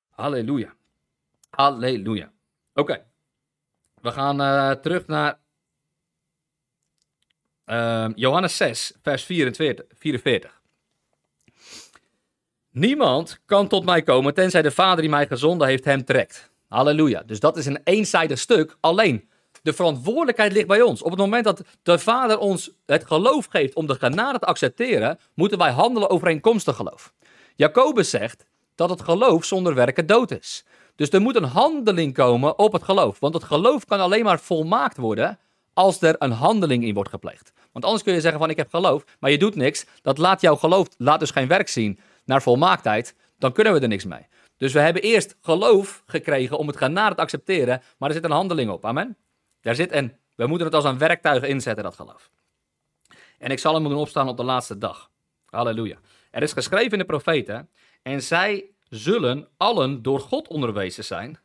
Halleluja. 0.10 0.74
Halleluja. 1.50 2.32
Oké. 2.74 3.06
We 4.02 4.12
gaan 4.12 4.42
uh, 4.42 4.72
terug 4.72 5.08
naar 5.08 5.40
uh, 7.66 8.08
Johannes 8.16 8.58
6, 8.58 8.94
vers 9.02 9.24
44. 9.24 9.86
44. 9.98 10.61
Niemand 12.72 13.40
kan 13.46 13.68
tot 13.68 13.86
mij 13.86 14.02
komen 14.02 14.34
tenzij 14.34 14.62
de 14.62 14.72
Vader 14.72 15.02
die 15.02 15.10
mij 15.10 15.28
gezonden 15.28 15.68
heeft 15.68 15.86
hem 15.86 16.06
trekt. 16.06 16.52
Halleluja. 16.68 17.24
Dus 17.26 17.40
dat 17.40 17.58
is 17.58 17.66
een 17.66 17.80
eenzijdig 17.84 18.40
stuk. 18.40 18.78
Alleen, 18.80 19.30
de 19.62 19.74
verantwoordelijkheid 19.74 20.52
ligt 20.52 20.68
bij 20.68 20.82
ons. 20.82 21.02
Op 21.02 21.10
het 21.10 21.20
moment 21.20 21.44
dat 21.44 21.62
de 21.84 22.00
Vader 22.00 22.38
ons 22.38 22.72
het 22.86 23.06
geloof 23.06 23.46
geeft 23.46 23.76
om 23.76 23.88
de 23.88 23.96
genade 23.96 24.40
te 24.40 24.46
accepteren, 24.46 25.20
moeten 25.34 25.58
wij 25.58 25.72
handelen 25.72 26.10
overeenkomstig 26.10 26.76
geloof. 26.76 27.14
Jacobus 27.56 28.10
zegt 28.10 28.46
dat 28.76 28.90
het 28.90 29.02
geloof 29.02 29.46
zonder 29.46 29.76
werken 29.76 30.06
dood 30.06 30.32
is. 30.32 30.66
Dus 30.96 31.10
er 31.10 31.22
moet 31.22 31.36
een 31.36 31.44
handeling 31.44 32.14
komen 32.14 32.60
op 32.60 32.74
het 32.74 32.84
geloof. 32.84 33.20
Want 33.20 33.34
het 33.34 33.44
geloof 33.44 33.86
kan 33.86 34.00
alleen 34.00 34.24
maar 34.24 34.40
volmaakt 34.40 34.98
worden 34.98 35.40
als 35.74 36.02
er 36.02 36.16
een 36.20 36.32
handeling 36.32 36.84
in 36.84 36.94
wordt 36.94 37.10
gepleegd. 37.10 37.52
Want 37.72 37.86
anders 37.86 38.04
kun 38.04 38.14
je 38.14 38.22
zeggen 38.22 38.40
van 38.40 38.50
ik 38.50 38.58
heb 38.58 38.70
geloof, 38.70 39.04
maar 39.20 39.32
je 39.32 39.38
doet 39.38 39.56
niks. 39.56 39.86
Dat 40.02 40.18
laat 40.18 40.42
jouw 40.42 40.56
geloof, 40.56 40.88
laat 40.98 41.20
dus 41.20 41.32
geen 41.32 41.48
werk 41.48 41.68
zien 41.68 42.00
naar 42.26 42.42
volmaaktheid, 42.42 43.16
dan 43.38 43.52
kunnen 43.52 43.74
we 43.74 43.80
er 43.80 43.88
niks 43.88 44.06
mee. 44.06 44.28
Dus 44.58 44.74
we 44.74 44.80
hebben 44.80 45.02
eerst 45.02 45.36
geloof 45.42 46.04
gekregen 46.06 46.58
om 46.58 46.68
het 46.68 46.78
genade 46.78 47.16
te 47.16 47.22
accepteren, 47.22 47.82
maar 47.98 48.10
er 48.10 48.16
zit 48.16 48.24
een 48.24 48.32
handeling 48.32 48.70
op. 48.70 48.86
Amen. 48.86 49.18
Daar 49.62 49.76
zit 49.76 49.92
een, 49.92 50.16
we 50.36 50.48
moeten 50.48 50.68
het 50.68 50.76
als 50.76 50.86
een 50.86 50.98
werktuig 50.98 51.44
inzetten, 51.44 51.84
dat 51.84 51.96
geloof. 51.96 52.30
En 53.38 53.52
ik 53.52 53.60
zal 53.60 53.74
hem 53.74 53.84
doen 53.84 53.96
opstaan 53.96 54.28
op 54.28 54.38
de 54.38 54.44
laatste 54.44 54.78
dag. 54.78 55.10
Halleluja. 55.46 55.98
Er 56.32 56.44
is 56.44 56.54
geschreven 56.54 56.92
in 56.92 56.98
de 56.98 57.06
profeten, 57.06 57.70
en 58.02 58.22
zij 58.22 58.66
zullen 58.90 59.48
allen 59.58 60.02
door 60.02 60.20
God 60.20 60.48
onderwezen 60.48 61.04
zijn. 61.04 61.40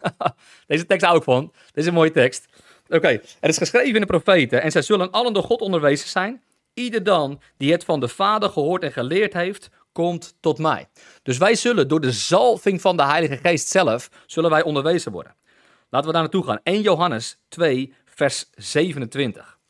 Deze 0.66 0.86
tekst 0.86 1.04
hou 1.06 1.18
ik 1.18 1.22
van. 1.22 1.52
Dit 1.52 1.76
is 1.76 1.86
een 1.86 1.94
mooie 1.94 2.10
tekst. 2.10 2.48
Oké, 2.88 3.08
het 3.08 3.50
is 3.50 3.58
geschreven 3.58 3.94
in 3.94 4.00
de 4.00 4.06
profeten. 4.06 4.62
En 4.62 4.70
zij 4.70 4.82
zullen 4.82 5.10
allen 5.10 5.32
door 5.32 5.42
God 5.42 5.60
onderwezen 5.60 6.08
zijn. 6.08 6.42
Ieder 6.74 7.02
dan 7.02 7.40
die 7.56 7.72
het 7.72 7.84
van 7.84 8.00
de 8.00 8.08
Vader 8.08 8.50
gehoord 8.50 8.82
en 8.82 8.92
geleerd 8.92 9.32
heeft, 9.32 9.70
komt 9.92 10.36
tot 10.40 10.58
mij. 10.58 10.88
Dus 11.22 11.38
wij 11.38 11.54
zullen 11.54 11.88
door 11.88 12.00
de 12.00 12.12
zalving 12.12 12.80
van 12.80 12.96
de 12.96 13.04
Heilige 13.04 13.36
Geest 13.36 13.68
zelf, 13.68 14.10
zullen 14.26 14.50
wij 14.50 14.62
onderwezen 14.62 15.12
worden. 15.12 15.36
Laten 15.88 16.06
we 16.06 16.12
daar 16.12 16.22
naartoe 16.22 16.44
gaan. 16.44 16.60
1 16.62 16.82
Johannes 16.82 17.38
2, 17.48 17.94
vers 18.04 18.50
27. 18.54 19.60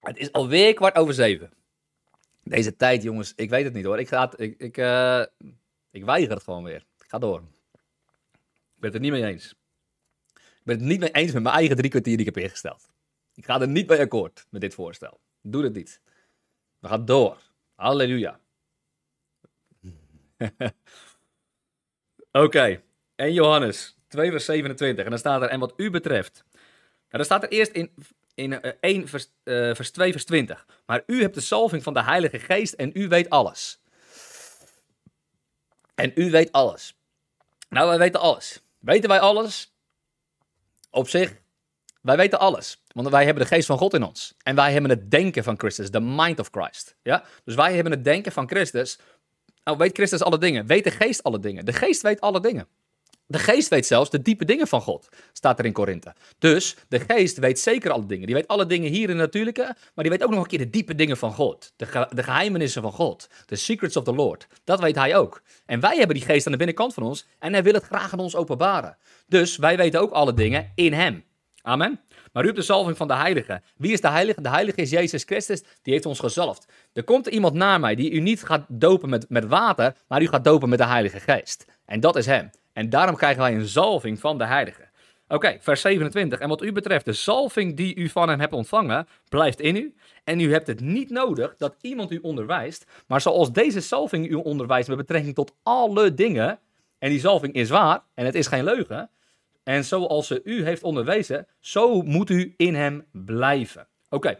Het 0.00 0.16
is 0.16 0.32
alweer 0.32 0.74
kwart 0.74 0.96
over 0.96 1.14
zeven. 1.14 1.52
Deze 2.42 2.76
tijd, 2.76 3.02
jongens, 3.02 3.32
ik 3.36 3.50
weet 3.50 3.64
het 3.64 3.72
niet 3.72 3.84
hoor. 3.84 3.98
Ik, 3.98 4.08
ga 4.08 4.32
ik, 4.36 4.60
ik, 4.60 4.76
uh, 4.76 5.22
ik 5.90 6.04
weiger 6.04 6.30
het 6.30 6.42
gewoon 6.42 6.64
weer. 6.64 6.84
Ik 6.98 7.08
ga 7.08 7.18
door. 7.18 7.42
Ik 8.76 8.82
ben 8.82 8.92
het 8.92 8.94
er 8.94 9.00
niet 9.00 9.12
mee 9.12 9.24
eens. 9.24 9.54
Ik 10.34 10.62
ben 10.62 10.76
het 10.76 10.84
niet 10.84 11.00
mee 11.00 11.10
eens 11.10 11.32
met 11.32 11.42
mijn 11.42 11.54
eigen 11.54 11.76
drie 11.76 11.90
kwartier 11.90 12.16
die 12.16 12.26
ik 12.26 12.34
heb 12.34 12.44
ingesteld. 12.44 12.88
Ik 13.34 13.44
ga 13.44 13.60
er 13.60 13.68
niet 13.68 13.88
mee 13.88 14.00
akkoord 14.00 14.46
met 14.50 14.60
dit 14.60 14.74
voorstel. 14.74 15.20
Doe 15.42 15.64
het 15.64 15.74
niet. 15.74 16.00
We 16.78 16.88
gaan 16.88 17.04
door. 17.04 17.42
Halleluja. 17.74 18.40
Oké. 22.32 22.82
En 23.14 23.32
Johannes 23.32 23.96
2 24.08 24.30
vers 24.30 24.44
27. 24.44 25.04
En 25.04 25.10
dan 25.10 25.18
staat 25.18 25.42
er, 25.42 25.48
en 25.48 25.60
wat 25.60 25.74
u 25.76 25.90
betreft. 25.90 26.44
Nou, 26.52 26.62
dan 27.08 27.24
staat 27.24 27.42
er 27.42 27.48
eerst 27.48 27.72
in 27.72 27.90
in 28.36 28.52
uh, 28.52 28.72
1 28.80 29.08
vers, 29.08 29.28
uh, 29.44 29.74
vers 29.74 29.90
2 29.90 30.12
vers 30.12 30.24
20. 30.24 30.66
Maar 30.86 31.02
u 31.06 31.20
hebt 31.20 31.34
de 31.34 31.40
salving 31.40 31.82
van 31.82 31.94
de 31.94 32.02
Heilige 32.02 32.38
Geest 32.38 32.72
en 32.72 32.90
u 32.94 33.08
weet 33.08 33.30
alles. 33.30 33.80
En 35.94 36.12
u 36.14 36.30
weet 36.30 36.52
alles. 36.52 36.96
Nou, 37.68 37.88
wij 37.88 37.98
weten 37.98 38.20
alles. 38.20 38.62
Weten 38.78 39.08
wij 39.08 39.20
alles? 39.20 39.74
Op 40.90 41.08
zich, 41.08 41.34
wij 42.02 42.16
weten 42.16 42.38
alles. 42.38 42.82
Want 42.92 43.08
wij 43.08 43.24
hebben 43.24 43.42
de 43.42 43.48
geest 43.48 43.66
van 43.66 43.78
God 43.78 43.94
in 43.94 44.02
ons. 44.02 44.34
En 44.42 44.54
wij 44.54 44.72
hebben 44.72 44.90
het 44.90 45.10
denken 45.10 45.44
van 45.44 45.58
Christus, 45.58 45.90
de 45.90 46.00
mind 46.00 46.38
of 46.38 46.48
Christ. 46.50 46.96
Ja? 47.02 47.24
Dus 47.44 47.54
wij 47.54 47.74
hebben 47.74 47.92
het 47.92 48.04
denken 48.04 48.32
van 48.32 48.48
Christus. 48.48 48.98
Nou, 49.64 49.78
weet 49.78 49.96
Christus 49.96 50.22
alle 50.22 50.38
dingen? 50.38 50.66
Weet 50.66 50.84
de 50.84 50.90
geest 50.90 51.22
alle 51.22 51.38
dingen? 51.38 51.64
De 51.64 51.72
geest 51.72 52.02
weet 52.02 52.20
alle 52.20 52.40
dingen. 52.40 52.68
De 53.28 53.38
geest 53.38 53.68
weet 53.68 53.86
zelfs 53.86 54.10
de 54.10 54.22
diepe 54.22 54.44
dingen 54.44 54.66
van 54.66 54.80
God, 54.80 55.08
staat 55.32 55.58
er 55.58 55.64
in 55.64 55.72
Korinthe. 55.72 56.14
Dus 56.38 56.76
de 56.88 57.00
geest 57.00 57.38
weet 57.38 57.58
zeker 57.58 57.90
alle 57.90 58.06
dingen. 58.06 58.26
Die 58.26 58.34
weet 58.34 58.48
alle 58.48 58.66
dingen 58.66 58.90
hier 58.90 59.02
in 59.02 59.08
het 59.08 59.18
natuurlijke, 59.18 59.62
maar 59.94 60.04
die 60.04 60.10
weet 60.10 60.24
ook 60.24 60.30
nog 60.30 60.40
een 60.42 60.46
keer 60.46 60.58
de 60.58 60.70
diepe 60.70 60.94
dingen 60.94 61.16
van 61.16 61.32
God. 61.32 61.72
De, 61.76 62.06
de 62.10 62.22
geheimenissen 62.22 62.82
van 62.82 62.92
God. 62.92 63.28
De 63.46 63.56
secrets 63.56 63.96
of 63.96 64.04
the 64.04 64.14
Lord. 64.14 64.46
Dat 64.64 64.80
weet 64.80 64.96
hij 64.96 65.16
ook. 65.16 65.42
En 65.66 65.80
wij 65.80 65.96
hebben 65.96 66.16
die 66.16 66.24
geest 66.24 66.46
aan 66.46 66.52
de 66.52 66.58
binnenkant 66.58 66.94
van 66.94 67.02
ons 67.02 67.26
en 67.38 67.52
hij 67.52 67.62
wil 67.62 67.72
het 67.72 67.84
graag 67.84 68.12
aan 68.12 68.18
ons 68.18 68.36
openbaren. 68.36 68.96
Dus 69.26 69.56
wij 69.56 69.76
weten 69.76 70.00
ook 70.00 70.10
alle 70.10 70.34
dingen 70.34 70.72
in 70.74 70.92
hem. 70.92 71.24
Amen. 71.62 72.00
Maar 72.32 72.42
u 72.42 72.46
hebt 72.46 72.58
de 72.58 72.64
zalving 72.64 72.96
van 72.96 73.08
de 73.08 73.14
heilige. 73.14 73.62
Wie 73.76 73.92
is 73.92 74.00
de 74.00 74.08
heilige? 74.08 74.40
De 74.40 74.48
heilige 74.48 74.80
is 74.80 74.90
Jezus 74.90 75.22
Christus. 75.22 75.62
Die 75.82 75.92
heeft 75.92 76.06
ons 76.06 76.18
gezalfd. 76.18 76.66
Er 76.92 77.04
komt 77.04 77.26
iemand 77.26 77.54
naar 77.54 77.80
mij 77.80 77.94
die 77.94 78.10
u 78.10 78.20
niet 78.20 78.44
gaat 78.44 78.64
dopen 78.68 79.08
met, 79.08 79.28
met 79.28 79.44
water, 79.44 79.96
maar 80.08 80.22
u 80.22 80.28
gaat 80.28 80.44
dopen 80.44 80.68
met 80.68 80.78
de 80.78 80.86
heilige 80.86 81.20
geest. 81.20 81.64
En 81.84 82.00
dat 82.00 82.16
is 82.16 82.26
hem. 82.26 82.50
En 82.76 82.90
daarom 82.90 83.16
krijgen 83.16 83.42
wij 83.42 83.54
een 83.54 83.66
zalving 83.66 84.20
van 84.20 84.38
de 84.38 84.44
heilige. 84.44 84.88
Oké, 85.28 85.56
vers 85.60 85.80
27. 85.80 86.38
En 86.38 86.48
wat 86.48 86.62
u 86.62 86.72
betreft, 86.72 87.04
de 87.04 87.12
zalving 87.12 87.76
die 87.76 87.94
u 87.94 88.08
van 88.08 88.28
hem 88.28 88.40
hebt 88.40 88.52
ontvangen, 88.52 89.08
blijft 89.28 89.60
in 89.60 89.76
u. 89.76 89.94
En 90.24 90.40
u 90.40 90.52
hebt 90.52 90.66
het 90.66 90.80
niet 90.80 91.10
nodig 91.10 91.56
dat 91.56 91.76
iemand 91.80 92.10
u 92.10 92.18
onderwijst. 92.22 92.86
Maar 93.06 93.20
zoals 93.20 93.52
deze 93.52 93.80
zalving 93.80 94.30
u 94.30 94.34
onderwijst 94.34 94.88
met 94.88 94.96
betrekking 94.96 95.34
tot 95.34 95.54
alle 95.62 96.14
dingen. 96.14 96.58
En 96.98 97.10
die 97.10 97.20
zalving 97.20 97.52
is 97.52 97.68
waar 97.68 98.02
en 98.14 98.24
het 98.24 98.34
is 98.34 98.46
geen 98.46 98.64
leugen. 98.64 99.10
En 99.62 99.84
zoals 99.84 100.26
ze 100.26 100.40
u 100.44 100.64
heeft 100.64 100.82
onderwezen, 100.82 101.46
zo 101.60 102.02
moet 102.02 102.30
u 102.30 102.54
in 102.56 102.74
hem 102.74 103.04
blijven. 103.12 103.86
Oké. 104.08 104.38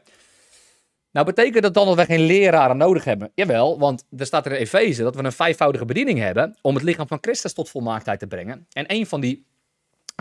Nou, 1.16 1.28
betekent 1.28 1.62
dat 1.62 1.74
dan 1.74 1.86
dat 1.86 1.96
we 1.96 2.04
geen 2.04 2.20
leraren 2.20 2.76
nodig 2.76 3.04
hebben? 3.04 3.30
Jawel, 3.34 3.78
want 3.78 4.04
er 4.16 4.26
staat 4.26 4.46
er 4.46 4.52
in 4.52 4.58
Efeze 4.58 5.02
dat 5.02 5.14
we 5.14 5.24
een 5.24 5.32
vijfvoudige 5.32 5.84
bediening 5.84 6.18
hebben 6.18 6.56
om 6.60 6.74
het 6.74 6.84
lichaam 6.84 7.06
van 7.06 7.18
Christus 7.20 7.52
tot 7.52 7.70
volmaaktheid 7.70 8.18
te 8.18 8.26
brengen. 8.26 8.66
En 8.72 8.84
een 8.86 9.06
van 9.06 9.20
die 9.20 9.46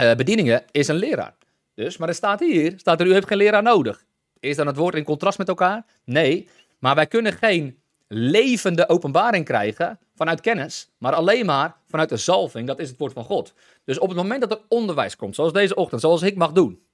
uh, 0.02 0.14
bedieningen 0.14 0.64
is 0.72 0.88
een 0.88 0.96
leraar. 0.96 1.36
Dus, 1.74 1.98
maar 1.98 2.08
er 2.08 2.16
staat 2.16 2.40
hier, 2.40 2.74
staat 2.78 3.00
er, 3.00 3.08
u 3.08 3.14
hebt 3.14 3.28
geen 3.28 3.38
leraar 3.38 3.64
nodig. 3.64 4.06
Is 4.40 4.56
dan 4.56 4.68
het 4.68 4.76
woord 4.76 4.96
in 4.96 5.04
contrast 5.04 5.38
met 5.38 5.48
elkaar? 5.48 5.86
Nee, 6.04 6.50
maar 6.80 6.96
wij 6.96 7.08
kunnen 7.08 7.34
geen 7.34 7.80
levende 8.08 8.90
openbaring 8.90 9.46
krijgen 9.46 10.00
vanuit 10.16 10.42
kennis, 10.42 10.90
maar 10.98 11.14
alleen 11.14 11.46
maar 11.46 11.76
vanuit 11.88 12.10
de 12.10 12.18
zalving, 12.18 12.68
dat 12.68 12.80
is 12.80 12.90
het 12.90 12.98
woord 12.98 13.14
van 13.14 13.24
God. 13.24 13.54
Dus 13.84 14.00
op 14.00 14.08
het 14.08 14.18
moment 14.18 14.42
dat 14.42 14.52
er 14.52 14.62
onderwijs 14.68 15.16
komt, 15.16 15.36
zoals 15.36 15.54
deze 15.54 15.76
ochtend, 15.76 16.02
zoals 16.02 16.22
ik 16.22 16.36
mag 16.36 16.52
doen, 16.52 16.86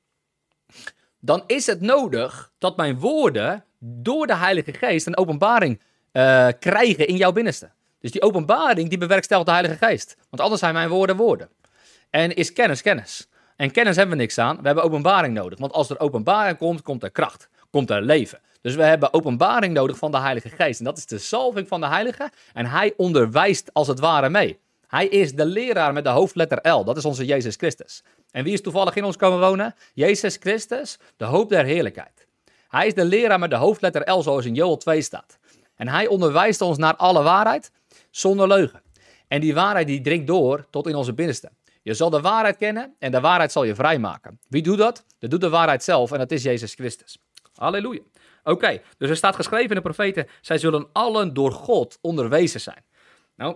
dan 1.20 1.44
is 1.48 1.66
het 1.66 1.82
nodig 1.82 2.52
dat 2.58 2.78
mijn 2.78 3.00
woorden 3.00 3.66
door 3.84 4.28
de 4.28 4.36
Heilige 4.36 4.74
Geest 4.74 5.08
een 5.08 5.18
openbaring 5.18 5.82
uh, 6.14 6.48
krijgen 6.60 7.08
in 7.08 7.16
jouw 7.16 7.32
binnenste. 7.32 7.70
Dus 8.00 8.12
die 8.12 8.22
openbaring 8.22 8.90
die 8.90 8.98
bewerkstelligt 8.98 9.48
de 9.48 9.54
Heilige 9.54 9.86
Geest. 9.86 10.18
Want 10.30 10.42
anders 10.42 10.60
zijn 10.62 10.74
mijn 10.74 10.90
woorden 10.90 11.16
woorden. 11.16 11.50
En 12.10 12.36
is 12.36 12.54
kennis 12.54 12.82
kennis. 12.82 13.28
En 13.56 13.72
kennis 13.72 13.96
hebben 13.96 14.16
we 14.16 14.22
niks 14.22 14.38
aan. 14.38 14.58
We 14.58 14.66
hebben 14.66 14.84
openbaring 14.84 15.34
nodig. 15.34 15.60
Want 15.60 15.74
als 15.74 15.90
er 15.90 16.00
openbaring 16.00 16.58
komt, 16.58 16.82
komt 16.82 17.04
er 17.04 17.12
kracht. 17.12 17.50
Komt 17.70 17.90
er 17.90 18.02
leven. 18.02 18.40
Dus 18.62 18.76
we 18.76 18.84
hebben 18.84 19.14
openbaring 19.14 19.74
nodig 19.74 19.98
van 19.98 20.12
de 20.12 20.20
Heilige 20.20 20.50
Geest. 20.50 20.80
En 20.80 20.86
dat 20.86 20.98
is 20.98 21.06
de 21.06 21.18
salving 21.18 21.68
van 21.68 21.82
de 21.82 21.88
Heilige. 21.88 22.32
En 22.54 22.66
hij 22.66 22.94
onderwijst 22.98 23.74
als 23.74 23.88
het 23.88 24.00
ware 24.00 24.30
mee. 24.30 24.60
Hij 24.88 25.08
is 25.08 25.34
de 25.34 25.46
leraar 25.46 25.94
met 25.94 26.04
de 26.04 26.10
hoofdletter 26.10 26.70
L. 26.70 26.84
Dat 26.84 26.98
is 26.98 27.06
onze 27.06 27.26
Jezus 27.26 27.56
Christus. 27.56 28.04
En 28.32 28.44
wie 28.44 28.54
is 28.54 28.62
toevallig 28.62 28.96
in 28.96 29.04
ons 29.04 29.16
komen 29.16 29.40
wonen? 29.40 29.76
Jezus 29.94 30.38
Christus, 30.40 31.00
de 31.18 31.26
hoop 31.26 31.50
der 31.50 31.66
heerlijkheid. 31.66 32.28
Hij 32.72 32.88
is 32.88 32.94
de 32.94 33.06
leraar 33.06 33.40
met 33.40 33.50
de 33.50 33.56
hoofdletter 33.56 34.12
L, 34.12 34.22
zoals 34.22 34.46
in 34.46 34.54
Joel 34.54 34.78
2 34.78 35.02
staat. 35.02 35.40
En 35.76 35.88
hij 35.88 36.08
onderwijst 36.08 36.62
ons 36.62 36.78
naar 36.78 36.96
alle 36.96 37.24
waarheid 37.24 37.72
zonder 38.10 38.48
leugen. 38.48 38.82
En 39.28 39.42
die 39.42 39.54
waarheid 39.54 39.88
die 39.88 40.02
dringt 40.02 40.28
door 40.28 40.66
tot 40.70 40.88
in 40.88 40.96
onze 40.96 41.14
binnenste. 41.14 41.52
Je 41.82 41.94
zal 41.94 42.10
de 42.10 42.22
waarheid 42.22 42.58
kennen 42.58 42.96
en 43.00 43.12
de 43.12 43.20
waarheid 43.20 43.52
zal 43.52 43.64
je 43.64 43.76
vrijmaken. 43.76 44.40
Wie 44.48 44.62
doet 44.62 44.78
dat? 44.78 45.06
Dat 45.20 45.30
doet 45.30 45.42
de 45.42 45.50
waarheid 45.50 45.84
zelf 45.84 46.12
en 46.12 46.18
dat 46.18 46.32
is 46.32 46.44
Jezus 46.44 46.74
Christus. 46.74 47.18
Halleluja. 47.56 48.02
Oké, 48.44 48.82
dus 48.98 49.10
er 49.10 49.16
staat 49.16 49.36
geschreven 49.36 49.70
in 49.70 49.76
de 49.76 49.82
profeten, 49.82 50.28
zij 50.42 50.58
zullen 50.58 50.88
allen 50.92 51.34
door 51.34 51.52
God 51.52 51.98
onderwezen 52.02 52.62
zijn. 52.62 52.84
Nou, 53.36 53.56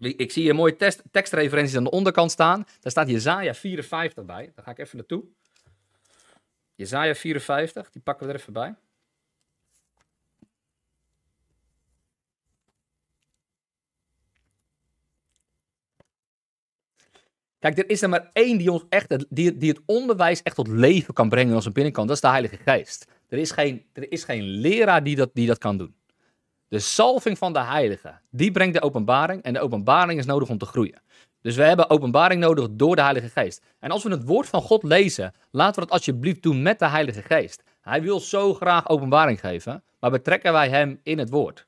ik 0.00 0.32
zie 0.32 0.42
hier 0.42 0.54
mooie 0.54 0.76
tekstreferenties 1.10 1.76
aan 1.76 1.84
de 1.84 1.90
onderkant 1.90 2.30
staan. 2.30 2.66
Daar 2.80 2.92
staat 2.92 3.08
Jezaja 3.08 3.54
54 3.54 4.24
bij. 4.24 4.52
Daar 4.54 4.64
ga 4.64 4.70
ik 4.70 4.78
even 4.78 4.96
naartoe. 4.96 5.24
Jezaja 6.76 7.14
54, 7.14 7.90
die 7.90 8.02
pakken 8.02 8.26
we 8.26 8.32
er 8.32 8.38
even 8.38 8.52
bij. 8.52 8.74
Kijk, 17.58 17.78
er 17.78 17.90
is 17.90 18.02
er 18.02 18.08
maar 18.08 18.30
één 18.32 18.58
die, 18.58 18.72
ons 18.72 18.84
echt, 18.88 19.26
die, 19.28 19.56
die 19.56 19.68
het 19.68 19.80
onderwijs 19.86 20.42
echt 20.42 20.56
tot 20.56 20.68
leven 20.68 21.14
kan 21.14 21.28
brengen 21.28 21.48
in 21.48 21.54
onze 21.54 21.72
binnenkant. 21.72 22.06
Dat 22.08 22.16
is 22.16 22.22
de 22.22 22.28
Heilige 22.28 22.56
Geest. 22.56 23.06
Er 23.28 23.38
is 23.38 23.50
geen, 23.50 23.84
er 23.92 24.12
is 24.12 24.24
geen 24.24 24.42
leraar 24.42 25.04
die 25.04 25.16
dat, 25.16 25.30
die 25.32 25.46
dat 25.46 25.58
kan 25.58 25.76
doen. 25.76 25.94
De 26.68 26.78
salving 26.78 27.38
van 27.38 27.52
de 27.52 27.60
Heilige, 27.60 28.20
die 28.30 28.50
brengt 28.50 28.74
de 28.74 28.82
openbaring. 28.82 29.42
En 29.42 29.52
de 29.52 29.60
openbaring 29.60 30.18
is 30.18 30.26
nodig 30.26 30.48
om 30.48 30.58
te 30.58 30.66
groeien. 30.66 31.02
Dus 31.46 31.56
we 31.56 31.62
hebben 31.62 31.90
openbaring 31.90 32.40
nodig 32.40 32.68
door 32.70 32.96
de 32.96 33.02
Heilige 33.02 33.28
Geest. 33.28 33.62
En 33.78 33.90
als 33.90 34.02
we 34.02 34.10
het 34.10 34.24
woord 34.24 34.48
van 34.48 34.62
God 34.62 34.82
lezen, 34.82 35.34
laten 35.50 35.74
we 35.74 35.80
dat 35.80 35.90
alsjeblieft 35.90 36.42
doen 36.42 36.62
met 36.62 36.78
de 36.78 36.88
Heilige 36.88 37.22
Geest. 37.22 37.62
Hij 37.80 38.02
wil 38.02 38.20
zo 38.20 38.54
graag 38.54 38.88
openbaring 38.88 39.40
geven, 39.40 39.84
maar 39.98 40.10
betrekken 40.10 40.52
wij 40.52 40.68
hem 40.68 41.00
in 41.02 41.18
het 41.18 41.30
woord. 41.30 41.66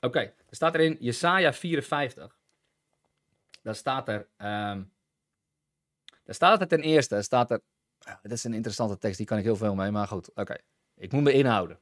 Oké, 0.00 0.18
er 0.18 0.32
staat 0.50 0.74
er 0.74 0.80
in 0.80 0.96
Jesaja 1.00 1.52
54. 1.52 2.36
Daar 3.62 3.74
staat 3.74 4.08
er, 4.08 4.26
um, 4.38 4.90
daar 6.24 6.34
staat 6.34 6.60
er 6.60 6.68
ten 6.68 6.80
eerste, 6.80 7.22
staat 7.22 7.50
er, 7.50 7.60
dit 8.22 8.32
is 8.32 8.44
een 8.44 8.54
interessante 8.54 8.98
tekst, 8.98 9.16
die 9.16 9.26
kan 9.26 9.38
ik 9.38 9.44
heel 9.44 9.56
veel 9.56 9.74
mee, 9.74 9.90
maar 9.90 10.06
goed, 10.06 10.30
oké. 10.34 10.56
Ik 10.94 11.12
moet 11.12 11.22
me 11.22 11.32
inhouden. 11.32 11.78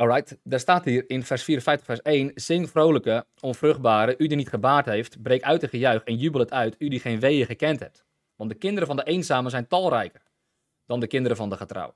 Alright, 0.00 0.38
daar 0.42 0.60
staat 0.60 0.84
hier 0.84 1.10
in 1.10 1.24
vers 1.24 1.42
54, 1.42 1.86
vers 1.86 2.02
1: 2.02 2.30
Zing 2.34 2.70
vrolijke, 2.70 3.26
onvruchtbare, 3.40 4.14
u 4.18 4.26
die 4.26 4.36
niet 4.36 4.48
gebaard 4.48 4.86
heeft, 4.86 5.22
breek 5.22 5.42
uit 5.42 5.60
de 5.60 5.68
gejuich 5.68 6.02
en 6.02 6.16
jubel 6.16 6.40
het 6.40 6.52
uit, 6.52 6.74
u 6.78 6.88
die 6.88 7.00
geen 7.00 7.20
weeën 7.20 7.46
gekend 7.46 7.80
hebt. 7.80 8.04
Want 8.36 8.50
de 8.50 8.56
kinderen 8.56 8.86
van 8.86 8.96
de 8.96 9.02
eenzame 9.02 9.50
zijn 9.50 9.66
talrijker 9.66 10.22
dan 10.86 11.00
de 11.00 11.06
kinderen 11.06 11.36
van 11.36 11.50
de 11.50 11.56
getrouw. 11.56 11.94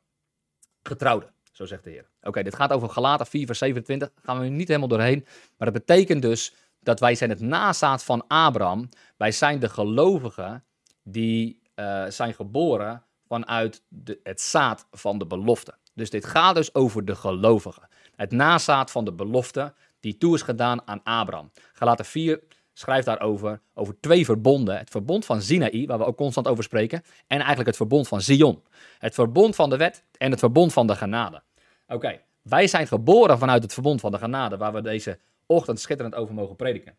getrouwde. 0.83 1.27
Zo 1.53 1.65
zegt 1.65 1.85
de 1.85 1.91
Heer. 1.91 2.09
Oké, 2.23 2.43
dit 2.43 2.55
gaat 2.55 2.73
over 2.73 2.89
Galaten 2.89 3.27
4, 3.27 3.47
vers 3.47 3.59
27. 3.59 4.09
Daar 4.15 4.25
gaan 4.25 4.39
we 4.39 4.49
nu 4.49 4.57
niet 4.57 4.69
helemaal 4.69 4.89
doorheen. 4.89 5.27
Maar 5.59 5.73
dat 5.73 5.87
betekent 5.87 6.23
dus 6.23 6.55
dat 6.81 7.01
wij 7.01 7.15
zijn 7.15 7.31
het 7.31 7.41
nazaat 7.41 8.05
van 8.05 8.25
Abraham. 8.27 8.89
Wij 9.17 9.33
zijn 9.33 9.59
de 9.59 9.69
gelovigen 9.69 10.65
die 11.03 11.63
uh, 11.75 12.05
zijn 12.09 12.35
geboren 12.35 13.05
vanuit 13.27 13.83
het 14.23 14.41
zaad 14.41 14.87
van 14.91 15.19
de 15.19 15.27
belofte. 15.27 15.75
Dus 15.95 16.11
dit 16.11 16.27
gaat 16.27 16.55
dus 16.55 16.75
over 16.75 17.05
de 17.05 17.15
gelovigen. 17.15 17.89
Het 18.23 18.33
nazaad 18.33 18.91
van 18.91 19.05
de 19.05 19.13
belofte 19.13 19.75
die 20.01 20.17
toe 20.17 20.35
is 20.35 20.43
gedaan 20.43 20.87
aan 20.89 21.03
Abraham. 21.03 21.51
Galaten 21.73 22.05
4 22.05 22.41
schrijft 22.73 23.07
daarover, 23.07 23.61
over 23.75 24.01
twee 24.01 24.25
verbonden. 24.25 24.79
Het 24.79 24.91
verbond 24.91 25.25
van 25.25 25.43
Sinaï, 25.43 25.87
waar 25.87 25.99
we 25.99 26.05
ook 26.05 26.17
constant 26.17 26.49
over 26.49 26.65
spreken, 26.65 27.03
en 27.27 27.37
eigenlijk 27.37 27.67
het 27.67 27.77
verbond 27.77 28.09
van 28.09 28.21
Zion. 28.21 28.63
Het 28.99 29.15
verbond 29.15 29.55
van 29.55 29.71
de 29.71 29.77
wet 29.77 30.05
en 30.19 30.31
het 30.31 30.39
verbond 30.39 30.73
van 30.73 30.87
de 30.87 30.97
genade. 30.97 31.43
Oké, 31.87 32.21
wij 32.43 32.67
zijn 32.67 32.87
geboren 32.87 33.39
vanuit 33.39 33.63
het 33.63 33.73
verbond 33.73 34.01
van 34.01 34.11
de 34.11 34.19
genade, 34.19 34.57
waar 34.57 34.73
we 34.73 34.83
deze 34.83 35.19
ochtend 35.47 35.81
schitterend 35.81 36.15
over 36.15 36.35
mogen 36.35 36.57
prediken. 36.57 36.97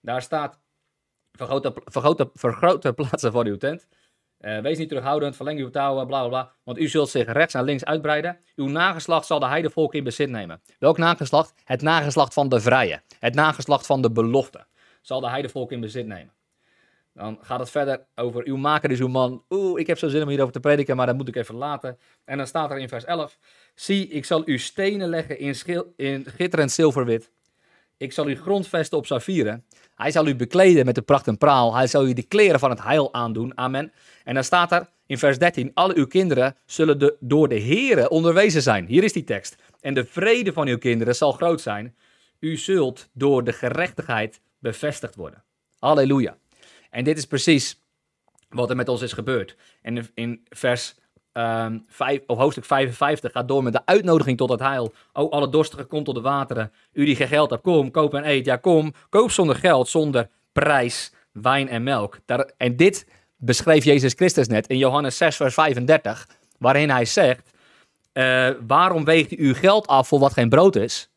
Daar 0.00 0.22
staat, 0.22 0.58
vergroot 1.32 2.82
de, 2.82 2.92
plaatsen 2.92 3.32
voor 3.32 3.44
uw 3.44 3.56
tent. 3.56 3.86
Uh, 4.40 4.58
wees 4.58 4.78
niet 4.78 4.88
terughoudend, 4.88 5.36
verleng 5.36 5.58
uw 5.58 5.70
touwen, 5.70 6.06
bla 6.06 6.20
bla 6.20 6.28
bla. 6.28 6.52
Want 6.62 6.78
u 6.78 6.88
zult 6.88 7.08
zich 7.08 7.32
rechts 7.32 7.54
en 7.54 7.64
links 7.64 7.84
uitbreiden. 7.84 8.38
Uw 8.56 8.68
nageslacht 8.68 9.26
zal 9.26 9.38
de 9.38 9.46
heidevolk 9.46 9.94
in 9.94 10.04
bezit 10.04 10.30
nemen. 10.30 10.62
Welk 10.78 10.98
nageslacht? 10.98 11.54
Het 11.64 11.82
nageslacht 11.82 12.34
van 12.34 12.48
de 12.48 12.60
vrije. 12.60 13.02
Het 13.18 13.34
nageslacht 13.34 13.86
van 13.86 14.02
de 14.02 14.10
belofte. 14.10 14.66
Zal 15.00 15.20
de 15.20 15.28
heidevolk 15.28 15.72
in 15.72 15.80
bezit 15.80 16.06
nemen. 16.06 16.32
Dan 17.16 17.38
gaat 17.40 17.58
het 17.58 17.70
verder 17.70 18.06
over 18.14 18.46
uw 18.46 18.56
maker 18.56 18.90
is 18.90 19.00
uw 19.00 19.08
man. 19.08 19.44
Oeh, 19.50 19.80
ik 19.80 19.86
heb 19.86 19.98
zo 19.98 20.08
zin 20.08 20.22
om 20.22 20.28
hierover 20.28 20.52
te 20.52 20.60
prediken, 20.60 20.96
maar 20.96 21.06
dat 21.06 21.16
moet 21.16 21.28
ik 21.28 21.36
even 21.36 21.54
laten. 21.54 21.98
En 22.24 22.36
dan 22.36 22.46
staat 22.46 22.70
er 22.70 22.78
in 22.78 22.88
vers 22.88 23.04
11. 23.04 23.38
Zie, 23.74 24.08
ik 24.08 24.24
zal 24.24 24.42
u 24.44 24.58
stenen 24.58 25.08
leggen 25.08 25.38
in, 25.38 25.54
schil, 25.54 25.92
in 25.96 26.24
gitterend 26.26 26.70
zilverwit. 26.70 27.30
Ik 27.96 28.12
zal 28.12 28.28
u 28.28 28.36
grondvesten 28.36 28.98
op 28.98 29.06
saffieren. 29.06 29.64
Hij 29.96 30.10
zal 30.10 30.26
u 30.26 30.34
bekleden 30.34 30.84
met 30.84 30.94
de 30.94 31.02
pracht 31.02 31.26
en 31.26 31.38
praal. 31.38 31.74
Hij 31.74 31.86
zal 31.86 32.06
u 32.06 32.12
de 32.12 32.22
kleren 32.22 32.60
van 32.60 32.70
het 32.70 32.82
heil 32.82 33.14
aandoen. 33.14 33.58
Amen. 33.58 33.92
En 34.24 34.34
dan 34.34 34.44
staat 34.44 34.72
er 34.72 34.88
in 35.06 35.18
vers 35.18 35.38
13: 35.38 35.70
Alle 35.74 35.96
uw 35.96 36.06
kinderen 36.06 36.56
zullen 36.66 37.16
door 37.20 37.48
de 37.48 37.60
Here 37.60 38.08
onderwezen 38.08 38.62
zijn. 38.62 38.86
Hier 38.86 39.04
is 39.04 39.12
die 39.12 39.24
tekst. 39.24 39.56
En 39.80 39.94
de 39.94 40.04
vrede 40.04 40.52
van 40.52 40.66
uw 40.66 40.78
kinderen 40.78 41.14
zal 41.14 41.32
groot 41.32 41.60
zijn. 41.60 41.94
U 42.38 42.56
zult 42.56 43.08
door 43.12 43.44
de 43.44 43.52
gerechtigheid 43.52 44.40
bevestigd 44.58 45.14
worden. 45.14 45.42
Halleluja. 45.78 46.36
En 46.90 47.04
dit 47.04 47.18
is 47.18 47.26
precies 47.26 47.80
wat 48.48 48.70
er 48.70 48.76
met 48.76 48.88
ons 48.88 49.02
is 49.02 49.12
gebeurd. 49.12 49.56
En 49.82 50.08
in 50.14 50.46
vers 50.48 50.94
um, 51.36 51.86
of 52.26 52.38
hoofdstuk 52.38 52.64
55 52.64 53.32
gaat 53.32 53.48
door 53.48 53.62
met 53.62 53.72
de 53.72 53.82
uitnodiging 53.84 54.36
tot 54.36 54.50
het 54.50 54.60
heil. 54.60 54.92
O, 55.12 55.28
alle 55.28 55.48
dorstigen, 55.48 55.86
kom 55.86 56.04
tot 56.04 56.14
de 56.14 56.20
wateren. 56.20 56.72
U 56.92 57.04
die 57.04 57.16
geen 57.16 57.28
geld 57.28 57.50
hebt, 57.50 57.62
kom, 57.62 57.90
koop 57.90 58.14
en 58.14 58.28
eet. 58.28 58.44
Ja, 58.44 58.56
kom, 58.56 58.94
koop 59.08 59.30
zonder 59.30 59.56
geld, 59.56 59.88
zonder 59.88 60.28
prijs, 60.52 61.12
wijn 61.32 61.68
en 61.68 61.82
melk. 61.82 62.18
Daar, 62.24 62.50
en 62.56 62.76
dit 62.76 63.06
beschreef 63.36 63.84
Jezus 63.84 64.12
Christus 64.12 64.48
net 64.48 64.66
in 64.66 64.78
Johannes 64.78 65.16
6, 65.16 65.36
vers 65.36 65.54
35, 65.54 66.26
waarin 66.58 66.90
hij 66.90 67.04
zegt: 67.04 67.50
uh, 68.12 68.48
Waarom 68.66 69.04
weegt 69.04 69.32
u 69.32 69.46
uw 69.46 69.54
geld 69.54 69.86
af 69.86 70.08
voor 70.08 70.18
wat 70.18 70.32
geen 70.32 70.48
brood 70.48 70.76
is? 70.76 71.10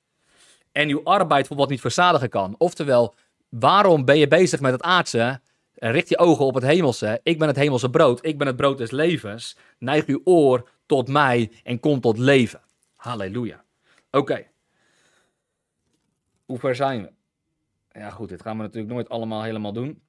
En 0.71 0.89
uw 0.89 1.01
arbeid 1.03 1.47
voor 1.47 1.57
wat 1.57 1.69
niet 1.69 1.81
verzadigen 1.81 2.29
kan? 2.29 2.55
Oftewel, 2.57 3.13
waarom 3.49 4.05
ben 4.05 4.17
je 4.17 4.27
bezig 4.27 4.59
met 4.59 4.71
het 4.71 4.81
aardse 4.81 5.39
richt 5.79 6.09
je 6.09 6.17
ogen 6.17 6.45
op 6.45 6.53
het 6.53 6.63
hemelse. 6.63 7.19
Ik 7.23 7.39
ben 7.39 7.47
het 7.47 7.57
hemelse 7.57 7.89
brood. 7.89 8.25
Ik 8.25 8.37
ben 8.37 8.47
het 8.47 8.55
brood 8.55 8.77
des 8.77 8.91
levens. 8.91 9.57
Neig 9.77 10.05
uw 10.05 10.21
oor 10.23 10.69
tot 10.85 11.07
mij 11.07 11.51
en 11.63 11.79
kom 11.79 12.01
tot 12.01 12.17
leven. 12.17 12.61
Halleluja. 12.95 13.63
Oké. 14.11 14.47
Hoe 16.45 16.59
ver 16.59 16.75
zijn 16.75 17.01
we? 17.01 17.11
Ja 17.99 18.09
goed, 18.09 18.29
dit 18.29 18.41
gaan 18.41 18.57
we 18.57 18.63
natuurlijk 18.63 18.93
nooit 18.93 19.09
allemaal 19.09 19.43
helemaal 19.43 19.73
doen. 19.73 20.01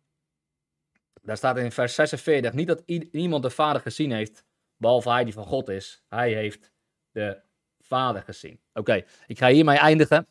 Daar 1.22 1.36
staat 1.36 1.56
in 1.56 1.72
vers 1.72 1.94
46 1.94 2.52
niet 2.52 2.66
dat 2.66 2.82
iemand 3.10 3.42
de 3.42 3.50
Vader 3.50 3.80
gezien 3.80 4.12
heeft, 4.12 4.44
behalve 4.76 5.10
hij 5.10 5.24
die 5.24 5.32
van 5.32 5.44
God 5.44 5.68
is. 5.68 6.02
Hij 6.08 6.32
heeft 6.32 6.72
de 7.10 7.40
Vader 7.80 8.22
gezien. 8.22 8.60
Oké, 8.74 9.04
ik 9.26 9.38
ga 9.38 9.48
hiermee 9.48 9.78
eindigen. 9.78 10.26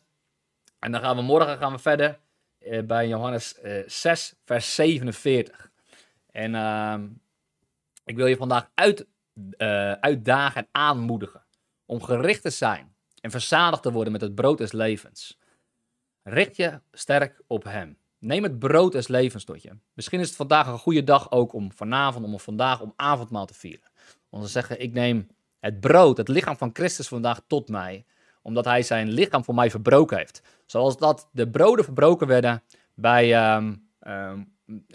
En 0.78 0.92
dan 0.92 1.00
gaan 1.00 1.16
we 1.16 1.22
morgen 1.22 1.58
gaan 1.58 1.72
we 1.72 1.78
verder 1.78 2.18
uh, 2.60 2.82
bij 2.82 3.08
Johannes 3.08 3.58
uh, 3.62 3.78
eh, 3.78 3.88
6, 3.88 4.34
vers 4.44 4.74
47. 4.74 5.70
En 6.30 6.54
uh, 6.54 6.94
ik 8.04 8.16
wil 8.16 8.26
je 8.26 8.36
vandaag 8.36 8.70
uit, 8.74 9.06
uh, 9.34 9.92
uitdagen 9.92 10.62
en 10.62 10.68
aanmoedigen 10.72 11.44
om 11.86 12.02
gericht 12.02 12.42
te 12.42 12.50
zijn 12.50 12.94
en 13.20 13.30
verzadigd 13.30 13.82
te 13.82 13.92
worden 13.92 14.12
met 14.12 14.20
het 14.20 14.34
brood 14.34 14.58
des 14.58 14.72
levens. 14.72 15.38
Richt 16.22 16.56
je 16.56 16.80
sterk 16.92 17.42
op 17.46 17.64
Hem. 17.64 17.98
Neem 18.18 18.42
het 18.42 18.58
brood 18.58 18.92
des 18.92 19.08
levens 19.08 19.44
tot 19.44 19.62
je. 19.62 19.76
Misschien 19.94 20.20
is 20.20 20.26
het 20.26 20.36
vandaag 20.36 20.66
een 20.66 20.78
goede 20.78 21.04
dag 21.04 21.30
ook 21.30 21.52
om 21.52 21.72
vanavond, 21.72 22.24
om 22.24 22.40
vandaag 22.40 22.80
om 22.80 22.92
avondmaal 22.96 23.46
te 23.46 23.54
vieren. 23.54 23.90
Om 24.28 24.40
te 24.40 24.48
zeggen, 24.48 24.80
ik 24.80 24.92
neem 24.92 25.28
het 25.58 25.80
brood, 25.80 26.16
het 26.16 26.28
lichaam 26.28 26.56
van 26.56 26.70
Christus 26.72 27.08
vandaag 27.08 27.40
tot 27.46 27.68
mij 27.68 28.04
omdat 28.42 28.64
hij 28.64 28.82
zijn 28.82 29.08
lichaam 29.08 29.44
voor 29.44 29.54
mij 29.54 29.70
verbroken 29.70 30.16
heeft. 30.16 30.42
Zoals 30.66 30.96
dat 30.96 31.28
de 31.32 31.50
broden 31.50 31.84
verbroken 31.84 32.26
werden 32.26 32.62
bij, 32.94 33.34
ehm, 33.34 33.74
ehm, 34.00 34.42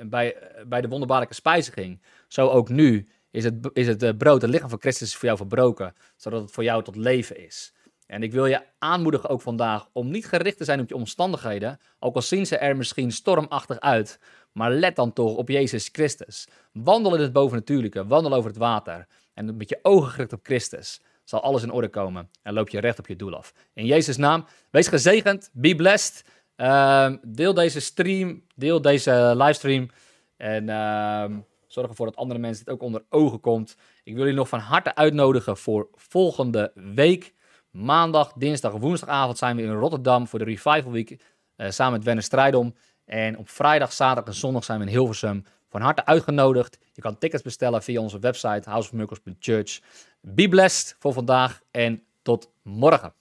bij, 0.05 0.37
bij 0.67 0.81
de 0.81 0.87
wonderbaarlijke 0.87 1.33
spijziging. 1.33 2.01
Zo 2.27 2.47
ook 2.47 2.69
nu 2.69 3.07
is 3.31 3.43
het, 3.43 3.69
is 3.73 3.87
het 3.87 4.03
eh, 4.03 4.17
brood, 4.17 4.41
het 4.41 4.51
lichaam 4.51 4.69
van 4.69 4.79
Christus 4.79 5.15
voor 5.15 5.25
jou 5.25 5.37
verbroken. 5.37 5.93
Zodat 6.15 6.41
het 6.41 6.51
voor 6.51 6.63
jou 6.63 6.83
tot 6.83 6.95
leven 6.95 7.45
is. 7.45 7.73
En 8.05 8.23
ik 8.23 8.31
wil 8.31 8.45
je 8.45 8.61
aanmoedigen 8.79 9.29
ook 9.29 9.41
vandaag 9.41 9.87
om 9.91 10.11
niet 10.11 10.27
gericht 10.27 10.57
te 10.57 10.63
zijn 10.63 10.79
op 10.79 10.89
je 10.89 10.95
omstandigheden. 10.95 11.79
Ook 11.99 12.15
al 12.15 12.21
zien 12.21 12.45
ze 12.45 12.57
er 12.57 12.77
misschien 12.77 13.11
stormachtig 13.11 13.79
uit. 13.79 14.19
Maar 14.51 14.71
let 14.71 14.95
dan 14.95 15.13
toch 15.13 15.35
op 15.35 15.49
Jezus 15.49 15.89
Christus. 15.91 16.47
Wandel 16.71 17.15
in 17.15 17.21
het 17.21 17.33
bovennatuurlijke. 17.33 18.07
Wandel 18.07 18.33
over 18.33 18.49
het 18.49 18.59
water. 18.59 19.07
En 19.33 19.57
met 19.57 19.69
je 19.69 19.79
ogen 19.81 20.11
gericht 20.11 20.33
op 20.33 20.39
Christus 20.43 21.01
zal 21.25 21.41
alles 21.41 21.63
in 21.63 21.71
orde 21.71 21.89
komen 21.89 22.29
en 22.41 22.53
loop 22.53 22.69
je 22.69 22.79
recht 22.79 22.99
op 22.99 23.07
je 23.07 23.15
doel 23.15 23.35
af. 23.35 23.53
In 23.73 23.85
Jezus' 23.85 24.17
naam, 24.17 24.45
wees 24.69 24.87
gezegend, 24.87 25.49
be 25.53 25.75
blessed. 25.75 26.25
Uh, 26.57 27.11
deel 27.21 27.53
deze 27.53 27.79
stream, 27.79 28.43
deel 28.55 28.81
deze 28.81 29.33
livestream 29.37 29.89
en 30.37 30.67
uh, 30.67 31.25
zorg 31.67 31.89
ervoor 31.89 32.05
dat 32.05 32.15
andere 32.15 32.39
mensen 32.39 32.65
het 32.65 32.73
ook 32.73 32.81
onder 32.81 33.03
ogen 33.09 33.39
komt. 33.39 33.77
Ik 34.03 34.13
wil 34.13 34.23
jullie 34.23 34.39
nog 34.39 34.49
van 34.49 34.59
harte 34.59 34.95
uitnodigen 34.95 35.57
voor 35.57 35.87
volgende 35.93 36.71
week. 36.75 37.33
Maandag, 37.71 38.33
dinsdag, 38.33 38.71
woensdagavond 38.71 39.37
zijn 39.37 39.55
we 39.55 39.61
in 39.61 39.71
Rotterdam 39.71 40.27
voor 40.27 40.39
de 40.39 40.45
Revival 40.45 40.91
Week 40.91 41.09
uh, 41.57 41.69
samen 41.69 41.93
met 41.93 42.03
Werner 42.03 42.23
Strijdom. 42.23 42.75
En 43.05 43.37
op 43.37 43.49
vrijdag, 43.49 43.93
zaterdag 43.93 44.33
en 44.33 44.39
zondag 44.39 44.63
zijn 44.63 44.79
we 44.79 44.85
in 44.85 44.91
Hilversum 44.91 45.43
van 45.69 45.81
harte 45.81 46.05
uitgenodigd. 46.05 46.77
Je 46.93 47.01
kan 47.01 47.17
tickets 47.17 47.43
bestellen 47.43 47.83
via 47.83 48.01
onze 48.01 48.19
website 48.19 48.69
houseofmiracles.church. 48.69 49.79
Be 50.27 50.49
blessed 50.49 50.95
voor 50.99 51.13
vandaag 51.13 51.61
en 51.71 52.03
tot 52.21 52.51
morgen. 52.61 53.13